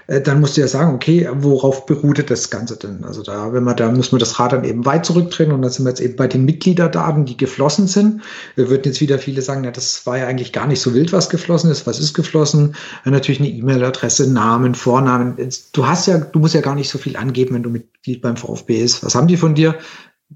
[0.07, 3.03] dann musst du ja sagen, okay, worauf beruht das Ganze denn?
[3.03, 5.69] Also da, wenn man, da muss man das Rad dann eben weit zurückdrehen und dann
[5.69, 8.21] sind wir jetzt eben bei den Mitgliederdaten, die geflossen sind.
[8.55, 11.11] Wir würden jetzt wieder viele sagen, ja, das war ja eigentlich gar nicht so wild,
[11.11, 11.85] was geflossen ist.
[11.87, 12.75] Was ist geflossen?
[13.03, 15.35] Ja, natürlich eine E-Mail-Adresse, Namen, Vornamen.
[15.73, 18.37] Du hast ja, du musst ja gar nicht so viel angeben, wenn du Mitglied beim
[18.37, 19.03] VfB ist.
[19.03, 19.75] Was haben die von dir?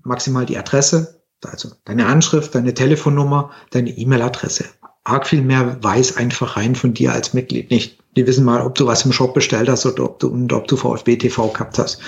[0.03, 4.65] Maximal die Adresse, also deine Anschrift, deine Telefonnummer, deine E-Mail-Adresse.
[5.05, 8.00] Arg viel mehr weiß einfach rein von dir als Mitglied nicht.
[8.15, 10.67] Die wissen mal, ob du was im Shop bestellt hast oder ob du, und ob
[10.67, 11.99] du VfB TV gehabt hast.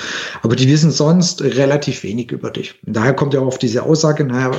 [0.42, 2.80] Aber die wissen sonst relativ wenig über dich.
[2.86, 4.52] Und daher kommt ja auch auf diese Aussage, naja,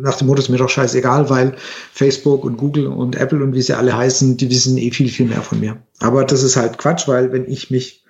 [0.00, 1.56] nach dem Motto ist mir doch scheißegal, weil
[1.92, 5.26] Facebook und Google und Apple und wie sie alle heißen, die wissen eh viel, viel
[5.26, 5.82] mehr von mir.
[6.00, 8.04] Aber das ist halt Quatsch, weil wenn ich mich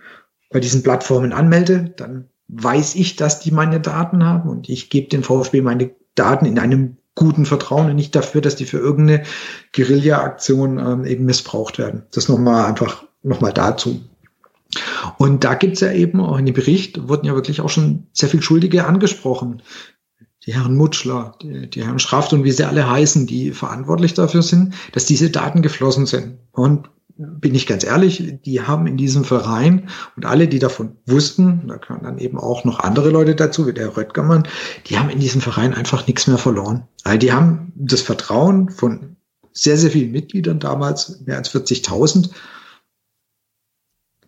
[0.51, 5.09] bei diesen Plattformen anmelde, dann weiß ich, dass die meine Daten haben und ich gebe
[5.09, 9.25] den VfB meine Daten in einem guten Vertrauen und nicht dafür, dass die für irgendeine
[9.75, 12.05] Guerilla-Aktion ähm, eben missbraucht werden.
[12.13, 14.03] Das nochmal einfach nochmal dazu.
[15.19, 18.29] Und da gibt's ja eben auch in dem Bericht wurden ja wirklich auch schon sehr
[18.29, 19.63] viel Schuldige angesprochen.
[20.45, 24.43] Die Herren Mutschler, die, die Herren Schraft und wie sie alle heißen, die verantwortlich dafür
[24.43, 26.39] sind, dass diese Daten geflossen sind.
[26.53, 31.67] Und bin ich ganz ehrlich, die haben in diesem Verein und alle, die davon wussten,
[31.67, 34.47] da kamen dann eben auch noch andere Leute dazu, wie der Röttgermann,
[34.87, 36.87] die haben in diesem Verein einfach nichts mehr verloren.
[37.05, 39.17] Also die haben das Vertrauen von
[39.53, 42.31] sehr, sehr vielen Mitgliedern damals, mehr als 40.000,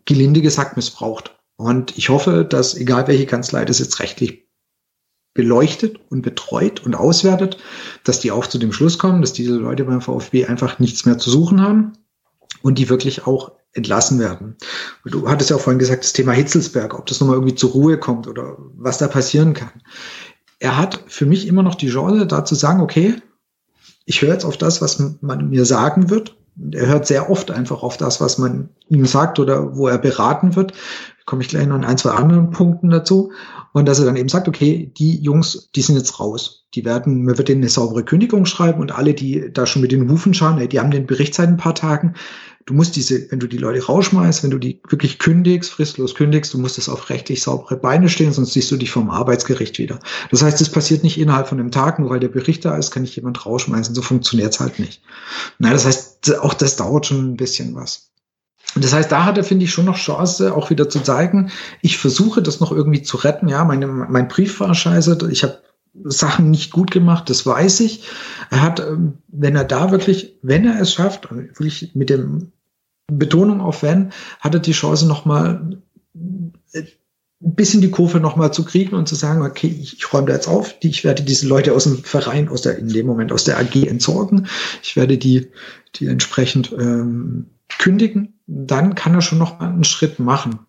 [0.06, 1.38] gelinde gesagt missbraucht.
[1.56, 4.48] Und ich hoffe, dass egal welche Kanzlei das jetzt rechtlich
[5.34, 7.58] beleuchtet und betreut und auswertet,
[8.04, 11.18] dass die auch zu dem Schluss kommen, dass diese Leute beim VfB einfach nichts mehr
[11.18, 11.92] zu suchen haben
[12.62, 14.56] und die wirklich auch entlassen werden.
[15.04, 17.98] Du hattest ja auch vorhin gesagt, das Thema Hitzelsberg, ob das nochmal irgendwie zur Ruhe
[17.98, 19.82] kommt oder was da passieren kann.
[20.58, 23.14] Er hat für mich immer noch die Chance, da zu sagen, okay,
[24.06, 26.36] ich höre jetzt auf das, was man mir sagen wird.
[26.72, 30.56] Er hört sehr oft einfach auf das, was man ihm sagt oder wo er beraten
[30.56, 30.72] wird.
[31.28, 33.32] Komme ich gleich noch in ein, zwei anderen Punkten dazu.
[33.74, 36.64] Und dass er dann eben sagt, okay, die Jungs, die sind jetzt raus.
[36.72, 39.92] Die werden, man wird denen eine saubere Kündigung schreiben und alle, die da schon mit
[39.92, 42.14] den Hufen schauen, ey, die haben den Bericht seit ein paar Tagen.
[42.64, 46.54] Du musst diese, wenn du die Leute rausschmeißt, wenn du die wirklich kündigst, fristlos kündigst,
[46.54, 49.98] du musst es auf rechtlich saubere Beine stehen, sonst siehst du dich vom Arbeitsgericht wieder.
[50.30, 52.90] Das heißt, es passiert nicht innerhalb von einem Tag, nur weil der Bericht da ist,
[52.90, 53.94] kann ich jemand rausschmeißen.
[53.94, 55.02] So funktioniert es halt nicht.
[55.58, 58.07] Na, das heißt, auch das dauert schon ein bisschen was.
[58.74, 61.50] Das heißt, da hat er, finde ich, schon noch Chance, auch wieder zu zeigen,
[61.82, 63.48] ich versuche das noch irgendwie zu retten.
[63.48, 65.58] Ja, meine, mein Brief war scheiße, ich habe
[66.04, 68.04] Sachen nicht gut gemacht, das weiß ich.
[68.50, 72.52] Er hat, ähm, wenn er da wirklich, wenn er es schafft, wirklich mit dem
[73.10, 75.78] Betonung auf wenn, hat er die Chance nochmal
[76.72, 76.82] äh,
[77.40, 80.48] ein bisschen die Kurve nochmal zu kriegen und zu sagen, okay, ich räume da jetzt
[80.48, 83.44] auf, die, ich werde diese Leute aus dem Verein, aus der, in dem Moment aus
[83.44, 84.48] der AG entsorgen,
[84.82, 85.48] ich werde die,
[85.94, 87.46] die entsprechend ähm,
[87.78, 90.60] kündigen, dann kann er schon noch mal einen Schritt machen.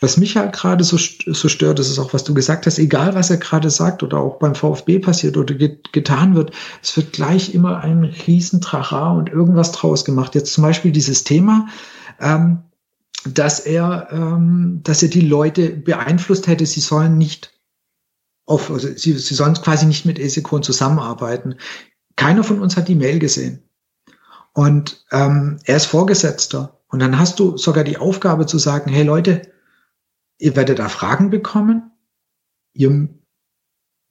[0.00, 3.14] Was mich halt gerade so, so stört, das ist auch, was du gesagt hast, egal
[3.14, 6.52] was er gerade sagt oder auch beim VfB passiert oder get, getan wird,
[6.82, 10.34] es wird gleich immer ein Riesentrara und irgendwas draus gemacht.
[10.34, 11.68] Jetzt zum Beispiel dieses Thema,
[12.18, 12.64] ähm,
[13.24, 17.52] dass er, ähm, dass er die Leute beeinflusst hätte, sie sollen nicht
[18.44, 21.54] auf, also sie, sie sollen quasi nicht mit Esekon zusammenarbeiten.
[22.16, 23.62] Keiner von uns hat die Mail gesehen.
[24.52, 26.78] Und ähm, er ist Vorgesetzter.
[26.88, 29.42] Und dann hast du sogar die Aufgabe zu sagen, hey Leute,
[30.38, 31.90] ihr werdet da Fragen bekommen,
[32.74, 33.08] ihr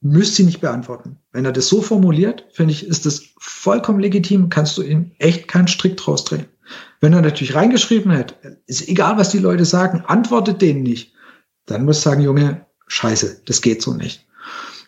[0.00, 1.18] müsst sie nicht beantworten.
[1.30, 5.46] Wenn er das so formuliert, finde ich, ist das vollkommen legitim, kannst du ihm echt
[5.46, 6.46] keinen Strick draus drehen.
[7.00, 11.12] Wenn er natürlich reingeschrieben hätte, ist egal, was die Leute sagen, antwortet denen nicht,
[11.66, 14.26] dann muss sagen, Junge, scheiße, das geht so nicht.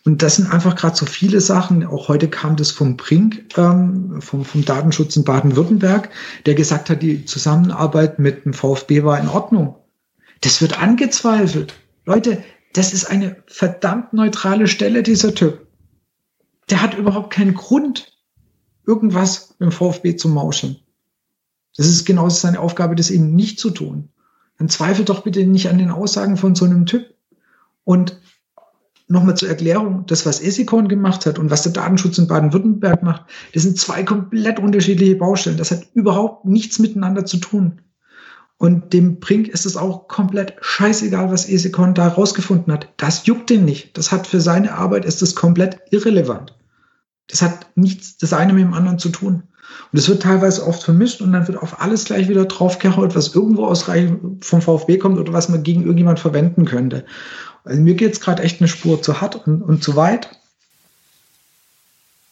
[0.05, 1.85] Und das sind einfach gerade so viele Sachen.
[1.85, 6.11] Auch heute kam das vom Brink, ähm, vom, vom Datenschutz in Baden-Württemberg,
[6.45, 9.77] der gesagt hat, die Zusammenarbeit mit dem VfB war in Ordnung.
[10.43, 11.75] Das wird angezweifelt.
[12.05, 12.45] Leute,
[12.75, 15.67] das ist eine verdammt neutrale Stelle, dieser Typ.
[16.69, 18.13] Der hat überhaupt keinen Grund,
[18.87, 20.77] irgendwas mit dem VfB zu mauschen.
[21.77, 24.11] Das ist genauso seine Aufgabe, das eben nicht zu tun.
[24.59, 27.15] Dann zweifelt doch bitte nicht an den Aussagen von so einem Typ.
[27.85, 28.21] Und
[29.07, 33.25] nochmal zur Erklärung, das, was Esikon gemacht hat und was der Datenschutz in Baden-Württemberg macht,
[33.53, 35.59] das sind zwei komplett unterschiedliche Baustellen.
[35.59, 37.81] Das hat überhaupt nichts miteinander zu tun.
[38.57, 42.89] Und dem Brink ist es auch komplett scheißegal, was Esikon da rausgefunden hat.
[42.97, 43.97] Das juckt ihn nicht.
[43.99, 46.57] Das hat für seine Arbeit ist das komplett irrelevant.
[47.29, 49.43] Das hat nichts das eine mit dem anderen zu tun.
[49.93, 53.35] Und es wird teilweise oft vermischt und dann wird auf alles gleich wieder draufgehaut, was
[53.35, 57.05] irgendwo aus Reihe vom VfB kommt oder was man gegen irgendjemand verwenden könnte.
[57.65, 60.39] Also mir geht's gerade echt eine Spur zu hart und, und zu weit.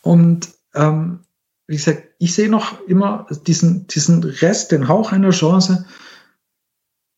[0.03, 1.21] Und ähm,
[1.67, 5.87] wie gesagt, ich sehe noch immer diesen, diesen Rest, den Hauch einer Chance,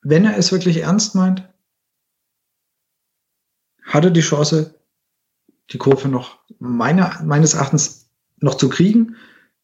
[0.02, 1.48] wenn er es wirklich ernst meint,
[3.82, 4.78] hat er die Chance,
[5.70, 9.16] die Kurve noch meiner, meines Erachtens noch zu kriegen.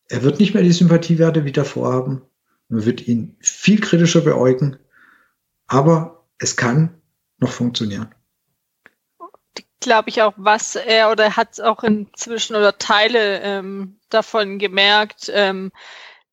[0.08, 2.22] Er wird nicht mehr die Sympathiewerte wie davor haben.
[2.68, 4.76] Man wird ihn viel kritischer beäugen.
[5.66, 6.94] Aber es kann
[7.38, 8.12] noch funktionieren
[9.80, 15.72] glaube ich, auch, was er oder hat auch inzwischen oder Teile ähm, davon gemerkt, ähm,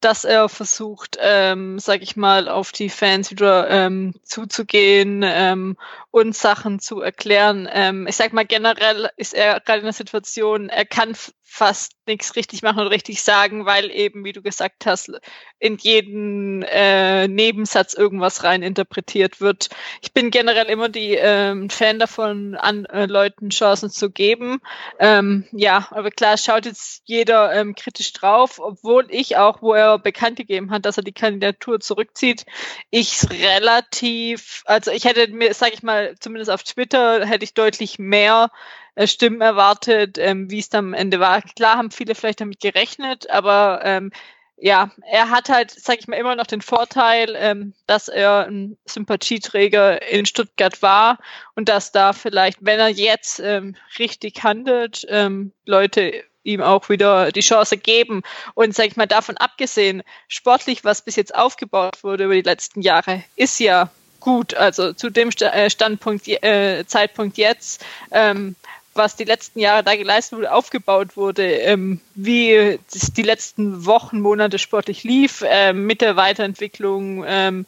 [0.01, 5.75] dass er versucht, ähm, sag ich mal, auf die Fans wieder ähm, zuzugehen ähm,
[6.11, 7.67] und Sachen zu erklären.
[7.71, 11.15] Ähm, ich sag mal, generell ist er gerade in der Situation, er kann
[11.49, 15.11] fast nichts richtig machen und richtig sagen, weil eben, wie du gesagt hast,
[15.59, 19.69] in jeden äh, Nebensatz irgendwas rein interpretiert wird.
[20.01, 24.59] Ich bin generell immer die ähm, Fan davon, an äh, Leuten Chancen zu geben.
[24.99, 29.99] Ähm, ja, aber klar schaut jetzt jeder ähm, kritisch drauf, obwohl ich auch, wo er
[29.99, 32.45] bekannt gegeben hat, dass er die Kandidatur zurückzieht,
[32.89, 37.99] ich relativ, also ich hätte mir, sag ich mal, zumindest auf Twitter hätte ich deutlich
[37.99, 38.51] mehr
[38.95, 41.41] äh, Stimmen erwartet, ähm, wie es dann am Ende war.
[41.41, 44.11] Klar haben viele vielleicht damit gerechnet, aber ähm,
[44.59, 48.75] ja, er hat halt, sag ich mal, immer noch den Vorteil, ähm, dass er ein
[48.85, 51.19] Sympathieträger in Stuttgart war
[51.55, 57.31] und dass da vielleicht, wenn er jetzt ähm, richtig handelt, ähm, Leute ihm auch wieder
[57.31, 58.23] die Chance geben.
[58.55, 62.81] Und sag ich mal, davon abgesehen, sportlich, was bis jetzt aufgebaut wurde über die letzten
[62.81, 63.91] Jahre, ist ja
[64.27, 64.55] gut.
[64.55, 68.57] Also zu dem äh, Standpunkt, äh, Zeitpunkt jetzt, ähm,
[68.93, 72.77] was die letzten Jahre da geleistet wurde, aufgebaut wurde, ähm, wie
[73.15, 77.65] die letzten Wochen, Monate sportlich lief, ähm, mit der Weiterentwicklung ähm,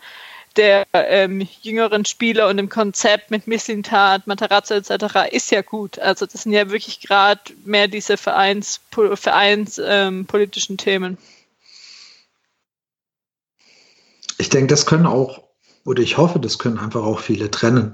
[0.58, 5.32] der ähm, jüngeren Spieler und dem Konzept mit Missintat, Matarazzo etc.
[5.32, 5.98] ist ja gut.
[5.98, 11.18] Also das sind ja wirklich gerade mehr diese Vereins, vereinspolitischen ähm, Themen.
[14.38, 15.49] Ich denke, das können auch,
[15.86, 17.92] oder ich hoffe, das können einfach auch viele trennen.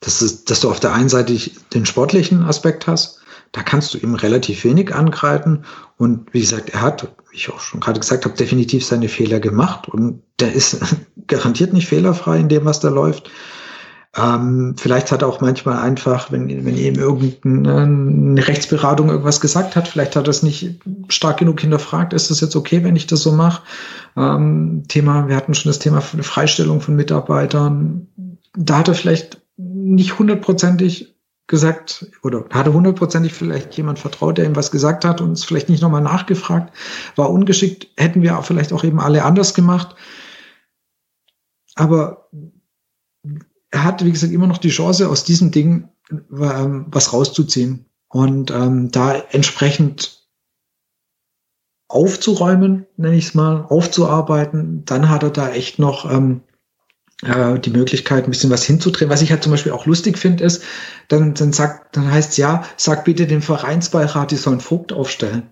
[0.00, 1.38] Das ist, dass du auf der einen Seite
[1.74, 3.20] den sportlichen Aspekt hast,
[3.52, 5.64] da kannst du ihm relativ wenig angreifen.
[5.96, 9.40] Und wie gesagt, er hat, wie ich auch schon gerade gesagt habe, definitiv seine Fehler
[9.40, 10.78] gemacht und der ist
[11.26, 13.30] garantiert nicht fehlerfrei in dem, was da läuft.
[14.16, 19.86] Ähm, vielleicht hat er auch manchmal einfach, wenn, wenn ihm irgendeine Rechtsberatung irgendwas gesagt hat,
[19.86, 23.22] vielleicht hat er es nicht stark genug hinterfragt, ist das jetzt okay, wenn ich das
[23.22, 23.62] so mache?
[24.16, 28.08] Ähm, Thema, wir hatten schon das Thema Freistellung von Mitarbeitern.
[28.56, 31.14] Da hat er vielleicht nicht hundertprozentig
[31.46, 35.68] gesagt oder hatte hundertprozentig vielleicht jemand vertraut, der ihm was gesagt hat und es vielleicht
[35.68, 36.72] nicht nochmal nachgefragt,
[37.16, 39.94] war ungeschickt, hätten wir vielleicht auch eben alle anders gemacht.
[41.76, 42.28] Aber
[43.70, 48.50] er hat, wie gesagt, immer noch die Chance, aus diesem Ding ähm, was rauszuziehen und
[48.50, 50.20] ähm, da entsprechend
[51.88, 54.84] aufzuräumen, nenne ich es mal, aufzuarbeiten.
[54.84, 56.42] Dann hat er da echt noch ähm,
[57.22, 59.10] äh, die Möglichkeit, ein bisschen was hinzudrehen.
[59.10, 60.62] Was ich halt zum Beispiel auch lustig finde, ist,
[61.08, 65.50] dann, dann sagt, dann heißt ja, sag bitte dem Vereinsbeirat, die sollen Vogt aufstellen.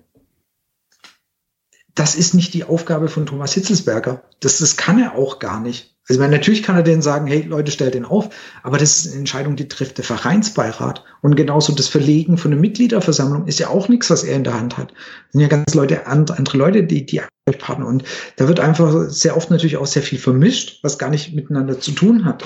[1.95, 4.23] Das ist nicht die Aufgabe von Thomas Hitzelsberger.
[4.39, 5.98] Das, das kann er auch gar nicht.
[6.09, 8.31] Also meine, natürlich kann er denen sagen, hey Leute, stellt den auf,
[8.63, 11.05] aber das ist eine Entscheidung, die trifft der Vereinsbeirat.
[11.21, 14.59] Und genauso das Verlegen von der Mitgliederversammlung ist ja auch nichts, was er in der
[14.59, 14.93] Hand hat.
[14.93, 17.21] Das sind ja ganz Leute, andere Leute, die, die
[17.59, 17.87] Partner.
[17.87, 18.05] Und
[18.37, 21.93] da wird einfach sehr oft natürlich auch sehr viel vermischt, was gar nicht miteinander zu
[21.93, 22.45] tun hat.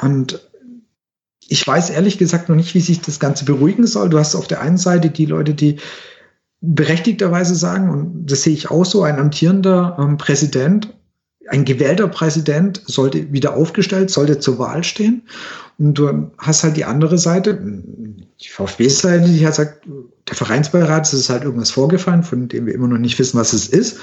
[0.00, 0.40] Und
[1.48, 4.08] ich weiß ehrlich gesagt noch nicht, wie sich das Ganze beruhigen soll.
[4.08, 5.80] Du hast auf der einen Seite die Leute, die
[6.62, 10.94] berechtigterweise sagen, und das sehe ich auch so, ein amtierender ähm, Präsident
[11.48, 15.22] ein gewählter Präsident sollte wieder aufgestellt, sollte zur Wahl stehen.
[15.78, 19.86] Und du hast halt die andere Seite, die VfB-Seite, die halt sagt,
[20.28, 23.52] der Vereinsbeirat, es ist halt irgendwas vorgefallen, von dem wir immer noch nicht wissen, was
[23.52, 23.98] es ist.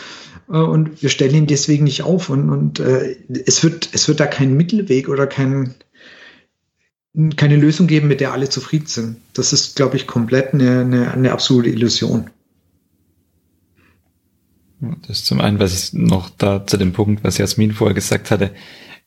[0.49, 2.30] Äh, und wir stellen ihn deswegen nicht auf.
[2.30, 5.76] Und, und äh, es, wird, es wird da keinen Mittelweg oder kein,
[7.38, 9.18] keine Lösung geben, mit der alle zufrieden sind.
[9.34, 12.30] Das ist, glaube ich, komplett eine, eine, eine absolute Illusion.
[14.80, 18.31] Das ist zum einen, was ich noch da zu dem Punkt, was Jasmin vorher gesagt
[18.31, 18.51] hatte,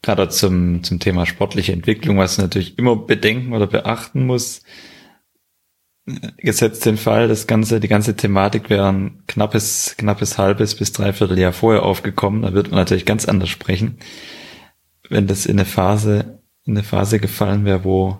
[0.02, 4.62] gerade zum, zum Thema sportliche Entwicklung, was natürlich immer bedenken oder beachten muss.
[6.36, 11.38] Gesetzt den Fall, das ganze, die ganze Thematik wäre ein knappes, knappes halbes bis dreiviertel
[11.38, 13.98] Jahr vorher aufgekommen, da wird man natürlich ganz anders sprechen.
[15.08, 18.18] Wenn das in eine Phase, in eine Phase gefallen wäre, wo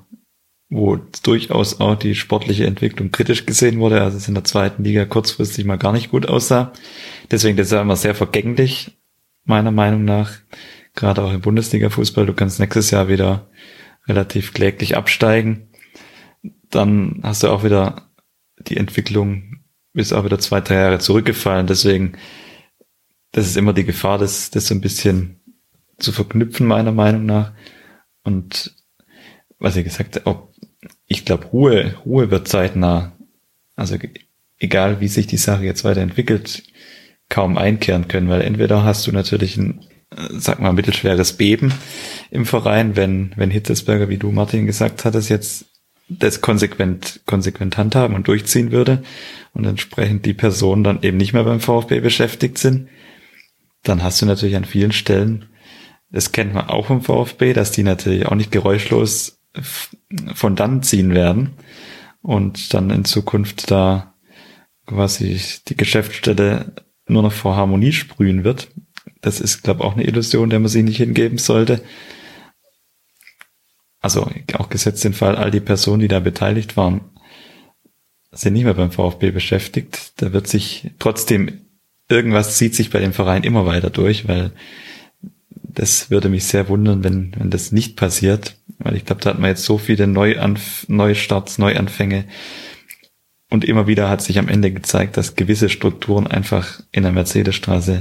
[0.73, 5.05] wo durchaus auch die sportliche Entwicklung kritisch gesehen wurde, also es in der zweiten Liga
[5.05, 6.73] kurzfristig mal gar nicht gut aussah.
[7.31, 8.97] Deswegen, das ist ja immer sehr vergänglich,
[9.45, 10.33] meiner Meinung nach.
[10.95, 12.25] Gerade auch im Bundesliga-Fußball.
[12.25, 13.51] Du kannst nächstes Jahr wieder
[14.07, 15.69] relativ kläglich absteigen.
[16.71, 18.11] Dann hast du auch wieder
[18.59, 19.61] die Entwicklung
[19.93, 21.67] bis auch wieder zwei, drei Jahre zurückgefallen.
[21.67, 22.17] Deswegen,
[23.33, 25.41] das ist immer die Gefahr, das, das so ein bisschen
[25.99, 27.53] zu verknüpfen, meiner Meinung nach.
[28.25, 28.75] Und
[29.63, 30.49] was ich gesagt habe,
[31.07, 33.13] ich glaube, Ruhe, Ruhe wird zeitnah,
[33.77, 33.97] also
[34.59, 36.65] egal wie sich die Sache jetzt weiterentwickelt,
[37.29, 39.81] kaum einkehren können, weil entweder hast du natürlich ein,
[40.11, 41.73] äh, sag mal, mittelschweres Beben
[42.31, 45.67] im Verein, wenn, wenn Hitzesberger, wie du Martin gesagt hattest, jetzt
[46.09, 49.03] das konsequent, konsequent handhaben und durchziehen würde
[49.55, 52.89] und entsprechend die Personen dann eben nicht mehr beim VfB beschäftigt sind,
[53.85, 55.47] dann hast du natürlich an vielen Stellen,
[56.11, 59.39] das kennt man auch vom VfB, dass die natürlich auch nicht geräuschlos
[60.35, 61.51] von dann ziehen werden
[62.23, 64.15] und dann in Zukunft da
[64.87, 66.75] quasi die Geschäftsstelle
[67.07, 68.69] nur noch vor Harmonie sprühen wird.
[69.21, 71.83] Das ist, glaube ich, auch eine Illusion, der man sich nicht hingeben sollte.
[74.01, 77.13] Also auch gesetzt den Fall, all die Personen, die da beteiligt waren,
[78.33, 80.15] sind nicht mehr beim VfB beschäftigt.
[80.21, 81.67] Da wird sich trotzdem
[82.09, 84.53] irgendwas zieht sich bei dem Verein immer weiter durch, weil
[85.75, 89.39] das würde mich sehr wundern, wenn, wenn das nicht passiert, weil ich glaube, da hat
[89.39, 92.25] man jetzt so viele Neuanf Neustarts, Neuanfänge.
[93.51, 98.01] Und immer wieder hat sich am Ende gezeigt, dass gewisse Strukturen einfach in der Mercedesstraße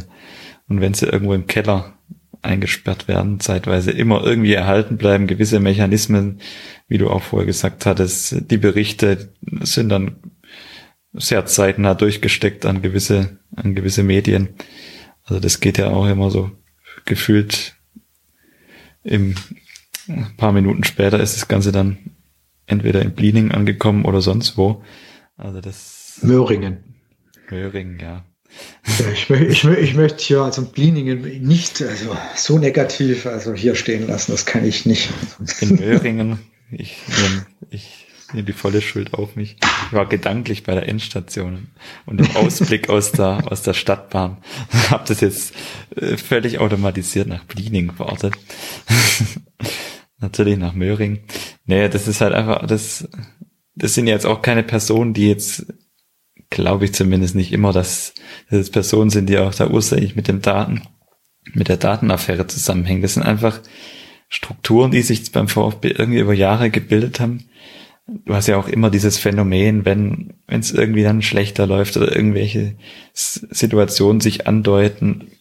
[0.71, 1.97] und wenn sie irgendwo im Keller
[2.41, 6.39] eingesperrt werden, zeitweise immer irgendwie erhalten bleiben, gewisse Mechanismen,
[6.87, 10.15] wie du auch vorher gesagt hattest, die Berichte sind dann
[11.11, 14.49] sehr zeitnah durchgesteckt an gewisse, an gewisse Medien.
[15.23, 16.51] Also das geht ja auch immer so
[17.11, 17.75] gefühlt
[19.03, 19.35] im
[20.07, 21.97] ein paar Minuten später ist das Ganze dann
[22.67, 24.81] entweder in Bliening angekommen oder sonst wo.
[25.35, 26.19] Also das.
[26.21, 26.77] Möhringen.
[27.49, 28.23] Möhringen, ja.
[29.13, 34.31] ich, ich, ich, möchte hier also Blieningen nicht also so negativ also hier stehen lassen.
[34.31, 35.09] Das kann ich nicht.
[35.59, 36.39] In Möhringen,
[36.71, 36.97] ich,
[37.69, 38.00] ich
[38.33, 39.57] nehme die volle Schuld auf mich.
[39.87, 41.67] Ich war gedanklich bei der Endstation
[42.05, 44.37] und im Ausblick aus der, aus der Stadtbahn.
[44.89, 45.53] Hab das jetzt
[45.95, 48.35] äh, völlig automatisiert nach Bliening verortet.
[50.19, 51.23] Natürlich nach Möhring.
[51.65, 53.09] Nee, das ist halt einfach, das,
[53.75, 55.65] das sind jetzt auch keine Personen, die jetzt,
[56.49, 58.13] glaube ich zumindest nicht immer, dass,
[58.49, 60.83] dass es Personen sind, die auch da ursächlich mit dem Daten,
[61.53, 63.01] mit der Datenaffäre zusammenhängen.
[63.01, 63.61] Das sind einfach
[64.29, 67.49] Strukturen, die sich beim VfB irgendwie über Jahre gebildet haben.
[68.25, 72.75] Du hast ja auch immer dieses Phänomen, wenn es irgendwie dann schlechter läuft oder irgendwelche
[73.13, 75.31] Situationen sich andeuten,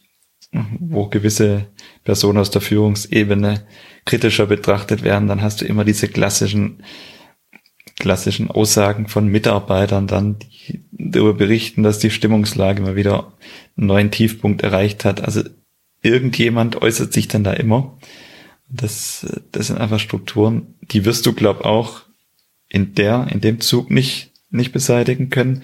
[0.79, 1.67] wo gewisse
[2.03, 3.65] Personen aus der Führungsebene
[4.05, 6.83] kritischer betrachtet werden, dann hast du immer diese klassischen
[8.01, 13.33] klassischen Aussagen von Mitarbeitern dann, die darüber berichten, dass die Stimmungslage mal wieder
[13.77, 15.23] einen neuen Tiefpunkt erreicht hat.
[15.23, 15.43] Also
[16.01, 17.97] irgendjemand äußert sich dann da immer.
[18.69, 22.01] Das, das sind einfach Strukturen, die wirst du, glaub auch
[22.71, 25.63] in der, in dem Zug nicht, nicht beseitigen können,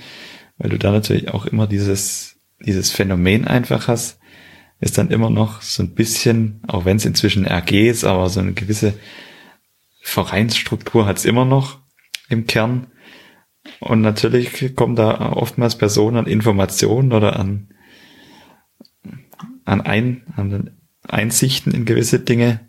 [0.58, 4.20] weil du da natürlich auch immer dieses, dieses Phänomen einfach hast,
[4.82, 8.42] ist dann immer noch so ein bisschen, auch wenn es inzwischen RG ist, aber so
[8.42, 8.94] eine gewisse
[10.02, 11.80] Vereinsstruktur hat es immer noch
[12.30, 12.88] im Kern.
[13.80, 17.70] Und natürlich kommen da oftmals Personen an Informationen oder an,
[19.64, 20.72] an, ein, an
[21.04, 22.68] Einsichten in gewisse Dinge,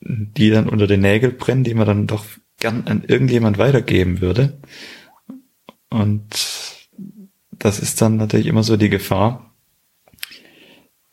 [0.00, 2.24] die dann unter den Nägeln brennen, die man dann doch
[2.64, 4.58] gern an irgendjemand weitergeben würde.
[5.90, 6.24] Und
[7.50, 9.54] das ist dann natürlich immer so die Gefahr,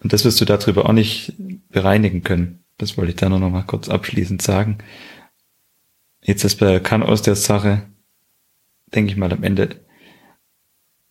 [0.02, 1.34] und das wirst du darüber auch nicht
[1.68, 2.64] bereinigen können.
[2.78, 4.78] Das wollte ich da nur noch mal kurz abschließend sagen.
[6.24, 7.84] Jetzt ist bei kann aus der Sache,
[8.96, 9.82] denke ich mal am Ende,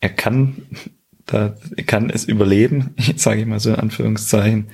[0.00, 0.66] er kann,
[1.26, 4.70] da, er kann es überleben, sage ich mal so in Anführungszeichen,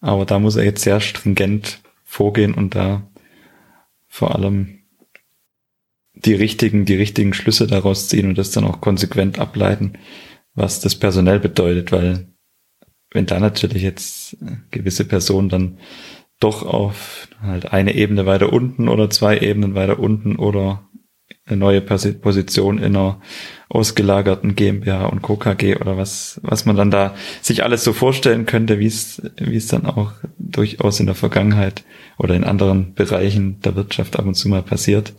[0.00, 3.02] aber da muss er jetzt sehr stringent vorgehen und da
[4.06, 4.77] vor allem
[6.24, 9.94] die richtigen, die richtigen Schlüsse daraus ziehen und das dann auch konsequent ableiten,
[10.54, 12.28] was das personell bedeutet, weil
[13.10, 14.36] wenn da natürlich jetzt
[14.70, 15.78] gewisse Personen dann
[16.40, 20.88] doch auf halt eine Ebene weiter unten oder zwei Ebenen weiter unten oder
[21.46, 23.20] eine neue Position in einer
[23.70, 25.36] ausgelagerten GmbH und Co.
[25.36, 29.56] KG oder was, was man dann da sich alles so vorstellen könnte, wie es, wie
[29.56, 31.84] es dann auch durchaus in der Vergangenheit
[32.18, 35.14] oder in anderen Bereichen der Wirtschaft ab und zu mal passiert.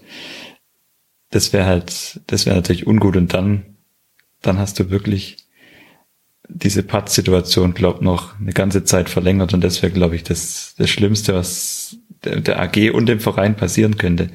[1.30, 3.78] Das wäre halt, das wäre natürlich ungut und dann,
[4.42, 5.38] dann hast du wirklich
[6.48, 10.90] diese Patz-Situation, glaube noch eine ganze Zeit verlängert und das wäre, glaube ich, das, das
[10.90, 14.30] Schlimmste, was der, der AG und dem Verein passieren könnte.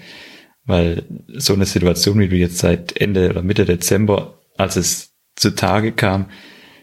[0.65, 5.93] Weil so eine Situation, wie du jetzt seit Ende oder Mitte Dezember, als es zutage
[5.93, 6.27] kam,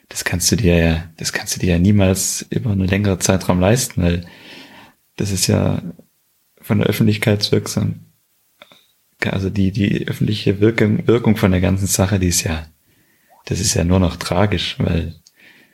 [0.09, 3.61] das kannst du dir ja, das kannst du dir ja niemals über einen längeren Zeitraum
[3.61, 4.25] leisten, weil
[5.15, 5.81] das ist ja
[6.59, 8.01] von der Öffentlichkeitswirksam,
[9.27, 12.65] also die, die öffentliche Wirkung, Wirkung von der ganzen Sache, die ist ja,
[13.45, 15.15] das ist ja nur noch tragisch, weil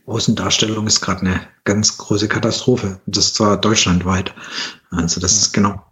[0.07, 3.01] Außendarstellung ist gerade eine ganz große Katastrophe.
[3.05, 4.33] Das zwar deutschlandweit.
[4.89, 5.83] Also das ist genau.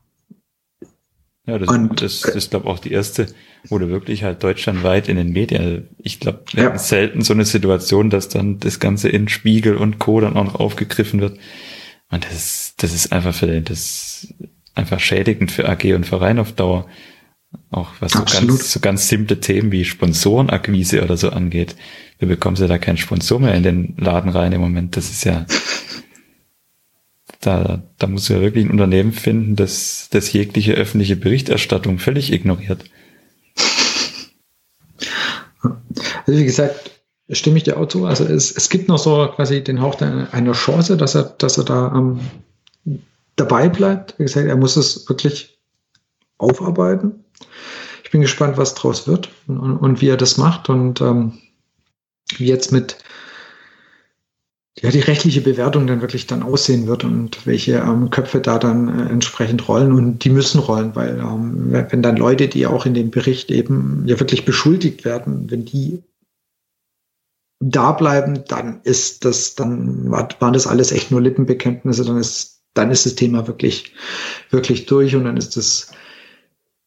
[1.46, 3.28] Ja, das, und, das, das ist, glaube auch die erste,
[3.68, 6.78] wo du wirklich halt deutschlandweit in den Medien, ich glaube, wir ja.
[6.78, 10.22] selten so eine Situation, dass dann das Ganze in Spiegel und Co.
[10.22, 11.38] dann auch noch aufgegriffen wird.
[12.10, 14.28] Und das ist, das ist einfach für das
[14.74, 16.88] einfach schädigend für AG und Verein auf Dauer.
[17.72, 21.76] Auch was so ganz, so ganz simple Themen wie Sponsorenakquise oder so angeht.
[22.20, 24.96] Du bekommst ja da keinen Sponsor mehr in den Laden rein im Moment.
[24.96, 25.46] Das ist ja,
[27.42, 32.32] da, da musst du ja wirklich ein Unternehmen finden, das, das jegliche öffentliche Berichterstattung völlig
[32.32, 32.86] ignoriert.
[36.26, 36.92] Also wie gesagt,
[37.30, 38.06] stimme ich dir auch zu.
[38.06, 41.64] Also es, es gibt noch so quasi den Hauch einer Chance, dass er, dass er
[41.64, 42.20] da ähm,
[43.36, 44.18] dabei bleibt.
[44.18, 45.60] Wie gesagt, er muss es wirklich
[46.38, 47.25] aufarbeiten.
[48.06, 50.70] Ich bin gespannt, was draus wird und, und wie er das macht.
[50.70, 51.40] Und ähm,
[52.38, 52.98] wie jetzt mit
[54.80, 58.88] ja, die rechtliche Bewertung dann wirklich dann aussehen wird und welche ähm, Köpfe da dann
[58.88, 62.94] äh, entsprechend rollen und die müssen rollen, weil ähm, wenn dann Leute, die auch in
[62.94, 66.04] dem Bericht eben ja wirklich beschuldigt werden, wenn die
[67.60, 72.92] da bleiben, dann ist das, dann waren das alles echt nur Lippenbekenntnisse, dann ist, dann
[72.92, 73.94] ist das Thema wirklich,
[74.52, 75.90] wirklich durch und dann ist das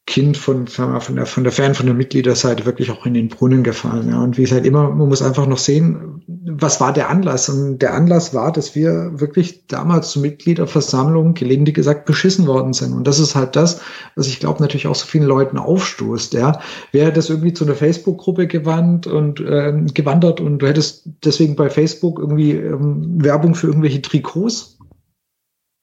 [0.09, 3.13] Kind von, sagen wir, von der, von der Fan, von der Mitgliederseite wirklich auch in
[3.13, 4.09] den Brunnen gefallen.
[4.09, 4.23] Ja.
[4.23, 7.51] Und wie gesagt, immer, man muss einfach noch sehen, was war der Anlass?
[7.51, 12.95] Und der Anlass war, dass wir wirklich damals zur Mitgliederversammlung gelegentlich gesagt beschissen worden sind.
[12.95, 13.83] Und das ist halt das,
[14.17, 16.33] was ich glaube natürlich auch so vielen Leuten aufstoßt.
[16.33, 16.59] Ja.
[16.91, 21.69] Wäre das irgendwie zu einer Facebook-Gruppe gewandt und äh, gewandert und du hättest deswegen bei
[21.69, 24.78] Facebook irgendwie ähm, Werbung für irgendwelche Trikots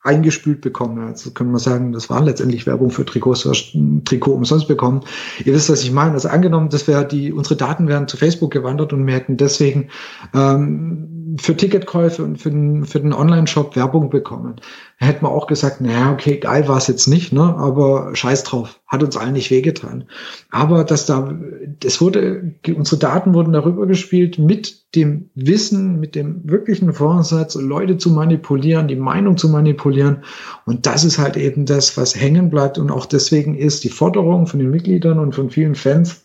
[0.06, 1.00] eingespült bekommen.
[1.08, 4.68] Also können wir sagen, das war letztendlich Werbung für Trikots, du hast ein Trikot umsonst
[4.68, 5.02] bekommen.
[5.44, 6.14] Ihr wisst, was ich meine.
[6.14, 9.90] Also angenommen, das wäre die, unsere Daten wären zu Facebook gewandert und wir hätten deswegen
[10.34, 14.56] ähm, für Ticketkäufe und für den, für den Online-Shop Werbung bekommen
[14.98, 17.42] hätten wir auch gesagt, naja, okay, geil war es jetzt nicht, ne?
[17.42, 20.06] aber scheiß drauf, hat uns allen nicht wehgetan.
[20.52, 21.38] Aber dass da,
[21.84, 27.98] es wurde, unsere Daten wurden darüber gespielt mit dem Wissen, mit dem wirklichen Vorsatz, Leute
[27.98, 30.24] zu manipulieren, die Meinung zu manipulieren.
[30.66, 32.78] Und das ist halt eben das, was hängen bleibt.
[32.78, 36.25] Und auch deswegen ist die Forderung von den Mitgliedern und von vielen Fans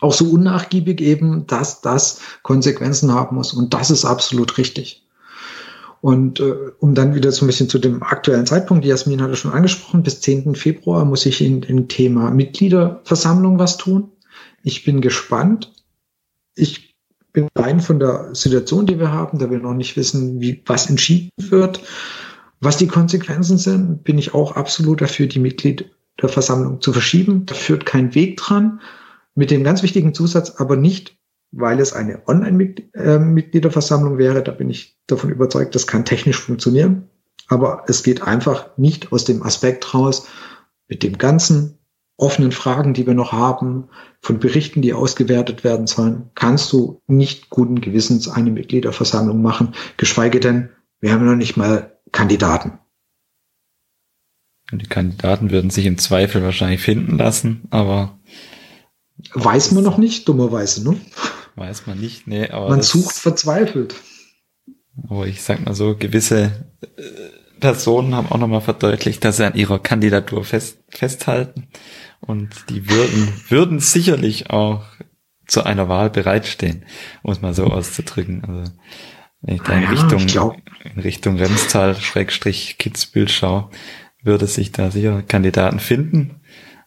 [0.00, 3.52] auch so unnachgiebig eben, dass das Konsequenzen haben muss.
[3.52, 5.06] Und das ist absolut richtig.
[6.00, 9.52] Und äh, um dann wieder so ein bisschen zu dem aktuellen Zeitpunkt, Jasmin hatte schon
[9.52, 10.54] angesprochen, bis 10.
[10.54, 14.10] Februar muss ich in dem Thema Mitgliederversammlung was tun.
[14.62, 15.72] Ich bin gespannt.
[16.54, 16.94] Ich
[17.32, 20.88] bin rein von der Situation, die wir haben, da wir noch nicht wissen, wie was
[20.88, 21.80] entschieden wird,
[22.60, 27.46] was die Konsequenzen sind, bin ich auch absolut dafür, die Mitgliederversammlung zu verschieben.
[27.46, 28.80] Da führt kein Weg dran.
[29.34, 31.18] Mit dem ganz wichtigen Zusatz aber nicht,
[31.52, 34.42] weil es eine Online-Mitgliederversammlung wäre.
[34.42, 37.08] Da bin ich davon überzeugt, das kann technisch funktionieren.
[37.48, 40.28] Aber es geht einfach nicht aus dem Aspekt raus,
[40.88, 41.78] mit dem ganzen
[42.16, 43.88] offenen Fragen, die wir noch haben,
[44.20, 50.38] von Berichten, die ausgewertet werden sollen, kannst du nicht guten Gewissens eine Mitgliederversammlung machen, geschweige
[50.38, 50.68] denn,
[51.00, 52.78] wir haben noch nicht mal Kandidaten.
[54.70, 58.18] Die Kandidaten würden sich im Zweifel wahrscheinlich finden lassen, aber
[59.34, 61.00] weiß man noch nicht, dummerweise, ne?
[61.56, 62.68] Weiß man nicht, nee, aber.
[62.68, 63.94] Man sucht verzweifelt.
[65.08, 69.54] Aber ich sag mal so, gewisse äh, Personen haben auch nochmal verdeutlicht, dass sie an
[69.54, 71.68] ihrer Kandidatur fest, festhalten.
[72.20, 74.84] Und die würden, würden sicherlich auch
[75.46, 76.84] zu einer Wahl bereitstehen,
[77.22, 78.44] um es mal so auszudrücken.
[78.44, 78.72] Also,
[79.42, 80.62] wenn ich da in ja, Richtung,
[80.94, 83.70] in Richtung Remstal, Schrägstrich, Kitzbühel schaue,
[84.22, 86.39] würde sich da sicher Kandidaten finden.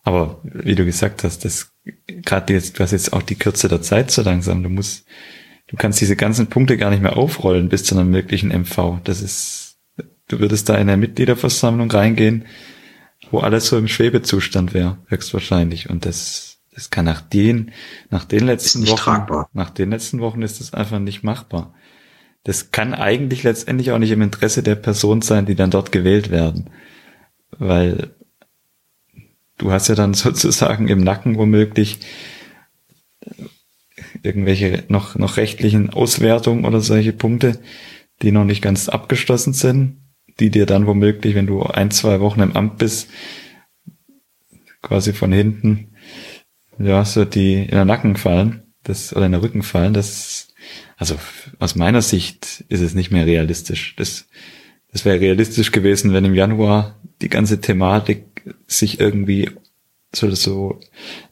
[0.04, 1.74] Aber wie du gesagt hast, das
[2.08, 4.64] gerade jetzt, du hast jetzt auch die Kürze der Zeit so langsam.
[4.64, 5.06] Du musst,
[5.68, 9.00] du kannst diese ganzen Punkte gar nicht mehr aufrollen bis zu einer möglichen MV.
[9.04, 9.78] Das ist,
[10.28, 12.46] du würdest da in eine Mitgliederversammlung reingehen,
[13.32, 15.90] wo alles so im Schwebezustand wäre, höchstwahrscheinlich.
[15.90, 17.72] Und das, das kann nach den,
[18.10, 19.50] nach den letzten Wochen, tragbar.
[19.54, 21.74] nach den letzten Wochen ist das einfach nicht machbar.
[22.44, 26.30] Das kann eigentlich letztendlich auch nicht im Interesse der Person sein, die dann dort gewählt
[26.30, 26.70] werden.
[27.58, 28.16] Weil
[29.58, 32.00] du hast ja dann sozusagen im Nacken womöglich
[34.22, 37.60] irgendwelche noch, noch rechtlichen Auswertungen oder solche Punkte,
[38.22, 39.98] die noch nicht ganz abgeschlossen sind,
[40.40, 43.10] die dir dann womöglich, wenn du ein, zwei Wochen im Amt bist,
[44.82, 45.94] quasi von hinten,
[46.80, 50.54] ja, so die in den Nacken fallen, das, oder in den Rücken fallen, das,
[50.98, 51.16] also
[51.60, 53.96] aus meiner Sicht ist es nicht mehr realistisch.
[53.98, 54.28] Das,
[54.92, 58.33] das wäre realistisch gewesen, wenn im Januar die ganze Thematik
[58.68, 59.52] sich irgendwie
[60.16, 60.80] so, so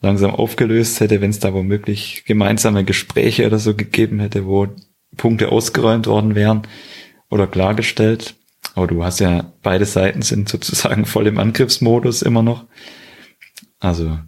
[0.02, 4.68] langsam aufgelöst hätte, wenn es da womöglich gemeinsame Gespräche oder so gegeben hätte, wo
[5.18, 6.64] Punkte ausgeräumt worden wären
[7.30, 8.36] oder klargestellt.
[8.76, 12.66] Aber du hast ja, beide Seiten sind sozusagen voll im Angriffsmodus immer noch.
[13.80, 14.20] Also,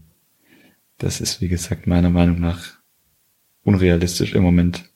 [0.97, 2.73] das ist, wie gesagt, meiner Meinung nach
[3.63, 4.89] unrealistisch im Moment.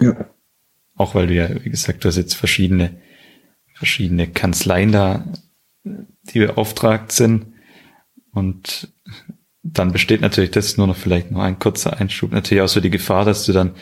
[0.00, 0.28] Ja.
[0.96, 3.00] Auch weil du ja, wie gesagt, du hast jetzt verschiedene,
[3.74, 5.24] verschiedene Kanzleien da,
[5.84, 7.46] die beauftragt sind
[8.32, 8.92] und
[9.62, 12.90] dann besteht natürlich das nur noch vielleicht noch ein kurzer Einschub, natürlich auch so die
[12.90, 13.72] Gefahr, dass du dann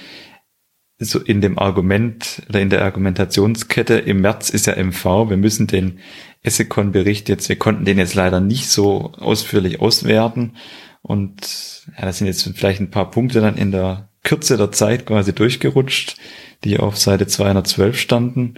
[0.98, 5.66] so in dem Argument oder in der Argumentationskette im März ist ja MV, wir müssen
[5.66, 5.98] den
[6.42, 10.56] Essekon-Bericht jetzt, wir konnten den jetzt leider nicht so ausführlich auswerten
[11.02, 15.06] und ja, das sind jetzt vielleicht ein paar Punkte dann in der Kürze der Zeit
[15.06, 16.16] quasi durchgerutscht,
[16.64, 18.54] die auf Seite 212 standen.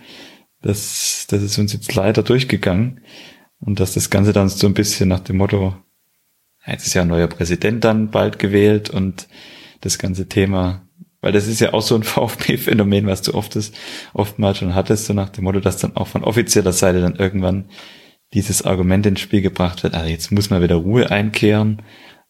[0.60, 3.00] Das, das ist uns jetzt leider durchgegangen.
[3.64, 5.74] Und dass das Ganze dann so ein bisschen nach dem Motto,
[6.66, 9.28] jetzt ist ja ein neuer Präsident dann bald gewählt und
[9.80, 10.82] das ganze Thema
[11.22, 13.74] Weil das ist ja auch so ein VfB-Phänomen, was du oft ist,
[14.12, 17.66] oftmals schon hattest, so nach dem Motto, dass dann auch von offizieller Seite dann irgendwann
[18.34, 21.82] dieses Argument ins Spiel gebracht wird, also jetzt muss man wieder Ruhe einkehren.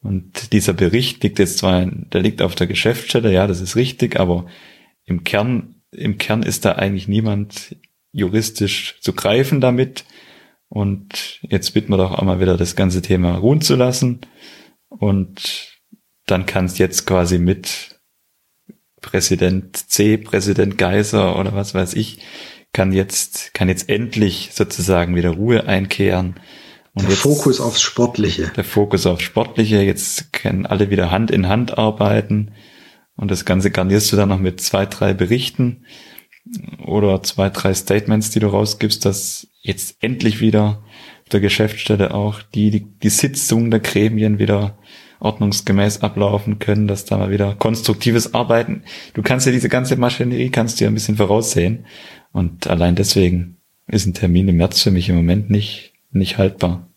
[0.03, 4.19] Und dieser Bericht liegt jetzt zwar, der liegt auf der Geschäftsstelle, ja, das ist richtig,
[4.19, 4.47] aber
[5.05, 7.77] im Kern, im Kern ist da eigentlich niemand
[8.11, 10.05] juristisch zu greifen damit.
[10.73, 14.23] Und jetzt bitten wir doch auch mal wieder das ganze Thema ruhen zu lassen.
[14.89, 15.71] Und
[16.25, 18.01] dann kannst jetzt quasi mit
[19.03, 22.21] Präsident C, Präsident Geiser oder was weiß ich,
[22.73, 26.41] kann jetzt, kann jetzt endlich sozusagen wieder Ruhe einkehren.
[26.95, 28.51] Und der jetzt, Fokus aufs Sportliche.
[28.57, 29.83] Der Fokus aufs Sportliche.
[29.83, 32.53] Jetzt können alle wieder Hand in Hand arbeiten.
[33.15, 35.85] Und das Ganze garnierst du dann noch mit zwei, drei Berichten
[36.85, 40.83] oder zwei, drei Statements, die du rausgibst, dass jetzt endlich wieder
[41.23, 44.79] auf der Geschäftsstelle auch die, die, die Sitzung der Gremien wieder
[45.21, 48.83] ordnungsgemäß ablaufen können, dass da mal wieder konstruktives Arbeiten.
[49.15, 51.87] Du kannst ja diese ganze Maschinerie kannst du ja ein bisschen voraussehen.
[52.33, 56.89] Und allein deswegen ist ein Termin im März für mich im Moment nicht, nicht haltbar.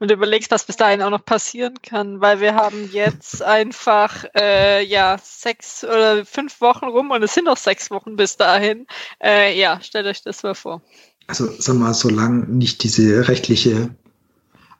[0.00, 4.84] Und überlegst, was bis dahin auch noch passieren kann, weil wir haben jetzt einfach äh,
[4.84, 8.86] ja sechs oder fünf Wochen rum und es sind noch sechs Wochen bis dahin.
[9.22, 10.82] Äh, ja, stellt euch das mal vor.
[11.26, 13.90] Also sag mal, solange nicht diese rechtliche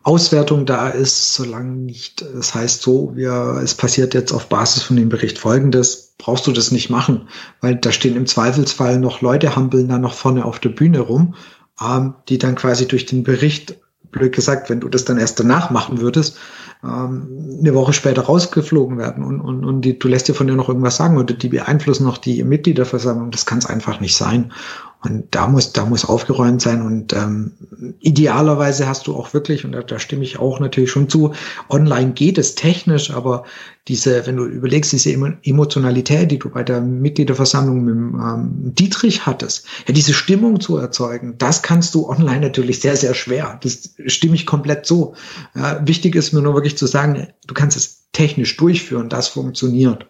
[0.03, 4.97] Auswertung da ist, solange nicht, es heißt so, wir, es passiert jetzt auf Basis von
[4.97, 7.29] dem Bericht Folgendes, brauchst du das nicht machen,
[7.61, 11.35] weil da stehen im Zweifelsfall noch Leute, hampeln da noch vorne auf der Bühne rum,
[11.81, 13.77] ähm, die dann quasi durch den Bericht
[14.11, 16.39] blöd gesagt, wenn du das dann erst danach machen würdest,
[16.85, 20.55] ähm, eine Woche später rausgeflogen werden und, und, und die, du lässt dir von dir
[20.55, 23.31] noch irgendwas sagen oder die beeinflussen noch die Mitgliederversammlung.
[23.31, 24.53] Das kann es einfach nicht sein.
[25.01, 26.83] Und da muss, da muss aufgeräumt sein.
[26.83, 27.53] Und ähm,
[28.01, 31.35] idealerweise hast du auch wirklich, und da, da stimme ich auch natürlich schon zu,
[31.69, 33.45] online geht es technisch, aber
[33.87, 39.67] diese, wenn du überlegst, diese Emotionalität, die du bei der Mitgliederversammlung mit ähm, Dietrich hattest,
[39.87, 43.61] ja, diese Stimmung zu erzeugen, das kannst du online natürlich sehr, sehr schwer.
[43.63, 45.15] Das stimme ich komplett so.
[45.55, 50.07] Ja, wichtig ist mir nur wirklich zu sagen, du kannst es technisch durchführen, das funktioniert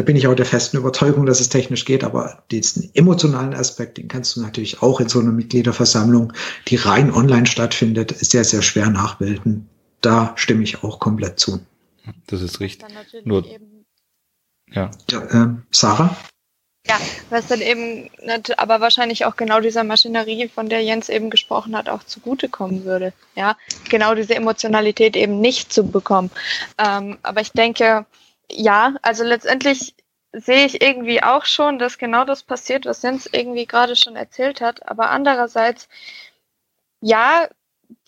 [0.00, 3.98] da bin ich auch der festen Überzeugung, dass es technisch geht, aber diesen emotionalen Aspekt,
[3.98, 6.32] den kannst du natürlich auch in so einer Mitgliederversammlung,
[6.68, 9.68] die rein online stattfindet, sehr, sehr schwer nachbilden.
[10.00, 11.60] Da stimme ich auch komplett zu.
[12.28, 12.88] Das ist richtig.
[13.24, 13.44] Nur,
[14.70, 14.90] ja.
[15.10, 16.16] ja äh, Sarah?
[16.86, 16.98] Ja,
[17.28, 18.08] was dann eben,
[18.56, 23.12] aber wahrscheinlich auch genau dieser Maschinerie, von der Jens eben gesprochen hat, auch zugutekommen würde.
[23.36, 23.58] Ja,
[23.90, 26.30] genau diese Emotionalität eben nicht zu bekommen.
[26.78, 28.06] Ähm, aber ich denke,
[28.52, 29.94] ja, also letztendlich
[30.32, 34.60] sehe ich irgendwie auch schon, dass genau das passiert, was Jens irgendwie gerade schon erzählt
[34.60, 34.88] hat.
[34.88, 35.88] Aber andererseits,
[37.00, 37.48] ja,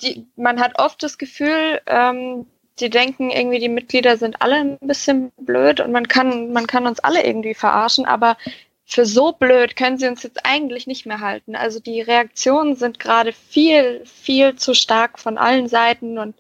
[0.01, 2.47] die, man hat oft das Gefühl, ähm,
[2.79, 6.87] die denken irgendwie, die Mitglieder sind alle ein bisschen blöd und man kann, man kann
[6.87, 8.37] uns alle irgendwie verarschen, aber
[8.85, 11.57] für so blöd können sie uns jetzt eigentlich nicht mehr halten.
[11.57, 16.35] Also die Reaktionen sind gerade viel, viel zu stark von allen Seiten und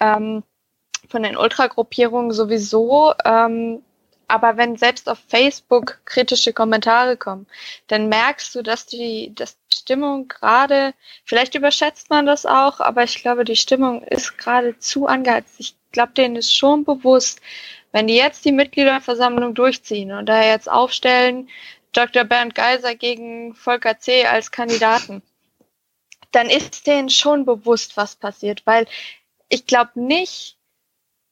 [0.00, 0.42] ähm,
[1.08, 3.14] von den Ultragruppierungen sowieso.
[3.24, 3.82] Ähm,
[4.28, 7.46] aber wenn selbst auf Facebook kritische Kommentare kommen,
[7.86, 10.92] dann merkst du, dass die, dass die Stimmung gerade,
[11.24, 15.54] vielleicht überschätzt man das auch, aber ich glaube, die Stimmung ist gerade zu angeheizt.
[15.58, 17.40] Ich glaube, denen ist schon bewusst,
[17.92, 21.48] wenn die jetzt die Mitgliederversammlung durchziehen und da jetzt aufstellen,
[21.92, 22.24] Dr.
[22.24, 24.26] Bernd Geiser gegen Volker C.
[24.26, 25.22] als Kandidaten,
[26.32, 28.86] dann ist denen schon bewusst, was passiert, weil
[29.48, 30.57] ich glaube nicht,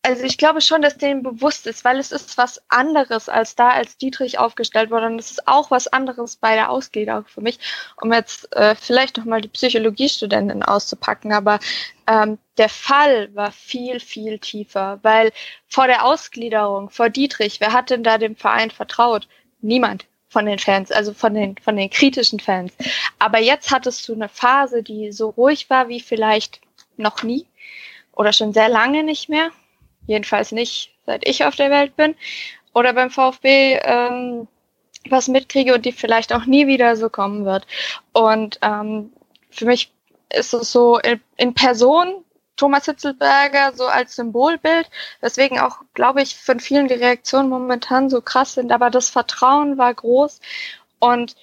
[0.07, 3.71] also ich glaube schon, dass denen bewusst ist, weil es ist was anderes als da,
[3.71, 5.07] als Dietrich aufgestellt wurde.
[5.07, 7.59] Und es ist auch was anderes bei der Ausgliederung für mich,
[8.01, 11.33] um jetzt äh, vielleicht nochmal die Psychologiestudentin auszupacken.
[11.33, 11.59] Aber
[12.07, 15.33] ähm, der Fall war viel, viel tiefer, weil
[15.67, 19.27] vor der Ausgliederung, vor Dietrich, wer hat denn da dem Verein vertraut?
[19.61, 22.73] Niemand von den Fans, also von den, von den kritischen Fans.
[23.19, 26.61] Aber jetzt hattest du eine Phase, die so ruhig war wie vielleicht
[26.97, 27.45] noch nie
[28.13, 29.51] oder schon sehr lange nicht mehr
[30.07, 32.15] jedenfalls nicht seit ich auf der Welt bin,
[32.75, 34.49] oder beim VfB ähm,
[35.09, 37.67] was mitkriege und die vielleicht auch nie wieder so kommen wird.
[38.13, 39.13] Und ähm,
[39.51, 39.93] für mich
[40.33, 42.25] ist es so in, in Person
[42.57, 48.21] Thomas Hitzelberger so als Symbolbild, weswegen auch, glaube ich, von vielen die Reaktionen momentan so
[48.21, 50.41] krass sind, aber das Vertrauen war groß.
[50.99, 51.37] Und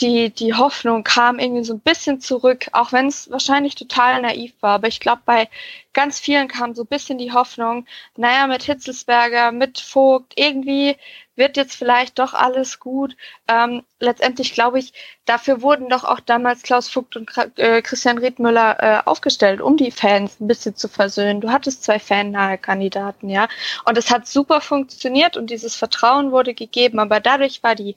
[0.00, 4.54] die, die Hoffnung kam irgendwie so ein bisschen zurück, auch wenn es wahrscheinlich total naiv
[4.60, 4.74] war.
[4.74, 5.48] Aber ich glaube, bei
[5.92, 10.96] ganz vielen kam so ein bisschen die Hoffnung, naja, mit Hitzelsberger, mit Vogt, irgendwie
[11.34, 13.16] wird jetzt vielleicht doch alles gut.
[13.48, 14.92] Ähm, letztendlich glaube ich,
[15.24, 19.90] dafür wurden doch auch damals Klaus Vogt und äh, Christian Riedmüller äh, aufgestellt, um die
[19.90, 21.40] Fans ein bisschen zu versöhnen.
[21.40, 23.48] Du hattest zwei fannahe Kandidaten, ja.
[23.84, 26.98] Und es hat super funktioniert und dieses Vertrauen wurde gegeben.
[26.98, 27.96] Aber dadurch war die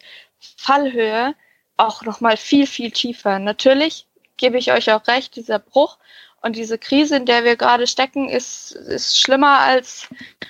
[0.57, 1.35] Fallhöhe
[1.77, 3.39] auch nochmal viel, viel tiefer.
[3.39, 4.07] Natürlich
[4.37, 5.97] gebe ich euch auch recht, dieser Bruch
[6.41, 10.07] und diese Krise, in der wir gerade stecken, ist, ist schlimmer als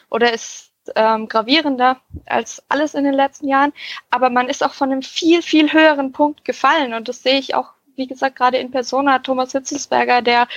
[0.10, 3.73] oder ist ähm, gravierender als alles in den letzten Jahren.
[4.10, 7.56] Aber man ist auch von einem viel, viel höheren Punkt gefallen und das sehe ich
[7.56, 10.47] auch wie gesagt, gerade in Persona Thomas Hitzelsberger, der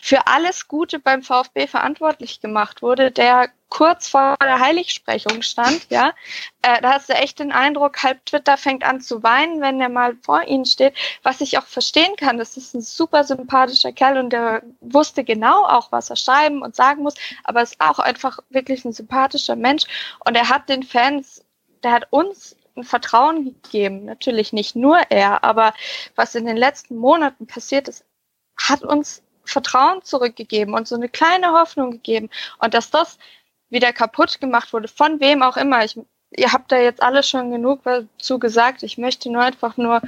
[0.00, 6.12] für alles Gute beim VfB verantwortlich gemacht wurde, der kurz vor der Heiligsprechung stand, ja,
[6.62, 9.90] äh, da hast du echt den Eindruck, halb Twitter fängt an zu weinen, wenn er
[9.90, 12.38] mal vor ihnen steht, was ich auch verstehen kann.
[12.38, 16.74] Das ist ein super sympathischer Kerl und der wusste genau auch, was er schreiben und
[16.74, 17.14] sagen muss,
[17.44, 19.84] aber ist auch einfach wirklich ein sympathischer Mensch
[20.24, 21.44] und er hat den Fans,
[21.84, 24.04] der hat uns ein Vertrauen gegeben.
[24.04, 25.74] Natürlich nicht nur er, aber
[26.14, 28.04] was in den letzten Monaten passiert ist,
[28.56, 32.30] hat uns Vertrauen zurückgegeben und so eine kleine Hoffnung gegeben.
[32.58, 33.18] Und dass das
[33.70, 35.84] wieder kaputt gemacht wurde, von wem auch immer.
[35.84, 35.98] Ich,
[36.30, 38.82] ihr habt da jetzt alle schon genug dazu gesagt.
[38.82, 40.00] Ich möchte nur einfach nur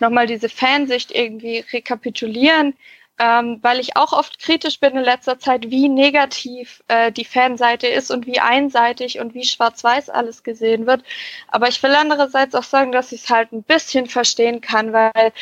[0.00, 2.74] nochmal diese Fansicht irgendwie rekapitulieren
[3.18, 7.86] ähm, weil ich auch oft kritisch bin in letzter Zeit, wie negativ äh, die Fanseite
[7.86, 11.02] ist und wie einseitig und wie schwarz-weiß alles gesehen wird.
[11.48, 15.32] Aber ich will andererseits auch sagen, dass ich es halt ein bisschen verstehen kann, weil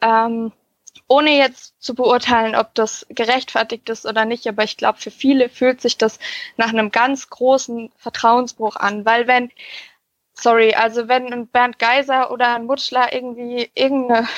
[0.00, 0.52] ähm,
[1.08, 5.48] ohne jetzt zu beurteilen, ob das gerechtfertigt ist oder nicht, aber ich glaube, für viele
[5.48, 6.18] fühlt sich das
[6.56, 9.50] nach einem ganz großen Vertrauensbruch an, weil wenn
[10.34, 14.28] sorry, also wenn ein Bernd Geiser oder ein Mutschler irgendwie irgendeine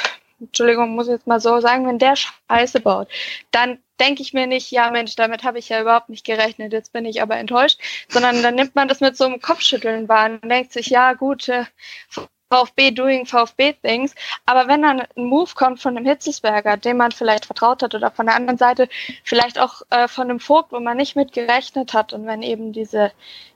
[0.41, 3.09] Entschuldigung, muss ich jetzt mal so sagen, wenn der Scheiße baut,
[3.51, 6.93] dann denke ich mir nicht, ja Mensch, damit habe ich ja überhaupt nicht gerechnet, jetzt
[6.93, 10.49] bin ich aber enttäuscht, sondern dann nimmt man das mit so einem Kopfschütteln wahr und
[10.49, 11.65] denkt sich, ja gut, äh,
[12.51, 14.15] VfB doing VfB things,
[14.45, 18.11] aber wenn dann ein Move kommt von einem Hitzelsberger, dem man vielleicht vertraut hat oder
[18.11, 18.89] von der anderen Seite
[19.25, 22.73] vielleicht auch äh, von einem Vogt, wo man nicht mit gerechnet hat und wenn eben
[22.73, 23.11] diese,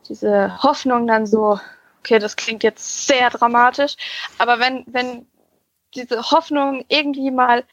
[0.09, 1.61] diese Hoffnung dann so
[2.01, 3.97] okay, das klingt jetzt sehr dramatisch,
[4.39, 5.27] aber wenn, wenn
[5.95, 7.65] diese Hoffnung, irgendwie mal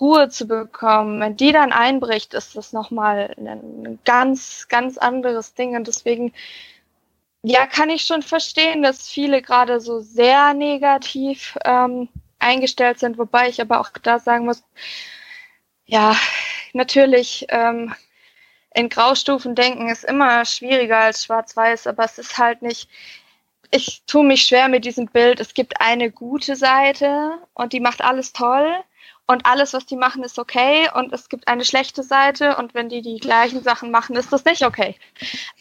[0.00, 5.76] Ruhe zu bekommen, wenn die dann einbricht, ist das nochmal ein ganz, ganz anderes Ding.
[5.76, 6.32] Und deswegen,
[7.42, 12.08] ja, kann ich schon verstehen, dass viele gerade so sehr negativ ähm,
[12.38, 14.62] eingestellt sind, wobei ich aber auch da sagen muss,
[15.86, 16.14] ja,
[16.72, 17.94] natürlich, ähm,
[18.74, 22.88] in Graustufen denken ist immer schwieriger als schwarz-weiß, aber es ist halt nicht,
[23.70, 25.40] ich tue mich schwer mit diesem Bild.
[25.40, 28.82] Es gibt eine gute Seite und die macht alles toll
[29.26, 30.88] und alles, was die machen, ist okay.
[30.94, 34.44] Und es gibt eine schlechte Seite und wenn die die gleichen Sachen machen, ist das
[34.46, 34.96] nicht okay.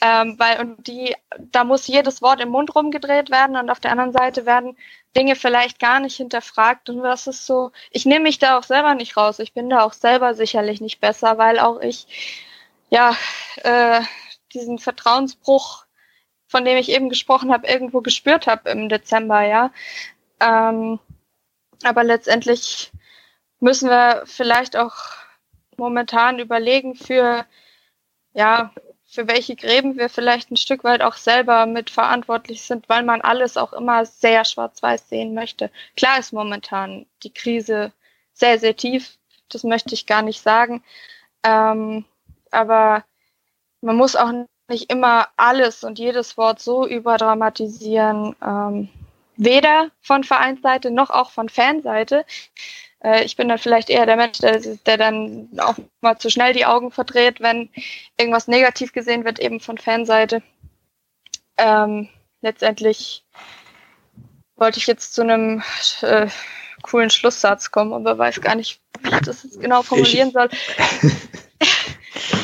[0.01, 3.91] Ähm, weil und die, da muss jedes Wort im Mund rumgedreht werden und auf der
[3.91, 4.77] anderen Seite werden
[5.17, 7.71] Dinge vielleicht gar nicht hinterfragt und das ist so.
[7.91, 9.39] Ich nehme mich da auch selber nicht raus.
[9.39, 12.07] Ich bin da auch selber sicherlich nicht besser, weil auch ich
[12.89, 13.17] ja
[13.63, 13.99] äh,
[14.53, 15.86] diesen Vertrauensbruch
[16.47, 19.71] von dem ich eben gesprochen habe, irgendwo gespürt habe im Dezember, ja.
[20.39, 20.99] Ähm,
[21.83, 22.91] aber letztendlich
[23.59, 24.95] müssen wir vielleicht auch
[25.77, 27.45] momentan überlegen für,
[28.33, 28.71] ja,
[29.05, 33.21] für welche Gräben wir vielleicht ein Stück weit auch selber mit verantwortlich sind, weil man
[33.21, 35.71] alles auch immer sehr schwarz-weiß sehen möchte.
[35.95, 37.93] Klar ist momentan die Krise
[38.33, 39.17] sehr, sehr tief,
[39.49, 40.83] das möchte ich gar nicht sagen.
[41.43, 42.05] Ähm,
[42.51, 43.05] aber
[43.81, 44.31] man muss auch
[44.69, 48.89] nicht immer alles und jedes Wort so überdramatisieren, ähm,
[49.37, 52.25] weder von Vereinsseite noch auch von Fanseite.
[53.03, 56.53] Äh, ich bin dann vielleicht eher der Mensch, der, der dann auch mal zu schnell
[56.53, 57.69] die Augen verdreht, wenn
[58.17, 60.41] irgendwas negativ gesehen wird, eben von Fanseite.
[61.57, 62.09] Ähm,
[62.41, 63.23] letztendlich
[64.55, 65.63] wollte ich jetzt zu einem
[66.01, 66.27] äh,
[66.81, 70.49] coolen Schlusssatz kommen, aber weiß gar nicht, wie ich das jetzt genau formulieren ich, soll.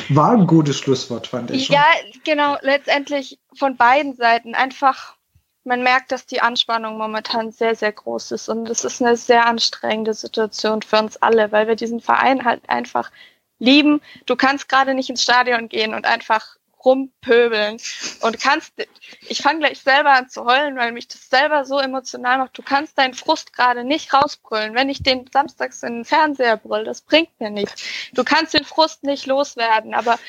[0.10, 1.70] War ein gutes Schlusswort, fand ich.
[1.70, 1.86] Ja,
[2.24, 5.16] genau, letztendlich von beiden Seiten einfach,
[5.64, 9.46] man merkt, dass die Anspannung momentan sehr, sehr groß ist und es ist eine sehr
[9.46, 13.12] anstrengende Situation für uns alle, weil wir diesen Verein halt einfach
[13.60, 14.02] lieben.
[14.26, 17.78] Du kannst gerade nicht ins Stadion gehen und einfach rumpöbeln
[18.22, 18.74] und kannst,
[19.22, 22.58] ich fange gleich selber an zu heulen, weil mich das selber so emotional macht.
[22.58, 24.76] Du kannst deinen Frust gerade nicht rausbrüllen.
[24.76, 27.84] Wenn ich den samstags in den Fernseher brüll, das bringt mir nichts.
[28.14, 30.20] Du kannst den Frust nicht loswerden, aber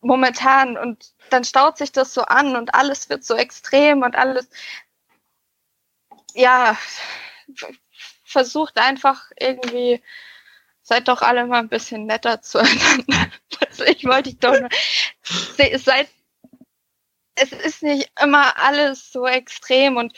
[0.00, 4.48] momentan und dann staut sich das so an und alles wird so extrem und alles,
[6.34, 6.76] ja,
[8.24, 10.02] versucht einfach irgendwie,
[10.86, 13.28] seid doch alle mal ein bisschen netter zueinander.
[13.88, 14.70] Ich wollte ich doch nur,
[15.78, 16.08] seid,
[17.34, 20.14] es ist nicht immer alles so extrem und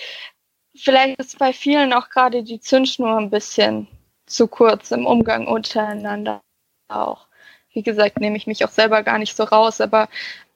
[0.76, 3.88] vielleicht ist bei vielen auch gerade die Zündschnur ein bisschen
[4.26, 6.40] zu kurz im Umgang untereinander
[6.88, 7.26] auch.
[7.72, 10.08] Wie gesagt, nehme ich mich auch selber gar nicht so raus, aber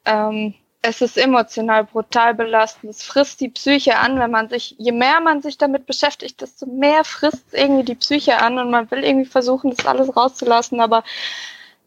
[0.05, 0.53] ähm,
[0.85, 2.91] es ist emotional brutal belastend.
[2.91, 6.65] Es frisst die Psyche an, wenn man sich, je mehr man sich damit beschäftigt, desto
[6.65, 11.05] mehr frisst irgendwie die Psyche an und man will irgendwie versuchen, das alles rauszulassen, aber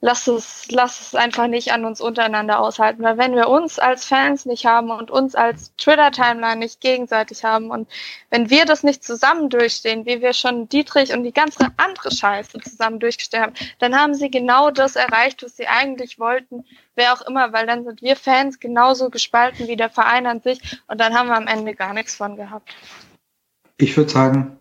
[0.00, 3.02] lass es, lass es einfach nicht an uns untereinander aushalten.
[3.02, 7.70] Weil wenn wir uns als Fans nicht haben und uns als Twitter-Timeline nicht gegenseitig haben
[7.70, 7.88] und
[8.30, 12.58] wenn wir das nicht zusammen durchstehen, wie wir schon Dietrich und die ganze andere Scheiße
[12.60, 16.64] zusammen durchgestellt haben, dann haben sie genau das erreicht, was sie eigentlich wollten,
[16.94, 20.60] wer auch immer, weil dann sind wir Fans genauso gespalten wie der Verein an sich
[20.88, 22.74] und dann haben wir am Ende gar nichts von gehabt.
[23.78, 24.58] Ich würde sagen,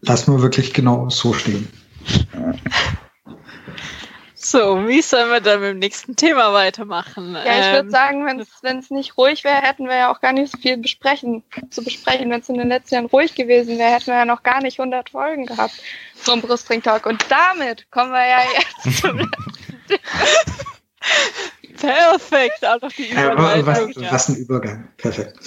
[0.00, 1.68] lass mal wirklich genau so stehen.
[4.50, 7.34] So, wie sollen wir dann mit dem nächsten Thema weitermachen?
[7.34, 8.26] Ja, ich würde ähm, sagen,
[8.62, 11.84] wenn es nicht ruhig wäre, hätten wir ja auch gar nicht so viel besprechen, zu
[11.84, 12.30] besprechen.
[12.30, 14.80] Wenn es in den letzten Jahren ruhig gewesen wäre, hätten wir ja noch gar nicht
[14.80, 15.74] 100 Folgen gehabt
[16.14, 17.04] vom Brustring Talk.
[17.04, 19.18] Und damit kommen wir ja jetzt zum
[21.76, 23.92] Perfekt, auch die Überleitung.
[23.96, 24.88] was, was ein Übergang.
[24.96, 25.38] Perfekt.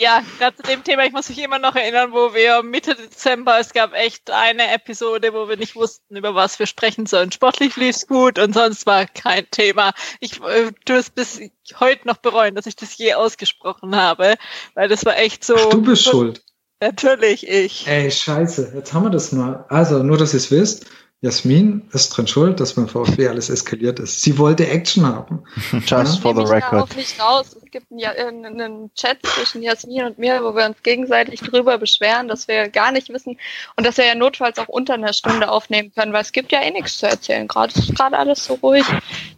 [0.00, 3.60] Ja, gerade zu dem Thema, ich muss mich immer noch erinnern, wo wir Mitte Dezember,
[3.60, 7.30] es gab echt eine Episode, wo wir nicht wussten, über was wir sprechen sollen.
[7.32, 9.92] Sportlich lief's gut und sonst war kein Thema.
[10.18, 11.42] Ich äh, tue es bis
[11.78, 14.36] heute noch bereuen, dass ich das je ausgesprochen habe,
[14.72, 15.54] weil das war echt so.
[15.54, 16.42] Ach, du bist schuld.
[16.80, 17.86] Natürlich ich.
[17.86, 19.66] Ey, scheiße, jetzt haben wir das mal.
[19.68, 20.86] Also, nur, dass ihr es wisst,
[21.22, 24.22] Jasmin ist dran schuld, dass beim VfB alles eskaliert ist.
[24.22, 25.44] Sie wollte Action haben.
[25.86, 26.90] Just for the record.
[26.90, 27.54] auch nicht raus.
[27.62, 32.28] Es gibt einen, einen, Chat zwischen Jasmin und mir, wo wir uns gegenseitig drüber beschweren,
[32.28, 33.38] dass wir gar nicht wissen
[33.76, 36.62] und dass wir ja notfalls auch unter einer Stunde aufnehmen können, weil es gibt ja
[36.62, 37.46] eh nichts zu erzählen.
[37.46, 38.86] Gerade ist gerade alles so ruhig.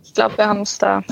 [0.05, 1.03] Ich glaube, wir haben es da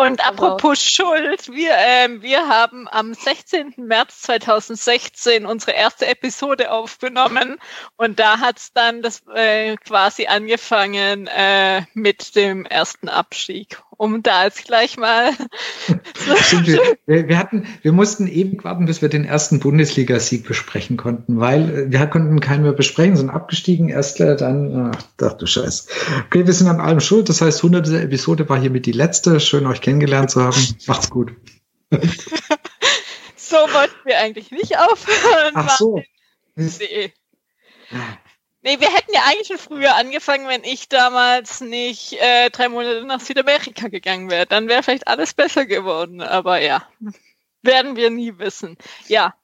[0.00, 3.74] und apropos Schuld, wir, ähm, wir haben am 16.
[3.76, 7.58] März 2016 unsere erste Episode aufgenommen
[7.98, 14.44] und da hat's dann das äh, quasi angefangen äh, mit dem ersten Abstieg um da
[14.44, 15.32] jetzt gleich mal.
[17.06, 21.70] wir, wir, hatten, wir mussten ewig warten, bis wir den ersten Bundesligasieg besprechen konnten, weil
[21.70, 25.88] äh, wir konnten keinen mehr besprechen, sind abgestiegen, erst dann, ach, ach du Scheiß.
[26.26, 27.88] Okay, wir sind an allem schuld, das heißt, 100.
[27.88, 29.38] Episode war hiermit die letzte.
[29.38, 30.56] Schön, euch kennengelernt zu haben.
[30.86, 31.32] Macht's gut.
[33.36, 35.52] so wollten wir eigentlich nicht aufhören.
[35.52, 36.00] Ach so.
[36.54, 37.12] Nee.
[38.62, 43.04] Nee, wir hätten ja eigentlich schon früher angefangen, wenn ich damals nicht äh, drei Monate
[43.06, 44.46] nach Südamerika gegangen wäre.
[44.46, 46.20] Dann wäre vielleicht alles besser geworden.
[46.20, 46.86] Aber ja,
[47.62, 48.76] werden wir nie wissen.
[49.08, 49.34] Ja,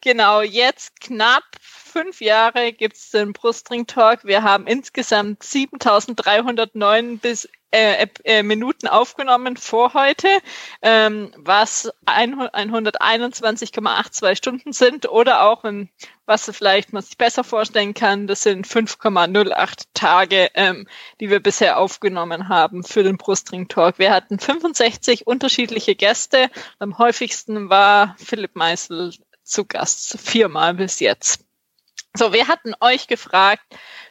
[0.00, 0.42] genau.
[0.42, 4.24] Jetzt knapp fünf Jahre gibt's den Brustring Talk.
[4.24, 10.28] Wir haben insgesamt 7309 bis äh, äh, Minuten aufgenommen vor heute,
[10.80, 15.88] ähm, was 121,82 Stunden sind oder auch, wenn,
[16.24, 20.86] was vielleicht man sich besser vorstellen kann, das sind 5,08 Tage, ähm,
[21.18, 23.98] die wir bisher aufgenommen haben für den Brustring Talk.
[23.98, 26.50] Wir hatten 65 unterschiedliche Gäste.
[26.78, 31.44] Am häufigsten war Philipp Meisel zu Gast, viermal bis jetzt.
[32.16, 33.64] So, wir hatten euch gefragt,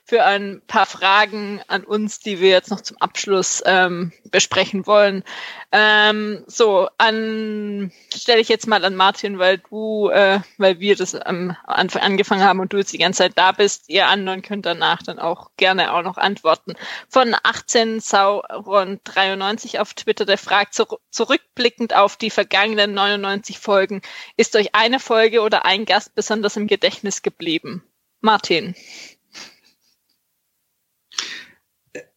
[0.05, 5.23] für ein paar Fragen an uns, die wir jetzt noch zum Abschluss ähm, besprechen wollen.
[5.71, 11.15] Ähm, so, an stelle ich jetzt mal an Martin, weil du, äh, weil wir das
[11.15, 13.87] am Anfang angefangen haben und du jetzt die ganze Zeit da bist.
[13.87, 16.73] Ihr anderen könnt danach dann auch gerne auch noch antworten.
[17.07, 24.01] Von 18 Sauron 93 auf Twitter, der fragt zur, zurückblickend auf die vergangenen 99 Folgen,
[24.35, 27.83] ist euch eine Folge oder ein Gast besonders im Gedächtnis geblieben?
[28.19, 28.73] Martin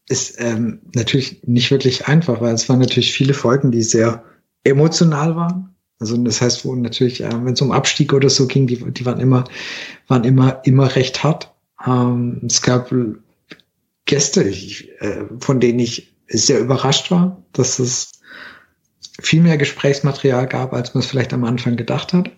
[0.09, 4.25] ist ähm, natürlich nicht wirklich einfach, weil es waren natürlich viele Folgen, die sehr
[4.65, 5.75] emotional waren.
[5.99, 9.07] Also das heißt, wo natürlich, äh, wenn es um Abstieg oder so ging, die, die
[9.07, 9.45] waren immer,
[10.09, 11.53] waren immer, immer recht hart.
[11.87, 12.95] Ähm, es gab
[14.05, 18.13] Gäste, ich, äh, von denen ich sehr überrascht war, dass es
[19.21, 22.31] viel mehr Gesprächsmaterial gab, als man es vielleicht am Anfang gedacht hat.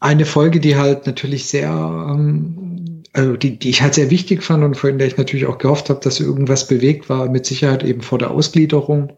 [0.00, 2.73] Eine Folge, die halt natürlich sehr ähm,
[3.14, 5.88] also die, die ich halt sehr wichtig fand und von der ich natürlich auch gehofft
[5.88, 9.12] habe, dass irgendwas bewegt war, mit Sicherheit eben vor der Ausgliederung.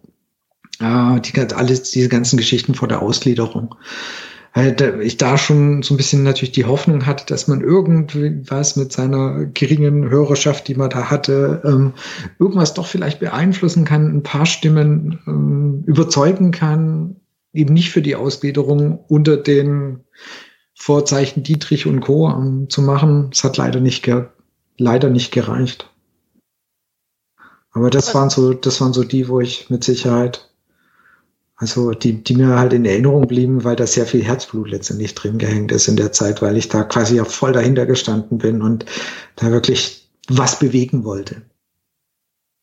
[0.80, 3.74] Äh, die, alles, diese ganzen Geschichten vor der Ausgliederung.
[4.52, 8.92] Weil ich da schon so ein bisschen natürlich die Hoffnung hatte, dass man irgendwas mit
[8.92, 11.92] seiner geringen Hörerschaft, die man da hatte, ähm,
[12.38, 17.16] irgendwas doch vielleicht beeinflussen kann, ein paar Stimmen ähm, überzeugen kann,
[17.52, 20.04] eben nicht für die Ausgliederung unter den
[20.78, 22.28] Vorzeichen Dietrich und Co.
[22.28, 23.30] Um, zu machen.
[23.32, 24.08] Es hat leider nicht,
[24.76, 25.90] leider nicht gereicht.
[27.72, 30.50] Aber das waren so, das waren so die, wo ich mit Sicherheit,
[31.56, 35.38] also die, die mir halt in Erinnerung blieben, weil da sehr viel Herzblut letztendlich drin
[35.38, 38.84] gehängt ist in der Zeit, weil ich da quasi ja voll dahinter gestanden bin und
[39.36, 41.42] da wirklich was bewegen wollte.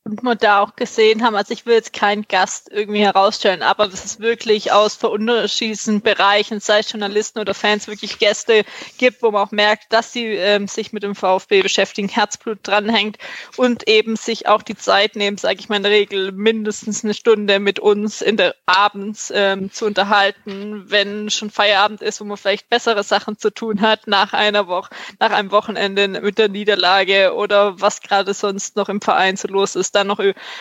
[0.06, 3.86] Und wir da auch gesehen haben, also ich will jetzt keinen Gast irgendwie herausstellen, aber
[3.86, 8.64] es ist wirklich aus unterschiedlichen Bereichen, sei es Journalisten oder Fans, wirklich Gäste
[8.98, 13.16] gibt, wo man auch merkt, dass sie ähm, sich mit dem VfB beschäftigen, Herzblut dranhängt
[13.56, 17.14] und eben sich auch die Zeit nehmen, sage ich mal in der Regel, mindestens eine
[17.14, 22.36] Stunde mit uns in der abends ähm, zu unterhalten, wenn schon Feierabend ist, wo man
[22.36, 27.32] vielleicht bessere Sachen zu tun hat nach einer Woche, nach einem Wochenende mit der Niederlage
[27.34, 30.20] oder was gerade sonst noch im Verein so los ist dann noch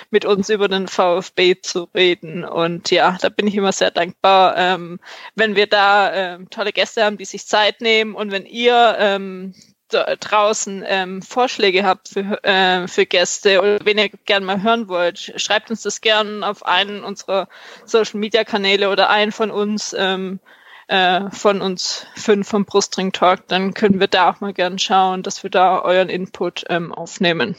[0.10, 2.44] mit uns über den VfB zu reden.
[2.46, 5.00] Und ja, da bin ich immer sehr dankbar, ähm,
[5.36, 9.54] wenn wir da ähm, tolle Gäste haben, die sich Zeit nehmen und wenn ihr ähm,
[9.90, 15.34] draußen ähm, Vorschläge habt für, äh, für Gäste oder wenn ihr gerne mal hören wollt,
[15.38, 17.48] schreibt uns das gerne auf einen unserer
[17.86, 19.96] Social Media Kanäle oder einen von uns.
[19.98, 20.40] Ähm,
[20.88, 25.24] äh, von uns fünf vom Brustring Talk, dann können wir da auch mal gern schauen,
[25.24, 27.56] dass wir da euren Input ähm, aufnehmen.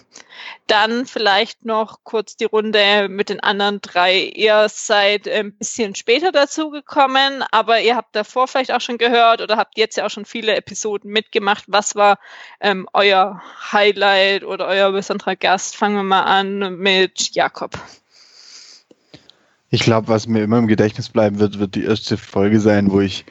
[0.67, 4.19] Dann vielleicht noch kurz die Runde mit den anderen drei.
[4.19, 9.41] Ihr seid ein bisschen später dazu gekommen, aber ihr habt davor vielleicht auch schon gehört
[9.41, 11.65] oder habt jetzt ja auch schon viele Episoden mitgemacht.
[11.67, 12.19] Was war
[12.61, 13.43] ähm, euer
[13.73, 15.77] Highlight oder euer besonderer Gast?
[15.77, 17.79] Fangen wir mal an mit Jakob.
[19.75, 23.01] Ich glaube, was mir immer im Gedächtnis bleiben wird, wird die erste Folge sein, wo
[23.01, 23.25] ich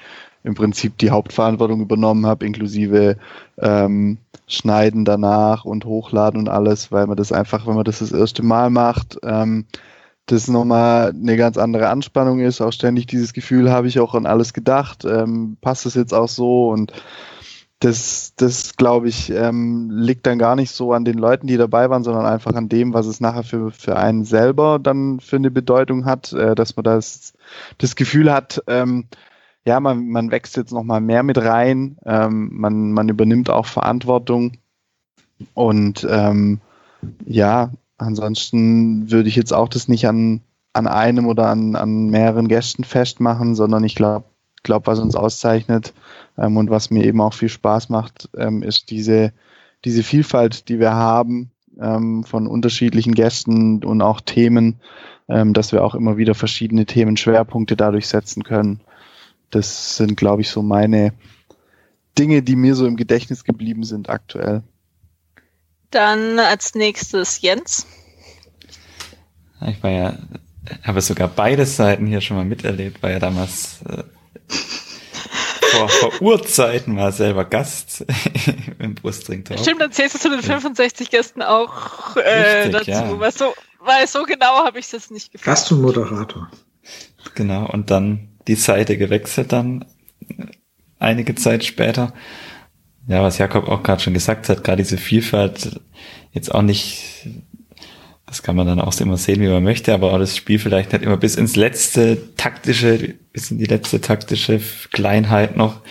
[0.43, 3.15] im Prinzip die Hauptverantwortung übernommen habe, inklusive
[3.59, 8.11] ähm, Schneiden danach und Hochladen und alles, weil man das einfach, wenn man das das
[8.11, 9.63] erste Mal macht, ähm,
[10.25, 12.59] das nochmal eine ganz andere Anspannung ist.
[12.59, 15.05] Auch ständig dieses Gefühl habe ich auch an alles gedacht.
[15.05, 16.67] Ähm, passt das jetzt auch so?
[16.71, 16.91] Und
[17.79, 21.89] das, das glaube ich, ähm, liegt dann gar nicht so an den Leuten, die dabei
[21.89, 25.51] waren, sondern einfach an dem, was es nachher für, für einen selber dann für eine
[25.51, 27.33] Bedeutung hat, äh, dass man das,
[27.79, 29.05] das Gefühl hat, ähm,
[29.65, 34.53] ja, man, man wächst jetzt nochmal mehr mit rein, ähm, man, man übernimmt auch Verantwortung.
[35.53, 36.59] Und ähm,
[37.25, 40.41] ja, ansonsten würde ich jetzt auch das nicht an,
[40.73, 44.25] an einem oder an, an mehreren Gästen festmachen, sondern ich glaube,
[44.63, 45.93] glaube, was uns auszeichnet
[46.37, 49.33] ähm, und was mir eben auch viel Spaß macht, ähm, ist diese,
[49.85, 54.79] diese Vielfalt, die wir haben ähm, von unterschiedlichen Gästen und auch Themen,
[55.29, 58.81] ähm, dass wir auch immer wieder verschiedene Themenschwerpunkte dadurch setzen können.
[59.51, 61.13] Das sind, glaube ich, so meine
[62.17, 64.63] Dinge, die mir so im Gedächtnis geblieben sind aktuell.
[65.91, 67.85] Dann als nächstes Jens.
[69.67, 70.17] Ich war ja,
[70.83, 74.03] habe sogar beide Seiten hier schon mal miterlebt, war ja damals äh,
[75.73, 78.05] vor, vor Urzeiten war selber Gast
[78.79, 79.59] im Brustring Talk.
[79.59, 82.91] Stimmt, dann zählst du zu den 65 Gästen auch äh, Richtig, dazu.
[82.91, 83.19] Ja.
[83.19, 85.45] Weil, so, weil so genau habe ich es nicht gefunden.
[85.45, 86.49] Gast und Moderator.
[87.35, 89.85] Genau, und dann die Seite gewechselt dann
[90.99, 92.13] einige Zeit später.
[93.07, 95.79] Ja, was Jakob auch gerade schon gesagt hat, gerade diese Vielfalt
[96.31, 97.27] jetzt auch nicht
[98.33, 100.91] das kann man dann auch immer sehen, wie man möchte, aber auch das Spiel vielleicht
[100.91, 104.59] nicht immer bis ins letzte taktische, bis in die letzte taktische
[104.91, 105.81] Kleinheit noch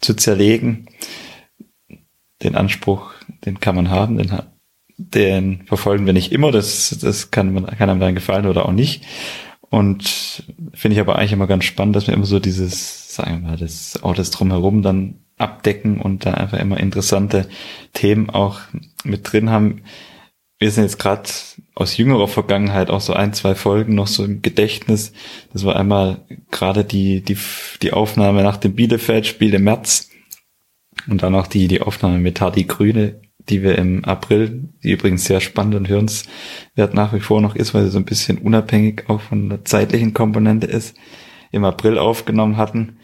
[0.00, 0.86] zu zerlegen.
[2.42, 3.12] Den Anspruch,
[3.44, 4.32] den kann man haben, den,
[4.96, 8.72] den verfolgen wir nicht immer, das, das kann, man, kann einem dann gefallen oder auch
[8.72, 9.04] nicht.
[9.68, 13.50] Und finde ich aber eigentlich immer ganz spannend, dass wir immer so dieses, sagen wir
[13.50, 17.46] mal, das, auch das drumherum dann abdecken und da einfach immer interessante
[17.92, 18.58] Themen auch
[19.04, 19.82] mit drin haben
[20.60, 21.28] wir sind jetzt gerade
[21.74, 25.12] aus jüngerer Vergangenheit auch so ein, zwei Folgen noch so im Gedächtnis.
[25.52, 27.36] Das war einmal gerade die, die,
[27.82, 30.10] die Aufnahme nach dem Bielefeld-Spiel im März
[31.08, 35.24] und dann auch die, die Aufnahme mit Hardy Grüne, die wir im April, die übrigens
[35.24, 39.04] sehr spannend und hörenswert nach wie vor noch ist, weil sie so ein bisschen unabhängig
[39.08, 40.96] auch von der zeitlichen Komponente ist,
[41.52, 42.98] im April aufgenommen hatten.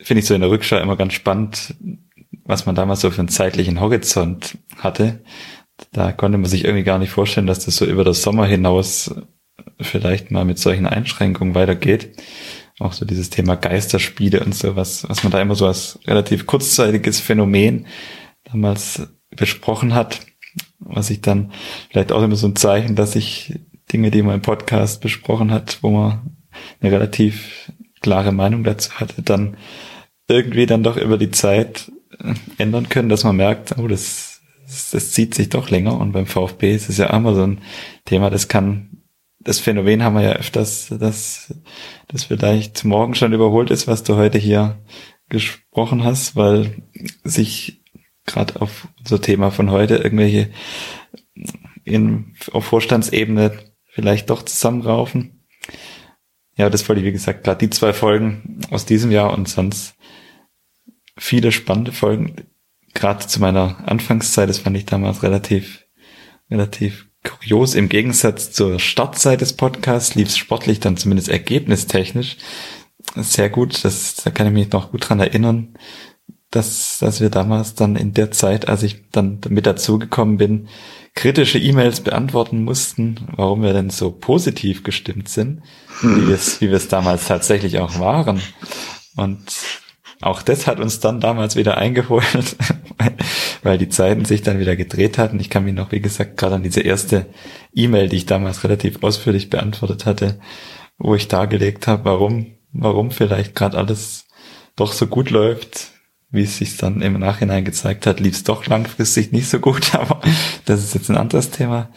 [0.00, 1.74] Finde ich so in der Rückschau immer ganz spannend,
[2.44, 5.20] was man damals so für einen zeitlichen Horizont hatte
[5.92, 9.14] da konnte man sich irgendwie gar nicht vorstellen, dass das so über das Sommer hinaus
[9.80, 12.16] vielleicht mal mit solchen Einschränkungen weitergeht.
[12.78, 16.46] Auch so dieses Thema Geisterspiele und so, was, was man da immer so als relativ
[16.46, 17.86] kurzzeitiges Phänomen
[18.44, 20.20] damals besprochen hat,
[20.78, 21.52] was ich dann
[21.90, 23.58] vielleicht auch immer so ein Zeichen, dass ich
[23.92, 26.36] Dinge, die man im Podcast besprochen hat, wo man
[26.80, 29.56] eine relativ klare Meinung dazu hatte, dann
[30.28, 31.90] irgendwie dann doch über die Zeit
[32.58, 34.27] ändern können, dass man merkt, oh, das
[34.68, 37.60] das, das zieht sich doch länger und beim VfB ist es ja immer so ein
[38.04, 39.02] Thema, das kann,
[39.40, 41.54] das Phänomen haben wir ja öfters, dass
[42.08, 44.78] das vielleicht morgen schon überholt ist, was du heute hier
[45.30, 46.82] gesprochen hast, weil
[47.24, 47.82] sich
[48.26, 50.50] gerade auf unser Thema von heute irgendwelche
[51.84, 55.46] in, auf Vorstandsebene vielleicht doch zusammenraufen.
[56.56, 59.94] Ja, das wollte ich, wie gesagt, gerade die zwei Folgen aus diesem Jahr und sonst
[61.16, 62.34] viele spannende Folgen.
[62.98, 65.84] Gerade zu meiner Anfangszeit, das fand ich damals relativ,
[66.50, 67.76] relativ kurios.
[67.76, 72.38] Im Gegensatz zur Startzeit des Podcasts lief es sportlich dann zumindest ergebnistechnisch
[73.14, 73.84] sehr gut.
[73.84, 75.74] Das, da kann ich mich noch gut dran erinnern,
[76.50, 80.68] dass, dass wir damals dann in der Zeit, als ich dann mit dazugekommen bin,
[81.14, 85.62] kritische E-Mails beantworten mussten, warum wir denn so positiv gestimmt sind,
[86.00, 86.16] hm.
[86.16, 88.40] wie wir es wie wir es damals tatsächlich auch waren.
[89.16, 89.40] Und
[90.20, 92.56] auch das hat uns dann damals wieder eingeholt,
[93.62, 95.38] weil die Zeiten sich dann wieder gedreht hatten.
[95.38, 97.26] Ich kann mich noch, wie gesagt, gerade an diese erste
[97.72, 100.40] E-Mail, die ich damals relativ ausführlich beantwortet hatte,
[100.98, 104.26] wo ich dargelegt habe, warum, warum vielleicht gerade alles
[104.74, 105.92] doch so gut läuft,
[106.30, 109.94] wie es sich dann im Nachhinein gezeigt hat, lief es doch langfristig nicht so gut,
[109.94, 110.20] aber
[110.64, 111.90] das ist jetzt ein anderes Thema.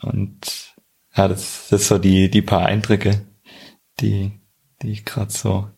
[0.00, 0.74] Und
[1.16, 3.26] ja, das, das ist so die, die paar Eindrücke,
[4.00, 4.32] die,
[4.80, 5.68] die ich gerade so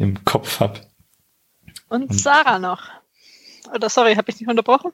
[0.00, 0.80] im Kopf habe.
[1.88, 2.82] Und, Und Sarah noch.
[3.74, 4.92] Oder sorry, habe ich dich unterbrochen?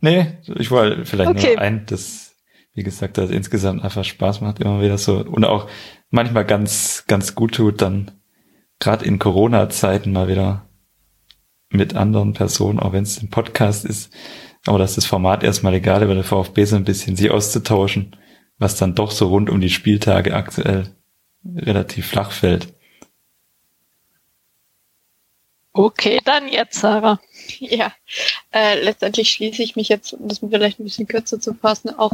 [0.00, 1.54] Nee, ich wollte vielleicht okay.
[1.54, 2.36] nur ein, das,
[2.74, 5.68] wie gesagt, das insgesamt einfach Spaß macht, immer wieder so und auch
[6.10, 8.10] manchmal ganz, ganz gut tut, dann
[8.78, 10.68] gerade in Corona-Zeiten mal wieder
[11.70, 14.12] mit anderen Personen, auch wenn es ein Podcast ist,
[14.66, 18.16] aber dass das Format erstmal egal über der VfB so ein bisschen sich auszutauschen,
[18.58, 20.94] was dann doch so rund um die Spieltage aktuell
[21.44, 22.74] relativ flach fällt.
[25.74, 27.20] Okay, dann jetzt, Sarah.
[27.58, 27.92] Ja,
[28.52, 32.12] äh, letztendlich schließe ich mich jetzt, um das vielleicht ein bisschen kürzer zu fassen, auch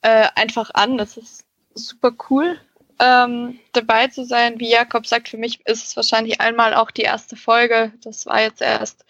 [0.00, 0.96] äh, einfach an.
[0.96, 2.58] Das ist super cool,
[3.02, 4.60] ähm, dabei zu sein.
[4.60, 7.92] Wie Jakob sagt, für mich ist es wahrscheinlich einmal auch die erste Folge.
[8.04, 9.04] Das war jetzt erst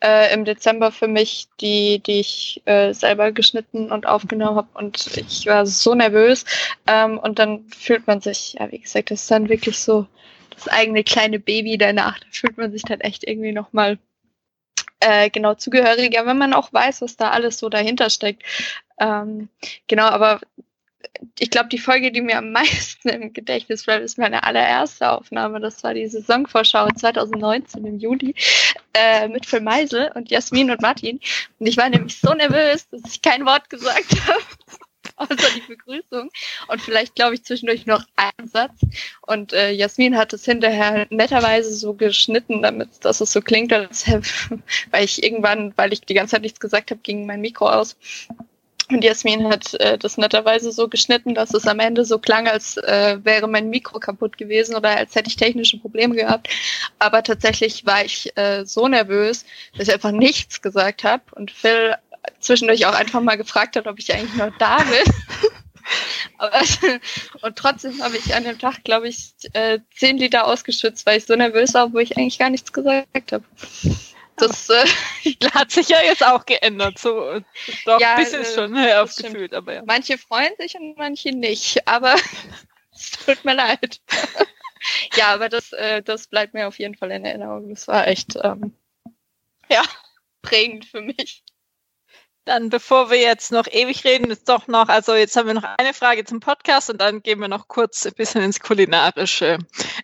[0.00, 4.68] äh, im Dezember für mich, die, die ich äh, selber geschnitten und aufgenommen habe.
[4.74, 6.44] Und ich war so nervös.
[6.86, 10.06] Ähm, und dann fühlt man sich, ja, wie gesagt, das ist dann wirklich so
[10.54, 12.18] das eigene kleine Baby danach.
[12.18, 13.98] Da fühlt man sich dann echt irgendwie nochmal
[15.00, 18.42] äh, genau zugehöriger, wenn man auch weiß, was da alles so dahinter steckt.
[18.98, 19.48] Ähm,
[19.88, 20.40] genau, aber
[21.38, 25.60] ich glaube, die Folge, die mir am meisten im Gedächtnis bleibt, ist meine allererste Aufnahme.
[25.60, 28.34] Das war die Saisonvorschau 2019 im Juli
[28.94, 31.20] äh, mit Phil Meisel und Jasmin und Martin.
[31.58, 34.42] Und ich war nämlich so nervös, dass ich kein Wort gesagt habe.
[35.16, 36.30] außer die Begrüßung.
[36.68, 38.80] Und vielleicht, glaube ich, zwischendurch noch einen Satz.
[39.22, 44.06] Und äh, Jasmin hat es hinterher netterweise so geschnitten, damit dass es so klingt, als
[44.90, 47.96] weil ich irgendwann, weil ich die ganze Zeit nichts gesagt habe, ging mein Mikro aus.
[48.88, 52.76] Und Jasmin hat äh, das netterweise so geschnitten, dass es am Ende so klang, als
[52.76, 56.48] äh, wäre mein Mikro kaputt gewesen oder als hätte ich technische Probleme gehabt.
[56.98, 59.46] Aber tatsächlich war ich äh, so nervös,
[59.76, 61.22] dass ich einfach nichts gesagt habe.
[61.34, 61.94] Und Phil
[62.40, 65.14] zwischendurch auch einfach mal gefragt hat, ob ich eigentlich noch da bin.
[66.38, 66.60] Aber,
[67.42, 71.26] und trotzdem habe ich an dem Tag, glaube ich, äh, zehn Liter ausgeschützt, weil ich
[71.26, 73.44] so nervös war, wo ich eigentlich gar nichts gesagt habe.
[74.36, 74.84] Das äh,
[75.54, 76.98] hat sich ja jetzt auch geändert.
[76.98, 77.40] So,
[77.84, 79.54] doch, ja, ein bisschen äh, schon ne, aufgefühlt.
[79.54, 79.82] Aber ja.
[79.84, 81.86] Manche freuen sich und manche nicht.
[81.86, 82.14] Aber
[82.92, 84.00] es tut mir leid.
[85.16, 87.70] ja, aber das, äh, das bleibt mir auf jeden Fall in Erinnerung.
[87.70, 88.74] Das war echt ähm,
[89.68, 89.82] ja,
[90.42, 91.44] prägend für mich.
[92.44, 95.62] Dann, bevor wir jetzt noch ewig reden, ist doch noch, also jetzt haben wir noch
[95.78, 99.58] eine Frage zum Podcast und dann gehen wir noch kurz ein bisschen ins Kulinarische.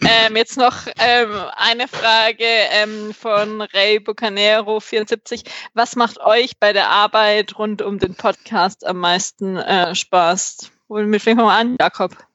[0.07, 5.43] Ähm, jetzt noch ähm, eine Frage ähm, von Ray Bucanero 74.
[5.75, 10.71] Was macht euch bei der Arbeit rund um den Podcast am meisten äh, Spaß?
[10.87, 12.28] Womit fängt man an, Jakob?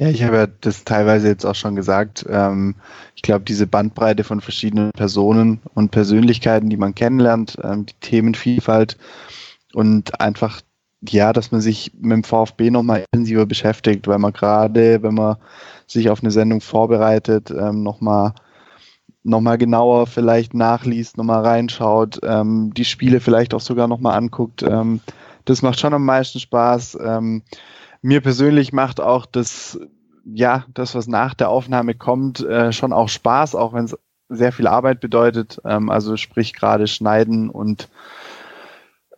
[0.00, 2.24] Ja, ich habe ja das teilweise jetzt auch schon gesagt.
[2.26, 2.74] Ähm,
[3.14, 8.96] ich glaube, diese Bandbreite von verschiedenen Personen und Persönlichkeiten, die man kennenlernt, ähm, die Themenvielfalt
[9.74, 10.62] und einfach,
[11.06, 15.36] ja, dass man sich mit dem VfB nochmal intensiver beschäftigt, weil man gerade, wenn man
[15.86, 18.32] sich auf eine Sendung vorbereitet, ähm, nochmal
[19.22, 24.62] noch mal genauer vielleicht nachliest, nochmal reinschaut, ähm, die Spiele vielleicht auch sogar nochmal anguckt.
[24.62, 25.00] Ähm,
[25.44, 26.96] das macht schon am meisten Spaß.
[27.04, 27.42] Ähm,
[28.02, 29.78] mir persönlich macht auch das,
[30.24, 33.98] ja, das, was nach der Aufnahme kommt, äh, schon auch Spaß, auch wenn es
[34.28, 35.60] sehr viel Arbeit bedeutet.
[35.64, 37.88] Ähm, also sprich gerade schneiden und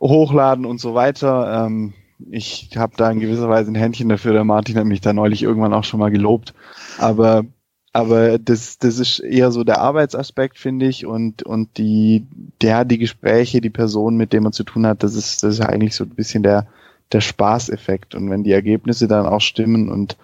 [0.00, 1.66] hochladen und so weiter.
[1.66, 1.94] Ähm,
[2.30, 4.32] ich habe da in gewisser Weise ein Händchen dafür.
[4.32, 6.54] Der Martin hat mich da neulich irgendwann auch schon mal gelobt.
[6.98, 7.44] Aber
[7.92, 12.26] aber das, das ist eher so der Arbeitsaspekt, finde ich, und, und die,
[12.62, 15.60] der, die Gespräche, die Person, mit denen man zu tun hat, das ist, das ist
[15.60, 16.66] eigentlich so ein bisschen der,
[17.12, 18.14] der Spaßeffekt.
[18.14, 20.16] Und wenn die Ergebnisse dann auch stimmen und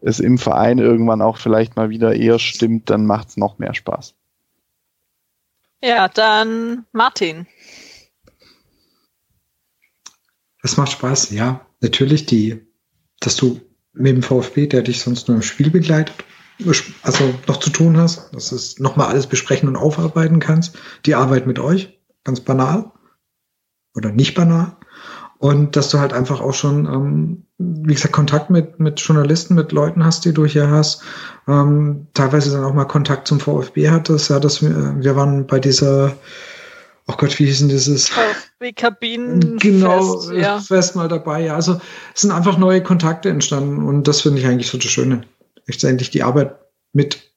[0.00, 3.74] es im Verein irgendwann auch vielleicht mal wieder eher stimmt, dann macht es noch mehr
[3.74, 4.14] Spaß.
[5.82, 7.46] Ja, dann Martin.
[10.62, 11.66] Das macht Spaß, ja.
[11.80, 12.64] Natürlich die,
[13.20, 13.60] dass du
[13.92, 16.14] mit dem VfB, der dich sonst nur im Spiel begleitet,
[17.02, 20.78] also noch zu tun hast, dass du es nochmal alles besprechen und aufarbeiten kannst.
[21.04, 22.92] Die Arbeit mit euch, ganz banal
[23.94, 24.76] oder nicht banal.
[25.42, 29.72] Und dass du halt einfach auch schon, ähm, wie gesagt, Kontakt mit, mit Journalisten, mit
[29.72, 31.02] Leuten hast, die du hier hast.
[31.48, 34.30] Ähm, teilweise dann auch mal Kontakt zum VfB hattest.
[34.30, 36.16] Ja, dass wir, wir waren bei dieser,
[37.08, 38.10] oh Gott, wie hieß denn dieses?
[38.10, 39.58] VfB-Kabinen.
[39.58, 40.60] Genau, Fest, ja.
[40.60, 41.40] Fest mal dabei.
[41.40, 41.80] Ja, also
[42.14, 45.22] es sind einfach neue Kontakte entstanden und das finde ich eigentlich so das Schöne.
[45.66, 46.54] Letztendlich die Arbeit
[46.92, 47.32] mit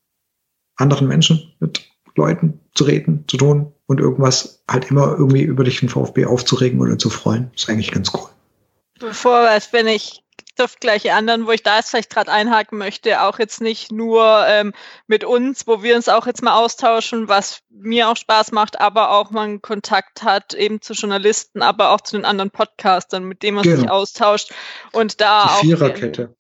[0.76, 1.82] anderen Menschen, mit
[2.16, 6.82] Leuten zu reden, zu tun und irgendwas halt immer irgendwie über dich den VfB aufzuregen
[6.82, 7.52] oder zu freuen.
[7.56, 8.30] ist eigentlich ganz cool.
[9.00, 10.24] Bevor, wenn ich
[10.58, 14.46] dürft gleich anderen, wo ich da jetzt vielleicht gerade einhaken möchte, auch jetzt nicht nur
[14.48, 14.74] ähm,
[15.08, 19.12] mit uns, wo wir uns auch jetzt mal austauschen, was mir auch Spaß macht, aber
[19.12, 23.56] auch man Kontakt hat eben zu Journalisten, aber auch zu den anderen Podcastern, mit denen
[23.56, 23.78] man genau.
[23.78, 24.54] sich austauscht
[24.92, 26.36] und da Die auch Viererkette.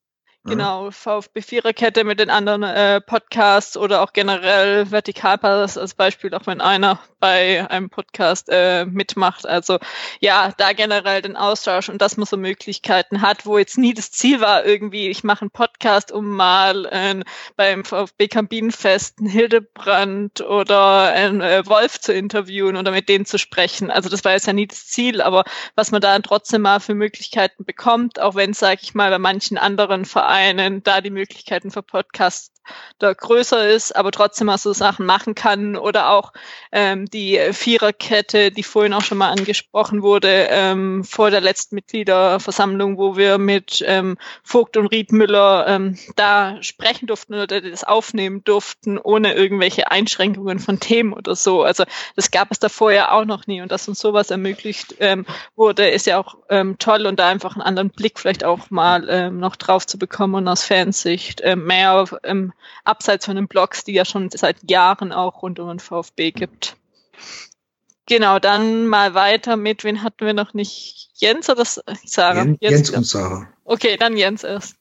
[0.47, 6.45] Genau, VfB Viererkette mit den anderen äh, Podcasts oder auch generell Vertikalpass als Beispiel, auch
[6.45, 9.47] wenn einer bei einem Podcast äh, mitmacht.
[9.47, 9.79] Also
[10.19, 14.11] ja, da generell den Austausch und dass man so Möglichkeiten hat, wo jetzt nie das
[14.11, 17.23] Ziel war, irgendwie, ich mache einen Podcast, um mal äh,
[17.55, 23.39] beim VfB Kabinenfest einen Hildebrand oder einen äh, Wolf zu interviewen oder mit denen zu
[23.39, 23.89] sprechen.
[23.89, 25.43] Also das war jetzt ja nie das Ziel, aber
[25.73, 29.57] was man da trotzdem mal für Möglichkeiten bekommt, auch wenn, sage ich mal, bei manchen
[29.57, 30.34] anderen Vereinen
[30.83, 32.54] da die Möglichkeiten für Podcasts
[32.99, 35.75] da größer ist, aber trotzdem mal so Sachen machen kann.
[35.75, 36.33] Oder auch
[36.71, 42.97] ähm, die Viererkette, die vorhin auch schon mal angesprochen wurde, ähm, vor der letzten Mitgliederversammlung,
[42.97, 48.97] wo wir mit ähm, Vogt und Riedmüller ähm, da sprechen durften oder das aufnehmen durften,
[48.97, 51.63] ohne irgendwelche Einschränkungen von Themen oder so.
[51.63, 51.83] Also
[52.15, 53.61] das gab es da vorher auch noch nie.
[53.61, 55.25] Und dass uns sowas ermöglicht ähm,
[55.55, 57.05] wurde, ist ja auch ähm, toll.
[57.05, 60.47] Und da einfach einen anderen Blick vielleicht auch mal ähm, noch drauf zu bekommen und
[60.47, 65.41] aus Fansicht ähm, mehr ähm, abseits von den Blogs, die ja schon seit Jahren auch
[65.41, 66.75] rund um den VfB gibt.
[68.07, 71.09] Genau, dann mal weiter mit, wen hatten wir noch nicht?
[71.15, 72.43] Jens oder Sarah?
[72.43, 73.47] Jens, Jens und Sarah.
[73.63, 74.75] Okay, dann Jens erst.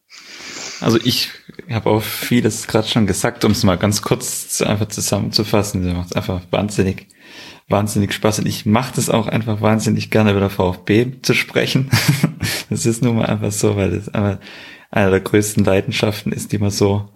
[0.80, 1.30] Also ich
[1.70, 5.84] habe auch vieles gerade schon gesagt, um es mal ganz kurz einfach zusammenzufassen.
[5.84, 7.08] Das macht einfach wahnsinnig,
[7.68, 8.40] wahnsinnig Spaß.
[8.40, 11.90] Und ich mache das auch einfach wahnsinnig gerne über der VfB zu sprechen.
[12.70, 14.38] das ist nun mal einfach so, weil das einfach
[14.90, 17.08] einer der größten Leidenschaften ist, die man so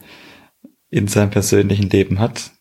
[0.90, 2.52] in seinem persönlichen Leben hat,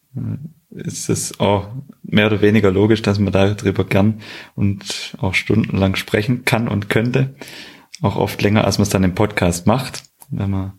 [0.70, 1.70] ist es auch
[2.04, 4.22] mehr oder weniger logisch, dass man darüber gern
[4.56, 7.36] und auch stundenlang sprechen kann und könnte.
[8.02, 10.04] Auch oft länger, als man es dann im Podcast macht.
[10.30, 10.74] Wenn man,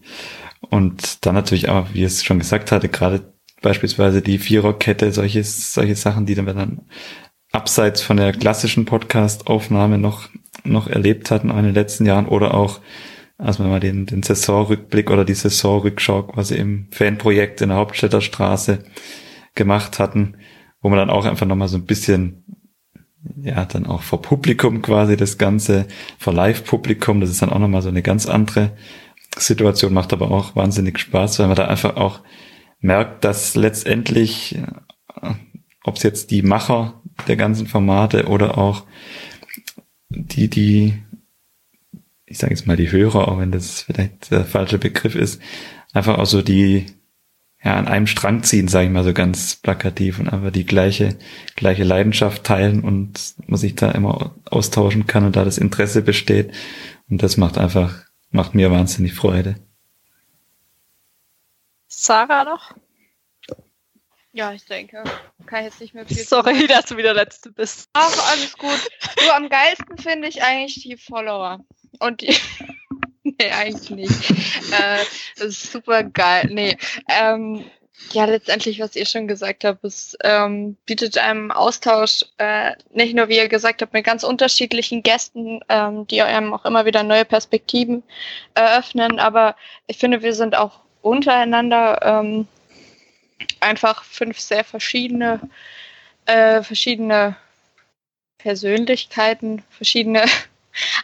[0.60, 5.96] und dann natürlich auch, wie es schon gesagt hatte, gerade beispielsweise die Viererkette, solche, solche
[5.96, 6.82] Sachen, die dann
[7.50, 10.28] abseits von der klassischen Podcast-Aufnahme noch,
[10.64, 12.80] noch erlebt hatten in den letzten Jahren oder auch
[13.38, 18.20] als wir mal den, den Saisonrückblick oder die Saisonrückschau quasi im Fanprojekt in der Hauptstädter
[18.20, 18.84] Straße
[19.54, 20.36] gemacht hatten,
[20.82, 22.44] wo man dann auch einfach nochmal so ein bisschen,
[23.40, 25.86] ja, dann auch vor Publikum quasi das Ganze,
[26.18, 28.72] vor Live-Publikum, das ist dann auch nochmal so eine ganz andere
[29.36, 32.20] Situation, macht aber auch wahnsinnig Spaß, weil man da einfach auch
[32.80, 35.34] merkt, dass letztendlich, äh,
[35.84, 38.84] ob es jetzt die Macher der ganzen Formate oder auch
[40.08, 40.94] die, die
[42.28, 45.40] ich sage jetzt mal die Hörer, auch wenn das vielleicht der falsche Begriff ist,
[45.92, 46.86] einfach auch so die,
[47.62, 51.16] ja, an einem Strang ziehen, sage ich mal so ganz plakativ und einfach die gleiche,
[51.56, 56.52] gleiche Leidenschaft teilen und man sich da immer austauschen kann und da das Interesse besteht.
[57.10, 59.56] Und das macht einfach, macht mir wahnsinnig Freude.
[61.88, 62.74] Sarah noch?
[64.32, 65.02] Ja, ich denke.
[65.46, 67.88] Kann ich jetzt nicht mehr viel Sorry, dass du wieder Letzte bist.
[67.94, 68.88] Ach, alles gut.
[69.16, 71.64] Du, am geilsten finde ich eigentlich die Follower.
[72.00, 72.36] Und die.
[73.22, 74.30] nee, eigentlich nicht.
[74.72, 75.04] äh,
[75.36, 76.48] das ist super geil.
[76.50, 76.76] Nee.
[77.08, 77.64] Ähm,
[78.12, 83.28] ja, letztendlich, was ihr schon gesagt habt, es ähm, bietet einem Austausch, äh, nicht nur,
[83.28, 87.24] wie ihr gesagt habt, mit ganz unterschiedlichen Gästen, ähm, die einem auch immer wieder neue
[87.24, 88.02] Perspektiven
[88.54, 89.18] eröffnen.
[89.18, 89.56] Aber
[89.88, 92.46] ich finde, wir sind auch untereinander ähm,
[93.60, 95.40] einfach fünf sehr verschiedene,
[96.26, 97.36] äh, verschiedene
[98.38, 100.24] Persönlichkeiten, verschiedene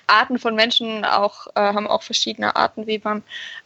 [0.07, 3.23] Arten von Menschen auch, äh, haben auch verschiedene Arten, wie man,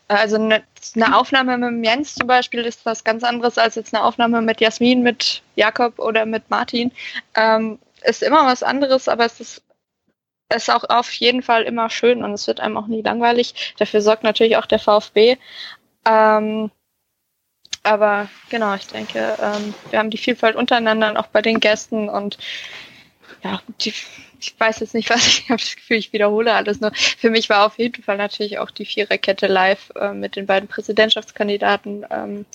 [0.09, 0.63] äh, also eine,
[0.95, 4.61] eine Aufnahme mit Jens zum Beispiel ist was ganz anderes als jetzt eine Aufnahme mit
[4.61, 6.93] Jasmin, mit Jakob oder mit Martin.
[7.35, 9.63] Ähm, ist immer was anderes, aber es ist
[10.55, 13.75] ist auch auf jeden Fall immer schön und es wird einem auch nie langweilig.
[13.79, 15.37] Dafür sorgt natürlich auch der VfB.
[16.07, 16.71] Ähm,
[17.83, 22.09] aber genau, ich denke, ähm, wir haben die Vielfalt untereinander und auch bei den Gästen
[22.09, 22.39] und
[23.43, 23.95] ja, die,
[24.41, 26.93] ich weiß jetzt nicht, was ich habe das Gefühl, ich wiederhole alles nur.
[26.95, 30.69] Für mich war auf jeden Fall natürlich auch die Viererkette live äh, mit den beiden
[30.69, 32.47] Präsidentschaftskandidaten ähm,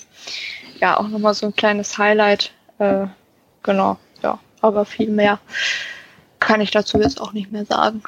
[0.80, 2.52] ja auch nochmal so ein kleines Highlight.
[2.80, 3.08] Äh,
[3.62, 5.40] genau, ja, aber viel mehr
[6.40, 8.04] kann ich dazu jetzt auch nicht mehr sagen.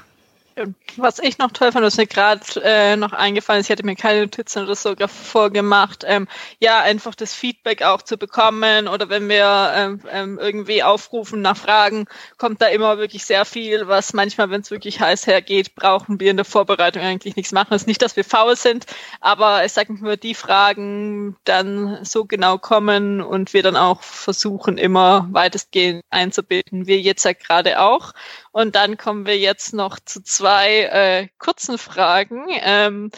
[0.95, 3.97] Was ich noch toll fand, was mir gerade äh, noch eingefallen ist, ich hatte mir
[3.97, 6.29] keine Notizen oder so vorgemacht, ähm,
[6.61, 11.57] ja, einfach das Feedback auch zu bekommen oder wenn wir ähm, ähm, irgendwie aufrufen nach
[11.57, 12.05] Fragen,
[12.37, 16.31] kommt da immer wirklich sehr viel, was manchmal, wenn es wirklich heiß hergeht, brauchen wir
[16.31, 17.73] in der Vorbereitung eigentlich nichts machen.
[17.73, 18.85] Es ist nicht, dass wir faul sind,
[19.19, 24.77] aber ich sage nur, die Fragen dann so genau kommen und wir dann auch versuchen,
[24.77, 28.13] immer weitestgehend einzubinden, wir jetzt ja gerade auch.
[28.53, 32.45] Und dann kommen wir jetzt noch zu zwei äh, kurzen Fragen.
[32.49, 33.11] Ähm,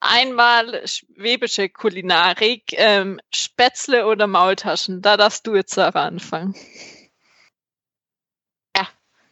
[0.00, 5.02] einmal schwäbische Kulinarik, ähm, Spätzle oder Maultaschen.
[5.02, 6.54] Da darfst du jetzt, Sarah, anfangen.
[8.76, 8.86] Ja,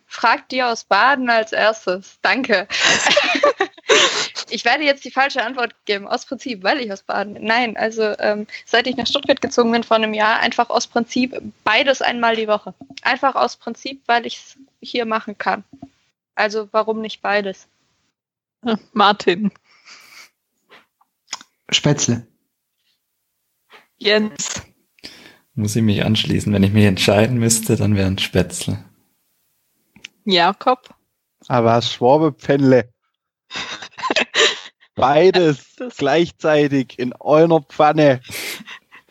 [0.06, 2.18] fragt die aus Baden als erstes.
[2.22, 2.66] Danke.
[4.50, 7.36] ich werde jetzt die falsche Antwort geben, aus Prinzip, weil ich aus Baden.
[7.40, 11.40] Nein, also ähm, seit ich nach Stuttgart gezogen bin vor einem Jahr, einfach aus Prinzip
[11.64, 12.74] beides einmal die Woche.
[13.02, 15.64] Einfach aus Prinzip, weil ich es hier machen kann.
[16.34, 17.68] Also warum nicht beides?
[18.92, 19.50] Martin.
[21.70, 22.26] Spätzle.
[23.98, 24.62] Jens.
[25.54, 26.52] Muss ich mich anschließen.
[26.52, 28.84] Wenn ich mich entscheiden müsste, dann wären Spätzle.
[30.24, 30.94] Jakob.
[31.48, 32.92] Aber Schwabepfennle.
[34.94, 38.20] Beides gleichzeitig in einer Pfanne.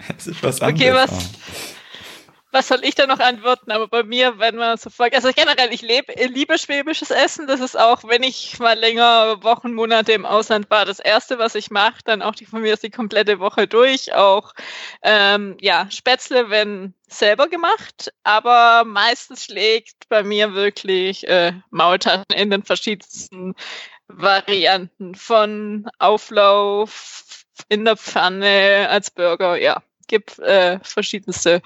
[0.07, 0.81] Das ist was anderes.
[0.81, 1.29] Okay, was,
[2.51, 3.71] was soll ich da noch antworten?
[3.71, 7.47] Aber bei mir, wenn man so folgt, also generell, ich lebe, liebe schwäbisches Essen.
[7.47, 11.55] Das ist auch, wenn ich mal länger Wochen, Monate im Ausland war, das erste, was
[11.55, 11.99] ich mache.
[12.05, 14.13] Dann auch die von mir ist die komplette Woche durch.
[14.13, 14.53] Auch
[15.01, 22.49] ähm, ja Spätzle, wenn selber gemacht, aber meistens schlägt bei mir wirklich äh, Maultaschen in
[22.49, 23.55] den verschiedensten
[24.07, 29.57] Varianten von Auflauf in der Pfanne als Burger.
[29.57, 31.61] Ja, gibt äh, verschiedenste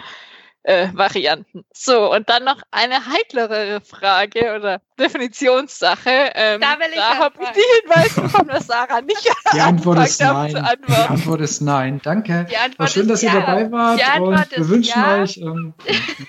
[0.65, 1.63] äh, Varianten.
[1.71, 6.31] So, und dann noch eine heiklere Frage oder Definitionssache.
[6.33, 9.99] Ähm, da will ich da habe ich die Hinweis bekommen, dass Sarah nicht Die Antwort
[9.99, 10.65] ist nein.
[10.87, 12.01] Die Antwort ist nein.
[12.03, 12.47] Danke.
[12.77, 13.33] War schön, dass ja.
[13.33, 15.21] ihr dabei wart und wir wünschen ja.
[15.21, 15.37] euch.
[15.37, 15.75] Ähm,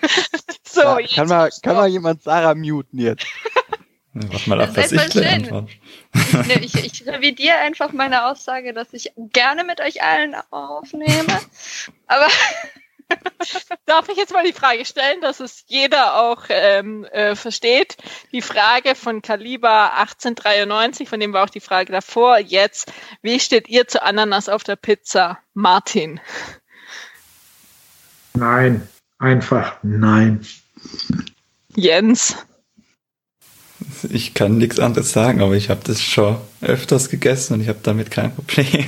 [0.64, 3.26] so, ja, kann, mal, kann mal jemand Sarah muten jetzt?
[4.12, 5.20] Warte mal ab, was ich
[6.46, 11.38] nee, ich, ich revidiere einfach meine Aussage, dass ich gerne mit euch allen aufnehme.
[12.06, 12.28] Aber
[13.86, 17.96] Darf ich jetzt mal die Frage stellen, dass es jeder auch ähm, äh, versteht?
[18.32, 22.92] Die Frage von Kaliber 1893, von dem war auch die Frage davor, jetzt,
[23.22, 25.38] wie steht ihr zu Ananas auf der Pizza?
[25.54, 26.20] Martin.
[28.34, 28.86] Nein,
[29.18, 30.44] einfach nein.
[31.74, 32.36] Jens.
[34.10, 37.78] Ich kann nichts anderes sagen, aber ich habe das schon öfters gegessen und ich habe
[37.82, 38.86] damit kein Problem.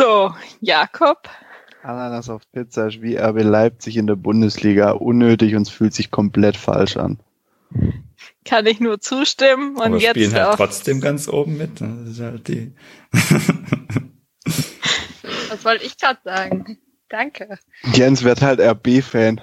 [0.00, 1.28] So, Jakob.
[1.82, 4.92] Ananas auf Pizza ist wie RB Leipzig in der Bundesliga.
[4.92, 7.20] Unnötig und es fühlt sich komplett falsch an.
[8.46, 9.76] Kann ich nur zustimmen.
[9.76, 11.82] Und Aber jetzt spielen halt trotzdem ganz oben mit.
[11.82, 12.04] Ne?
[12.04, 12.72] Das ist halt die.
[15.50, 16.78] Was wollte ich gerade sagen?
[17.10, 17.58] Danke.
[17.92, 19.42] Jens wird halt RB-Fan.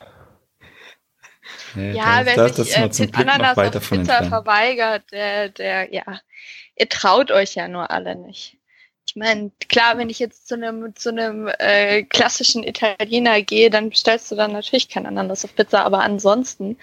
[1.76, 6.20] Nee, ja, wer das, sich das äh, Ananas auf Pizza verweigert, der, der, ja,
[6.76, 8.57] ihr traut euch ja nur alle nicht
[9.18, 14.32] meine, klar, wenn ich jetzt zu einem zu einem äh, klassischen Italiener gehe, dann bestellst
[14.32, 16.78] du dann natürlich kein Ananas auf Pizza, aber ansonsten,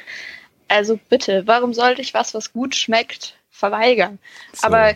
[0.69, 4.19] also bitte, warum sollte ich was, was gut schmeckt, verweigern?
[4.53, 4.67] So.
[4.67, 4.95] Aber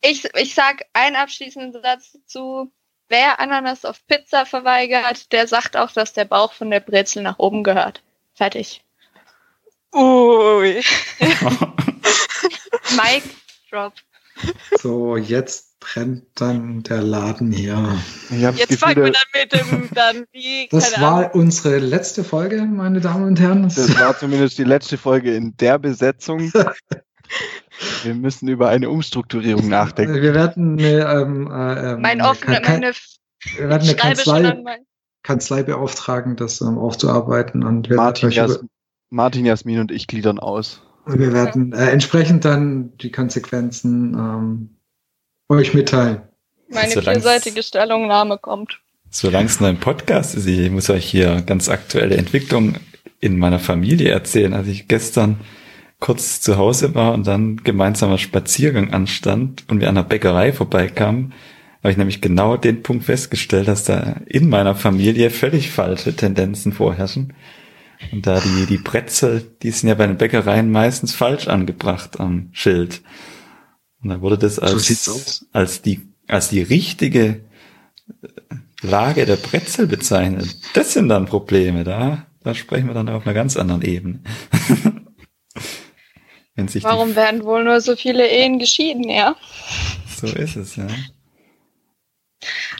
[0.00, 2.70] ich, ich sag einen abschließenden Satz dazu.
[3.08, 7.38] Wer Ananas auf Pizza verweigert, der sagt auch, dass der Bauch von der Brezel nach
[7.38, 8.02] oben gehört.
[8.34, 8.82] Fertig.
[9.92, 10.80] Ui.
[12.92, 13.22] Mic
[13.68, 13.94] drop.
[14.80, 17.98] So, jetzt brennt dann der Laden hier.
[18.30, 21.30] Jetzt fangen wir dann mit dem, dann wie, Das war Ahnung.
[21.32, 23.62] unsere letzte Folge, meine Damen und Herren.
[23.62, 26.52] Das war zumindest die letzte Folge in der Besetzung.
[28.02, 30.20] wir müssen über eine Umstrukturierung nachdenken.
[30.20, 32.92] Wir werden eine, ähm, äh, ähm, mein offene, meine
[33.56, 34.54] wir werden eine Kanzlei,
[35.22, 37.64] Kanzlei beauftragen, das ähm, aufzuarbeiten.
[37.64, 38.60] Und Martin, Jas
[39.10, 40.82] Martin, Jasmin und ich gliedern aus.
[41.06, 44.76] Wir werden äh, entsprechend dann die Konsequenzen ähm,
[45.48, 46.22] euch mitteilen.
[46.68, 48.80] Meine vierseitige Stellungnahme kommt.
[49.10, 52.74] Solange es nur ein Podcast ist, ich muss euch hier ganz aktuelle Entwicklung
[53.18, 54.54] in meiner Familie erzählen.
[54.54, 55.40] Als ich gestern
[55.98, 61.34] kurz zu Hause war und dann gemeinsamer Spaziergang anstand und wir an der Bäckerei vorbeikamen,
[61.82, 66.72] habe ich nämlich genau den Punkt festgestellt, dass da in meiner Familie völlig falsche Tendenzen
[66.72, 67.32] vorherrschen.
[68.12, 72.48] Und da die, die Brezel, die sind ja bei den Bäckereien meistens falsch angebracht am
[72.52, 73.02] Schild.
[74.02, 75.20] Und da wurde das als, so
[75.52, 77.44] als die, als die richtige
[78.82, 80.56] Lage der Brezel bezeichnet.
[80.74, 84.20] Das sind dann Probleme, da, da sprechen wir dann auf einer ganz anderen Ebene.
[86.82, 89.34] Warum werden wohl nur so viele Ehen geschieden, ja?
[90.20, 90.86] So ist es, ja.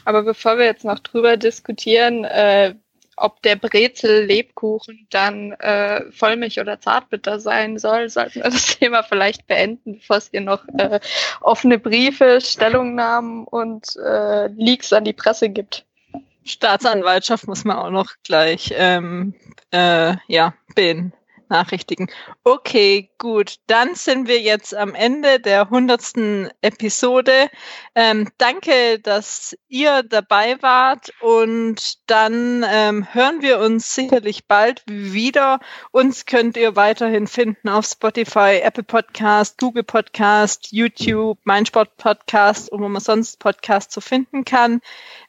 [0.05, 2.75] Aber bevor wir jetzt noch drüber diskutieren, äh,
[3.21, 9.47] ob der Brezel-Lebkuchen dann äh, Vollmilch oder Zartbitter sein soll, sollten wir das Thema vielleicht
[9.47, 10.99] beenden, bevor es hier noch äh,
[11.41, 15.85] offene Briefe, Stellungnahmen und äh, Leaks an die Presse gibt.
[16.43, 19.35] Staatsanwaltschaft muss man auch noch gleich ähm,
[19.71, 21.13] äh, ja, beenden
[21.51, 22.07] benachrichtigen.
[22.45, 23.57] Okay, gut.
[23.67, 27.49] Dann sind wir jetzt am Ende der hundertsten Episode.
[27.93, 35.59] Ähm, danke, dass ihr dabei wart und dann ähm, hören wir uns sicherlich bald wieder.
[35.91, 42.71] Uns könnt ihr weiterhin finden auf Spotify, Apple Podcast, Google Podcast, YouTube, Mein Sport Podcast
[42.71, 44.79] und wo man sonst Podcasts zu so finden kann.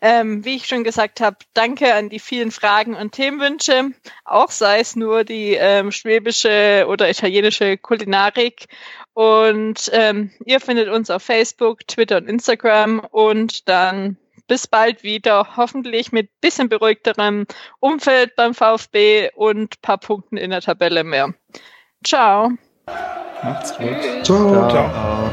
[0.01, 3.91] Ähm, wie ich schon gesagt habe, danke an die vielen Fragen und Themenwünsche,
[4.25, 8.67] auch sei es nur die ähm, schwäbische oder italienische Kulinarik.
[9.15, 13.01] Und ähm, ihr findet uns auf Facebook, Twitter und Instagram.
[13.11, 14.17] Und dann
[14.49, 17.47] bis bald wieder, hoffentlich mit bisschen beruhigterem
[17.81, 21.33] Umfeld beim VfB und paar Punkten in der Tabelle mehr.
[22.05, 22.51] Ciao.
[23.43, 23.97] Macht's gut.
[24.23, 24.69] Ciao.
[24.69, 24.71] Ciao.
[24.71, 25.31] Ciao.